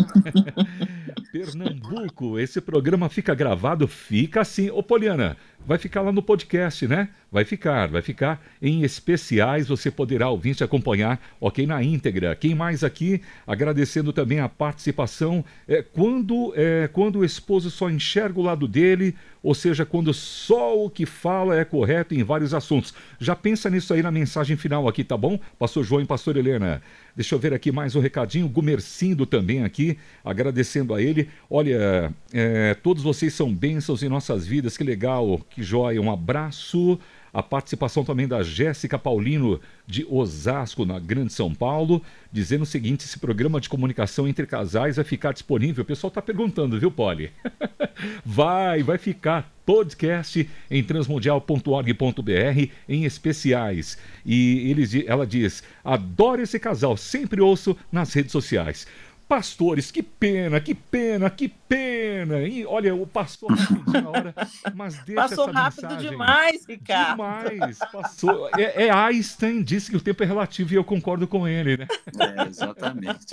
Pernambuco, 1.33 2.39
esse 2.39 2.61
programa 2.61 3.09
fica 3.09 3.35
gravado, 3.35 3.87
fica 3.87 4.39
assim. 4.41 4.69
Ô 4.69 4.81
Poliana, 4.81 5.35
vai 5.65 5.77
ficar 5.77 6.01
lá 6.01 6.11
no 6.11 6.21
podcast, 6.21 6.87
né? 6.87 7.09
Vai 7.31 7.45
ficar, 7.45 7.87
vai 7.87 8.01
ficar 8.01 8.39
em 8.61 8.83
especiais, 8.83 9.67
você 9.67 9.89
poderá 9.89 10.29
ouvir 10.29 10.55
e 10.59 10.63
acompanhar, 10.63 11.19
ok, 11.41 11.65
na 11.65 11.81
íntegra. 11.81 12.35
Quem 12.35 12.53
mais 12.53 12.83
aqui, 12.83 13.21
agradecendo 13.47 14.13
também 14.13 14.39
a 14.39 14.47
participação, 14.47 15.43
é, 15.67 15.81
quando, 15.81 16.53
é, 16.55 16.87
quando 16.93 17.19
o 17.19 17.25
esposo 17.25 17.71
só 17.71 17.89
enxerga 17.89 18.39
o 18.39 18.43
lado 18.43 18.67
dele, 18.67 19.15
ou 19.41 19.53
seja, 19.53 19.85
quando 19.85 20.13
só 20.13 20.77
o 20.77 20.89
que 20.89 21.05
fala 21.05 21.57
é 21.59 21.65
correto 21.65 22.13
em 22.15 22.23
vários 22.23 22.53
assuntos. 22.53 22.93
Já 23.19 23.35
pensa 23.35 23.69
nisso 23.69 23.93
aí 23.93 24.01
na 24.01 24.11
mensagem 24.11 24.55
final 24.55 24.87
aqui, 24.87 25.03
tá 25.03 25.17
bom? 25.17 25.37
Pastor 25.59 25.83
João 25.83 26.01
e 26.01 26.05
Pastor 26.05 26.37
Helena. 26.37 26.81
Deixa 27.13 27.35
eu 27.35 27.39
ver 27.39 27.53
aqui 27.53 27.71
mais 27.71 27.95
um 27.95 27.99
recadinho. 27.99 28.47
Gumercindo 28.47 29.25
também 29.25 29.63
aqui, 29.63 29.97
agradecendo 30.23 30.93
a 30.93 31.01
ele. 31.01 31.27
Olha, 31.49 32.13
é, 32.31 32.73
todos 32.75 33.03
vocês 33.03 33.33
são 33.33 33.53
bênçãos 33.53 34.01
em 34.01 34.07
nossas 34.07 34.47
vidas, 34.47 34.77
que 34.77 34.83
legal, 34.83 35.39
que 35.53 35.63
joia. 35.63 36.01
Um 36.01 36.11
abraço. 36.11 36.99
A 37.33 37.41
participação 37.41 38.05
também 38.05 38.27
da 38.27 38.43
Jéssica 38.43 38.99
Paulino, 38.99 39.59
de 39.87 40.05
Osasco, 40.07 40.85
na 40.85 40.99
Grande 40.99 41.33
São 41.33 41.51
Paulo, 41.51 41.99
dizendo 42.31 42.61
o 42.61 42.65
seguinte: 42.65 43.05
esse 43.05 43.17
programa 43.17 43.59
de 43.59 43.69
comunicação 43.69 44.27
entre 44.27 44.45
casais 44.45 44.97
vai 44.97 45.05
ficar 45.05 45.31
disponível. 45.31 45.81
O 45.81 45.85
pessoal 45.85 46.09
está 46.09 46.21
perguntando, 46.21 46.79
viu, 46.79 46.91
Poli? 46.91 47.31
vai, 48.23 48.83
vai 48.83 48.99
ficar 48.99 49.51
podcast 49.65 50.47
em 50.69 50.83
transmundial.org.br 50.83 52.69
em 52.87 53.03
especiais. 53.03 53.97
E 54.23 54.69
ele, 54.69 55.05
ela 55.07 55.25
diz: 55.25 55.63
adoro 55.83 56.41
esse 56.41 56.59
casal, 56.59 56.95
sempre 56.95 57.41
ouço 57.41 57.75
nas 57.91 58.13
redes 58.13 58.31
sociais. 58.31 58.85
Pastores, 59.27 59.89
que 59.89 60.03
pena, 60.03 60.59
que 60.59 60.75
pena, 60.75 61.29
que 61.29 61.47
pena. 61.47 62.41
E 62.43 62.65
olha, 62.65 62.93
o 62.93 63.07
pastor 63.07 63.51
rapidinho 63.51 64.09
hora, 64.09 64.33
mas 64.75 64.97
deixa 65.03 65.21
Passou 65.21 65.49
essa 65.49 65.59
rápido 65.59 65.87
mensagem. 65.87 66.09
demais, 66.09 66.65
Ricardo. 66.67 67.11
Demais, 67.11 67.79
passou. 67.91 68.49
É, 68.57 68.85
é, 68.85 68.91
Einstein 68.91 69.63
disse 69.63 69.89
que 69.89 69.97
o 69.97 70.01
tempo 70.01 70.23
é 70.23 70.25
relativo 70.25 70.73
e 70.73 70.75
eu 70.75 70.83
concordo 70.83 71.27
com 71.27 71.47
ele, 71.47 71.77
né? 71.77 71.87
É, 72.19 72.47
exatamente. 72.47 73.25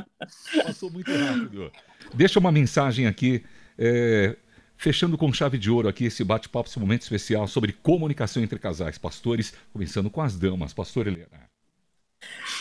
Passou 0.64 0.90
muito 0.90 1.10
rápido. 1.10 1.70
Deixa 2.14 2.38
uma 2.38 2.52
mensagem 2.52 3.06
aqui, 3.06 3.44
é, 3.76 4.36
fechando 4.76 5.18
com 5.18 5.32
chave 5.32 5.58
de 5.58 5.70
ouro 5.70 5.88
aqui 5.88 6.04
esse 6.06 6.24
bate-papo, 6.24 6.68
esse 6.68 6.78
momento 6.78 7.02
especial 7.02 7.46
sobre 7.46 7.72
comunicação 7.72 8.42
entre 8.42 8.58
casais, 8.58 8.98
pastores, 8.98 9.52
começando 9.72 10.08
com 10.08 10.22
as 10.22 10.38
damas. 10.38 10.72
Pastor 10.72 11.06
Helena. 11.06 11.50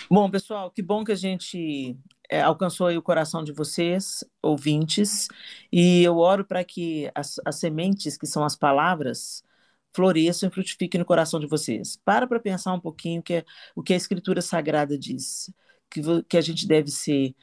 Bom, 0.09 0.29
pessoal, 0.29 0.69
que 0.69 0.81
bom 0.81 1.03
que 1.03 1.11
a 1.11 1.15
gente 1.15 1.97
é, 2.33 2.41
alcançou 2.41 2.89
o 2.89 3.01
coração 3.01 3.43
de 3.43 3.51
vocês, 3.51 4.23
ouvintes, 4.41 5.27
e 5.71 6.01
eu 6.03 6.17
oro 6.17 6.43
para 6.43 6.63
que 6.63 7.11
as, 7.13 7.39
as, 7.45 7.57
sementes, 7.57 8.17
que 8.17 8.25
são 8.25 8.43
as 8.43 8.55
palavras, 8.55 9.43
floresçam 9.93 10.49
e 10.49 10.51
frutifiquem 10.51 10.99
no 10.99 11.05
coração 11.05 11.39
de 11.39 11.45
vocês. 11.45 11.95
Para 12.03 12.25
para 12.27 12.39
pensar 12.39 12.73
um 12.73 12.79
pouquinho 12.79 13.21
que 13.21 13.35
é, 13.35 13.45
o 13.75 13.83
que 13.83 13.93
a 13.93 13.97
Escritura 13.97 14.41
Sagrada 14.41 14.97
diz, 14.97 15.53
que, 15.91 16.01
que 16.23 16.37
a 16.37 16.41
gente 16.41 16.67
deve 16.67 16.89
ser 16.89 17.35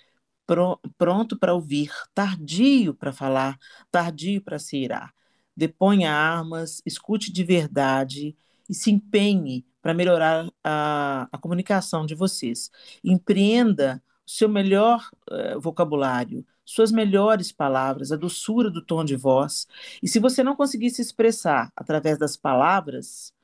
pronto 0.98 1.38
para 1.38 1.54
ouvir, 1.54 1.92
tardio 2.12 2.92
para 2.94 3.12
falar, 3.12 3.56
tardio 3.92 4.42
para 4.42 4.58
se 4.58 4.76
irar. 4.76 5.14
Deponha 5.56 6.12
armas, 6.12 6.82
escute 6.84 7.32
de 7.32 7.44
verdade 7.44 8.36
e 8.68 8.74
se 8.74 8.90
empenhe 8.90 9.64
para 9.80 9.94
melhorar 9.94 10.48
a, 10.64 11.28
a 11.30 11.38
comunicação 11.38 12.04
de 12.06 12.14
vocês. 12.16 12.70
Empreenda 13.04 14.02
seu 14.30 14.48
melhor 14.48 15.10
uh, 15.28 15.60
vocabulário, 15.60 16.46
suas 16.64 16.92
melhores 16.92 17.50
palavras, 17.50 18.12
a 18.12 18.16
doçura 18.16 18.70
do 18.70 18.80
tom 18.80 19.04
de 19.04 19.16
voz. 19.16 19.66
E 20.00 20.06
se 20.06 20.20
você 20.20 20.44
não 20.44 20.54
conseguir 20.54 20.90
se 20.90 21.02
expressar 21.02 21.72
através 21.74 22.16
das 22.16 22.36
palavras 22.36 23.34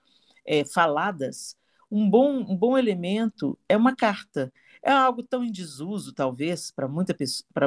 é, 0.47 0.65
faladas, 0.65 1.57
um 1.91 2.09
bom, 2.09 2.39
um 2.39 2.57
bom 2.57 2.79
elemento 2.79 3.59
é 3.69 3.77
uma 3.77 3.97
carta. 3.97 4.53
É 4.81 4.93
algo 4.93 5.25
tão 5.25 5.43
em 5.43 5.51
desuso, 5.51 6.13
talvez, 6.13 6.71
para 6.71 6.87
muita, 6.87 7.17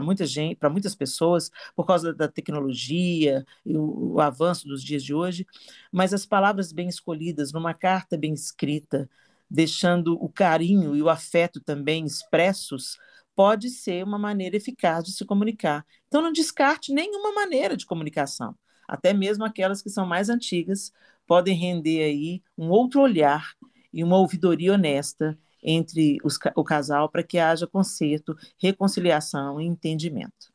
muita 0.01 0.25
gente, 0.25 0.55
para 0.55 0.69
muitas 0.69 0.95
pessoas, 0.95 1.51
por 1.75 1.85
causa 1.85 2.13
da 2.13 2.29
tecnologia 2.29 3.45
e 3.65 3.75
o, 3.75 4.13
o 4.13 4.21
avanço 4.21 4.65
dos 4.65 4.81
dias 4.81 5.03
de 5.03 5.13
hoje, 5.13 5.45
mas 5.91 6.13
as 6.13 6.25
palavras 6.25 6.71
bem 6.71 6.87
escolhidas, 6.87 7.51
numa 7.51 7.73
carta 7.73 8.17
bem 8.17 8.33
escrita, 8.33 9.09
deixando 9.49 10.13
o 10.23 10.29
carinho 10.29 10.95
e 10.95 11.01
o 11.01 11.09
afeto 11.09 11.59
também 11.59 12.05
expressos, 12.05 12.97
pode 13.39 13.69
ser 13.69 14.03
uma 14.03 14.19
maneira 14.19 14.57
eficaz 14.57 15.05
de 15.05 15.13
se 15.13 15.23
comunicar. 15.23 15.85
Então, 16.09 16.21
não 16.21 16.29
descarte 16.29 16.91
nenhuma 16.91 17.31
maneira 17.31 17.77
de 17.77 17.85
comunicação. 17.85 18.53
Até 18.85 19.13
mesmo 19.13 19.45
aquelas 19.45 19.81
que 19.81 19.89
são 19.89 20.05
mais 20.05 20.27
antigas 20.27 20.91
podem 21.25 21.55
render 21.55 22.03
aí 22.03 22.43
um 22.57 22.69
outro 22.69 22.99
olhar 22.99 23.53
e 23.93 24.03
uma 24.03 24.17
ouvidoria 24.17 24.73
honesta 24.73 25.39
entre 25.63 26.17
os, 26.21 26.37
o 26.53 26.65
casal 26.65 27.07
para 27.07 27.23
que 27.23 27.37
haja 27.37 27.65
conserto, 27.65 28.35
reconciliação 28.61 29.61
e 29.61 29.65
entendimento. 29.65 30.51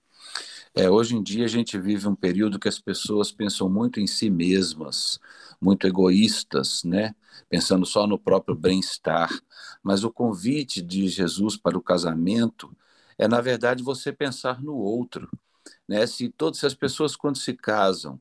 É, 0.75 0.91
hoje 0.91 1.17
em 1.17 1.23
dia 1.23 1.47
a 1.47 1.49
gente 1.49 1.79
vive 1.79 2.07
um 2.07 2.15
período 2.15 2.59
que 2.59 2.69
as 2.69 2.79
pessoas 2.79 3.33
pensam 3.33 3.67
muito 3.67 3.99
em 3.99 4.07
si 4.07 4.29
mesmas, 4.29 5.19
muito 5.59 5.87
egoístas, 5.87 6.85
né? 6.85 7.15
Pensando 7.49 7.87
só 7.87 8.07
no 8.07 8.19
próprio 8.19 8.55
bem-estar. 8.57 9.31
Mas 9.83 10.05
o 10.05 10.11
convite 10.13 10.83
de 10.83 11.09
Jesus 11.09 11.57
para 11.57 11.77
o 11.79 11.83
casamento 11.83 12.75
é, 13.19 13.29
na 13.29 13.41
verdade, 13.41 13.83
você 13.83 14.13
pensar 14.13 14.61
no 14.63 14.75
outro, 14.75 15.29
né? 15.89 16.07
Se 16.07 16.29
todas 16.31 16.65
as 16.65 16.75
pessoas 16.75 17.17
quando 17.17 17.39
se 17.39 17.55
casam 17.55 18.21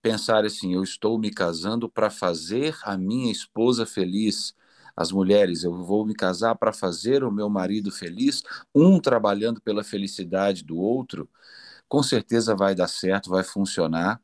pensarem 0.00 0.46
assim, 0.46 0.74
eu 0.74 0.82
estou 0.82 1.18
me 1.18 1.30
casando 1.30 1.88
para 1.88 2.10
fazer 2.10 2.76
a 2.84 2.96
minha 2.96 3.30
esposa 3.30 3.86
feliz, 3.86 4.54
as 4.96 5.12
mulheres, 5.12 5.64
eu 5.64 5.72
vou 5.84 6.04
me 6.04 6.14
casar 6.14 6.54
para 6.56 6.72
fazer 6.72 7.24
o 7.24 7.30
meu 7.32 7.48
marido 7.48 7.90
feliz, 7.90 8.42
um 8.74 9.00
trabalhando 9.00 9.60
pela 9.60 9.84
felicidade 9.84 10.64
do 10.64 10.76
outro, 10.76 11.28
com 11.88 12.02
certeza 12.02 12.54
vai 12.56 12.74
dar 12.74 12.88
certo, 12.88 13.30
vai 13.30 13.44
funcionar. 13.44 14.20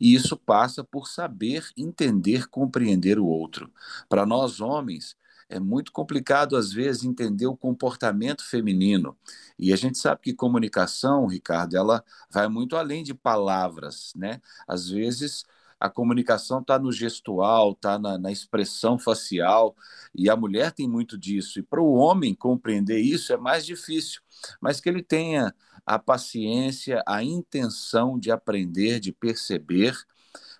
E 0.00 0.14
isso 0.14 0.36
passa 0.36 0.84
por 0.84 1.08
saber 1.08 1.66
entender, 1.76 2.48
compreender 2.48 3.18
o 3.18 3.26
outro. 3.26 3.70
Para 4.08 4.26
nós 4.26 4.60
homens, 4.60 5.16
é 5.48 5.60
muito 5.60 5.92
complicado, 5.92 6.56
às 6.56 6.72
vezes, 6.72 7.04
entender 7.04 7.46
o 7.46 7.56
comportamento 7.56 8.44
feminino. 8.44 9.16
E 9.58 9.72
a 9.72 9.76
gente 9.76 9.96
sabe 9.98 10.20
que 10.22 10.34
comunicação, 10.34 11.26
Ricardo, 11.26 11.76
ela 11.76 12.04
vai 12.30 12.48
muito 12.48 12.76
além 12.76 13.04
de 13.04 13.14
palavras, 13.14 14.12
né? 14.16 14.40
Às 14.66 14.88
vezes, 14.88 15.44
a 15.78 15.90
comunicação 15.90 16.60
está 16.60 16.78
no 16.78 16.90
gestual, 16.90 17.72
está 17.72 17.98
na, 17.98 18.18
na, 18.18 18.32
expressão 18.32 18.98
facial, 18.98 19.76
e 20.14 20.30
a 20.30 20.36
mulher 20.36 20.72
tem 20.72 20.88
muito 20.88 21.18
disso. 21.18 21.58
E 21.58 21.62
para 21.62 21.80
o 21.80 21.92
homem 21.94 22.34
compreender 22.34 22.98
isso 22.98 23.32
é 23.32 23.36
mais 23.36 23.64
difícil, 23.66 24.20
mas 24.60 24.80
que 24.80 24.88
ele 24.88 25.02
tenha 25.02 25.54
a 25.84 25.98
paciência, 25.98 27.02
a 27.06 27.22
intenção 27.22 28.18
de 28.18 28.30
aprender, 28.30 29.00
de 29.00 29.12
perceber, 29.12 29.94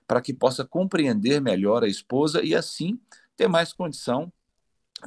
para 0.07 0.21
que 0.21 0.33
possa 0.33 0.65
compreender 0.65 1.41
melhor 1.41 1.83
a 1.83 1.89
esposa 1.89 2.43
e 2.45 2.55
assim 2.55 3.01
ter 3.37 3.49
mais 3.49 3.73
condição 3.73 4.33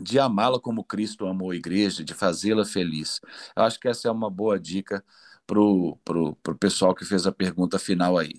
de 0.02 0.20
amá-la 0.20 0.60
como 0.60 0.84
Cristo 0.84 1.26
amou 1.26 1.52
a 1.52 1.56
igreja, 1.56 2.04
de 2.04 2.14
fazê-la 2.14 2.66
feliz. 2.66 3.20
Eu 3.56 3.64
acho 3.64 3.80
que 3.80 3.88
essa 3.88 4.08
é 4.08 4.12
uma 4.12 4.30
boa 4.30 4.60
dica 4.60 5.04
para 5.50 5.60
o 5.60 5.98
pro, 6.06 6.36
pro 6.44 6.56
pessoal 6.56 6.94
que 6.94 7.04
fez 7.04 7.26
a 7.26 7.32
pergunta 7.32 7.80
final 7.80 8.20
aí. 8.20 8.34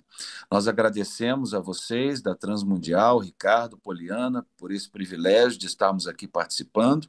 Nós 0.48 0.68
agradecemos 0.68 1.52
a 1.52 1.58
vocês 1.58 2.22
da 2.22 2.36
Transmundial, 2.36 3.18
Ricardo, 3.18 3.76
Poliana, 3.76 4.46
por 4.56 4.70
esse 4.70 4.88
privilégio 4.88 5.58
de 5.58 5.66
estarmos 5.66 6.06
aqui 6.06 6.28
participando 6.28 7.08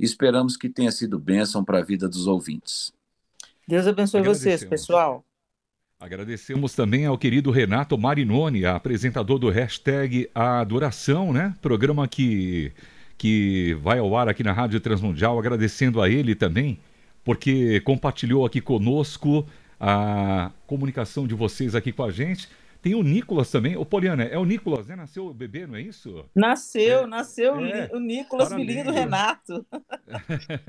e 0.00 0.04
esperamos 0.04 0.56
que 0.56 0.68
tenha 0.68 0.90
sido 0.90 1.16
bênção 1.16 1.64
para 1.64 1.78
a 1.78 1.84
vida 1.84 2.08
dos 2.08 2.26
ouvintes. 2.26 2.92
Deus 3.68 3.86
abençoe 3.86 4.22
vocês, 4.22 4.64
pessoal. 4.64 5.24
Agradecemos 6.00 6.74
também 6.74 7.06
ao 7.06 7.16
querido 7.16 7.52
Renato 7.52 7.96
Marinoni, 7.96 8.66
apresentador 8.66 9.38
do 9.38 9.48
hashtag 9.48 10.28
Adoração, 10.34 11.32
né? 11.32 11.54
Programa 11.62 12.08
que, 12.08 12.72
que 13.16 13.74
vai 13.80 14.00
ao 14.00 14.16
ar 14.16 14.28
aqui 14.28 14.42
na 14.42 14.52
Rádio 14.52 14.80
Transmundial. 14.80 15.38
Agradecendo 15.38 16.02
a 16.02 16.10
ele 16.10 16.34
também, 16.34 16.78
porque 17.26 17.80
compartilhou 17.80 18.46
aqui 18.46 18.60
conosco 18.60 19.44
a 19.80 20.52
comunicação 20.64 21.26
de 21.26 21.34
vocês 21.34 21.74
aqui 21.74 21.90
com 21.90 22.04
a 22.04 22.10
gente. 22.12 22.48
Tem 22.80 22.94
o 22.94 23.02
Nicolas 23.02 23.50
também. 23.50 23.76
O 23.76 23.84
Poliana, 23.84 24.22
é 24.22 24.38
o 24.38 24.44
Nicolas, 24.44 24.86
né? 24.86 24.94
Nasceu 24.94 25.26
o 25.26 25.34
bebê, 25.34 25.66
não 25.66 25.74
é 25.74 25.80
isso? 25.80 26.24
Nasceu, 26.32 27.00
é. 27.00 27.06
nasceu 27.08 27.58
é. 27.58 27.90
o 27.92 27.98
Nicolas, 27.98 28.50
Parabéns. 28.50 28.68
filhinho 28.68 28.84
do 28.86 28.92
Renato. 28.92 29.66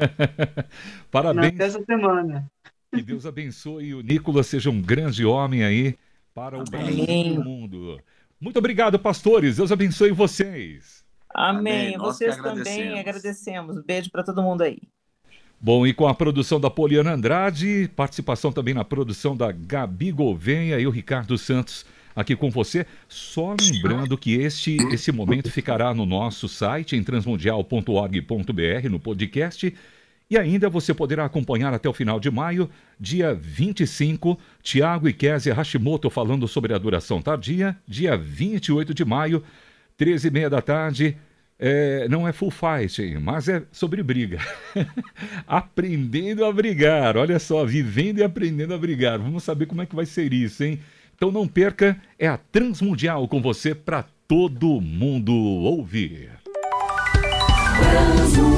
Parabéns. 1.12 1.54
Nessa 1.54 1.86
semana. 1.86 2.52
Que 2.92 3.04
Deus 3.04 3.28
abençoe 3.28 3.94
o 3.94 4.02
Nicolas 4.02 4.48
seja 4.48 4.72
um 4.72 4.82
grande 4.82 5.24
homem 5.24 5.64
aí 5.64 5.96
para 6.34 6.58
o 6.58 6.64
bem 6.64 7.36
do 7.36 7.44
mundo. 7.44 8.02
Muito 8.42 8.58
obrigado, 8.58 8.98
pastores. 8.98 9.58
Deus 9.58 9.72
abençoe 9.72 10.10
vocês. 10.10 11.06
Amém. 11.36 11.94
Amém. 11.94 11.98
Vocês 12.00 12.36
também 12.38 13.00
agradecemos. 13.00 13.80
Beijo 13.86 14.10
para 14.10 14.24
todo 14.24 14.42
mundo 14.42 14.64
aí. 14.64 14.80
Bom, 15.60 15.88
e 15.88 15.94
com 15.94 16.08
a 16.08 16.14
produção 16.14 16.60
da 16.60 16.70
Poliana 16.70 17.14
Andrade, 17.14 17.90
participação 17.96 18.52
também 18.52 18.74
na 18.74 18.84
produção 18.84 19.36
da 19.36 19.52
Gabi 19.52 20.12
Gouveia 20.12 20.80
e 20.80 20.86
o 20.86 20.92
Ricardo 20.92 21.38
Santos 21.38 21.84
aqui 22.16 22.36
com 22.36 22.52
você. 22.52 22.86
Só 23.08 23.56
lembrando 23.60 24.18
que 24.18 24.36
este, 24.36 24.78
esse 24.92 25.12
momento 25.12 25.52
ficará 25.52 25.94
no 25.94 26.06
nosso 26.06 26.48
site 26.48 26.96
em 26.96 27.04
transmundial.org.br, 27.04 28.90
no 28.90 29.00
podcast 29.00 29.74
e 30.30 30.38
ainda 30.38 30.70
você 30.70 30.94
poderá 30.94 31.26
acompanhar 31.26 31.74
até 31.74 31.88
o 31.88 31.94
final 31.94 32.20
de 32.20 32.30
maio, 32.30 32.70
dia 33.00 33.34
25, 33.34 34.38
Tiago 34.62 35.08
e 35.08 35.14
Kézia 35.14 35.54
Hashimoto 35.54 36.10
falando 36.10 36.48
sobre 36.48 36.74
a 36.74 36.78
duração 36.78 37.22
tardia. 37.22 37.78
Dia 37.88 38.18
28 38.18 38.94
de 38.94 39.06
maio, 39.06 39.42
13h30 39.98 40.50
da 40.50 40.62
tarde. 40.62 41.18
É, 41.60 42.08
não 42.08 42.28
é 42.28 42.32
full 42.32 42.52
fight, 42.52 43.18
mas 43.20 43.50
é 43.50 43.64
sobre 43.72 44.04
briga. 44.04 44.40
aprendendo 45.48 46.46
a 46.46 46.52
brigar. 46.52 47.18
Olha 47.18 47.40
só, 47.40 47.66
vivendo 47.66 48.20
e 48.20 48.24
aprendendo 48.24 48.74
a 48.74 48.78
brigar. 48.78 49.18
Vamos 49.18 49.44
saber 49.44 49.66
como 49.66 49.82
é 49.82 49.86
que 49.86 49.96
vai 49.96 50.06
ser 50.06 50.32
isso, 50.34 50.64
hein? 50.64 50.80
Então 51.16 51.32
não 51.32 51.48
perca, 51.48 52.00
é 52.20 52.28
a 52.28 52.38
Transmundial 52.38 53.28
com 53.28 53.42
você 53.42 53.74
para 53.74 54.06
todo 54.28 54.80
mundo 54.80 55.34
ouvir. 55.34 56.30
Transmundial. 57.80 58.57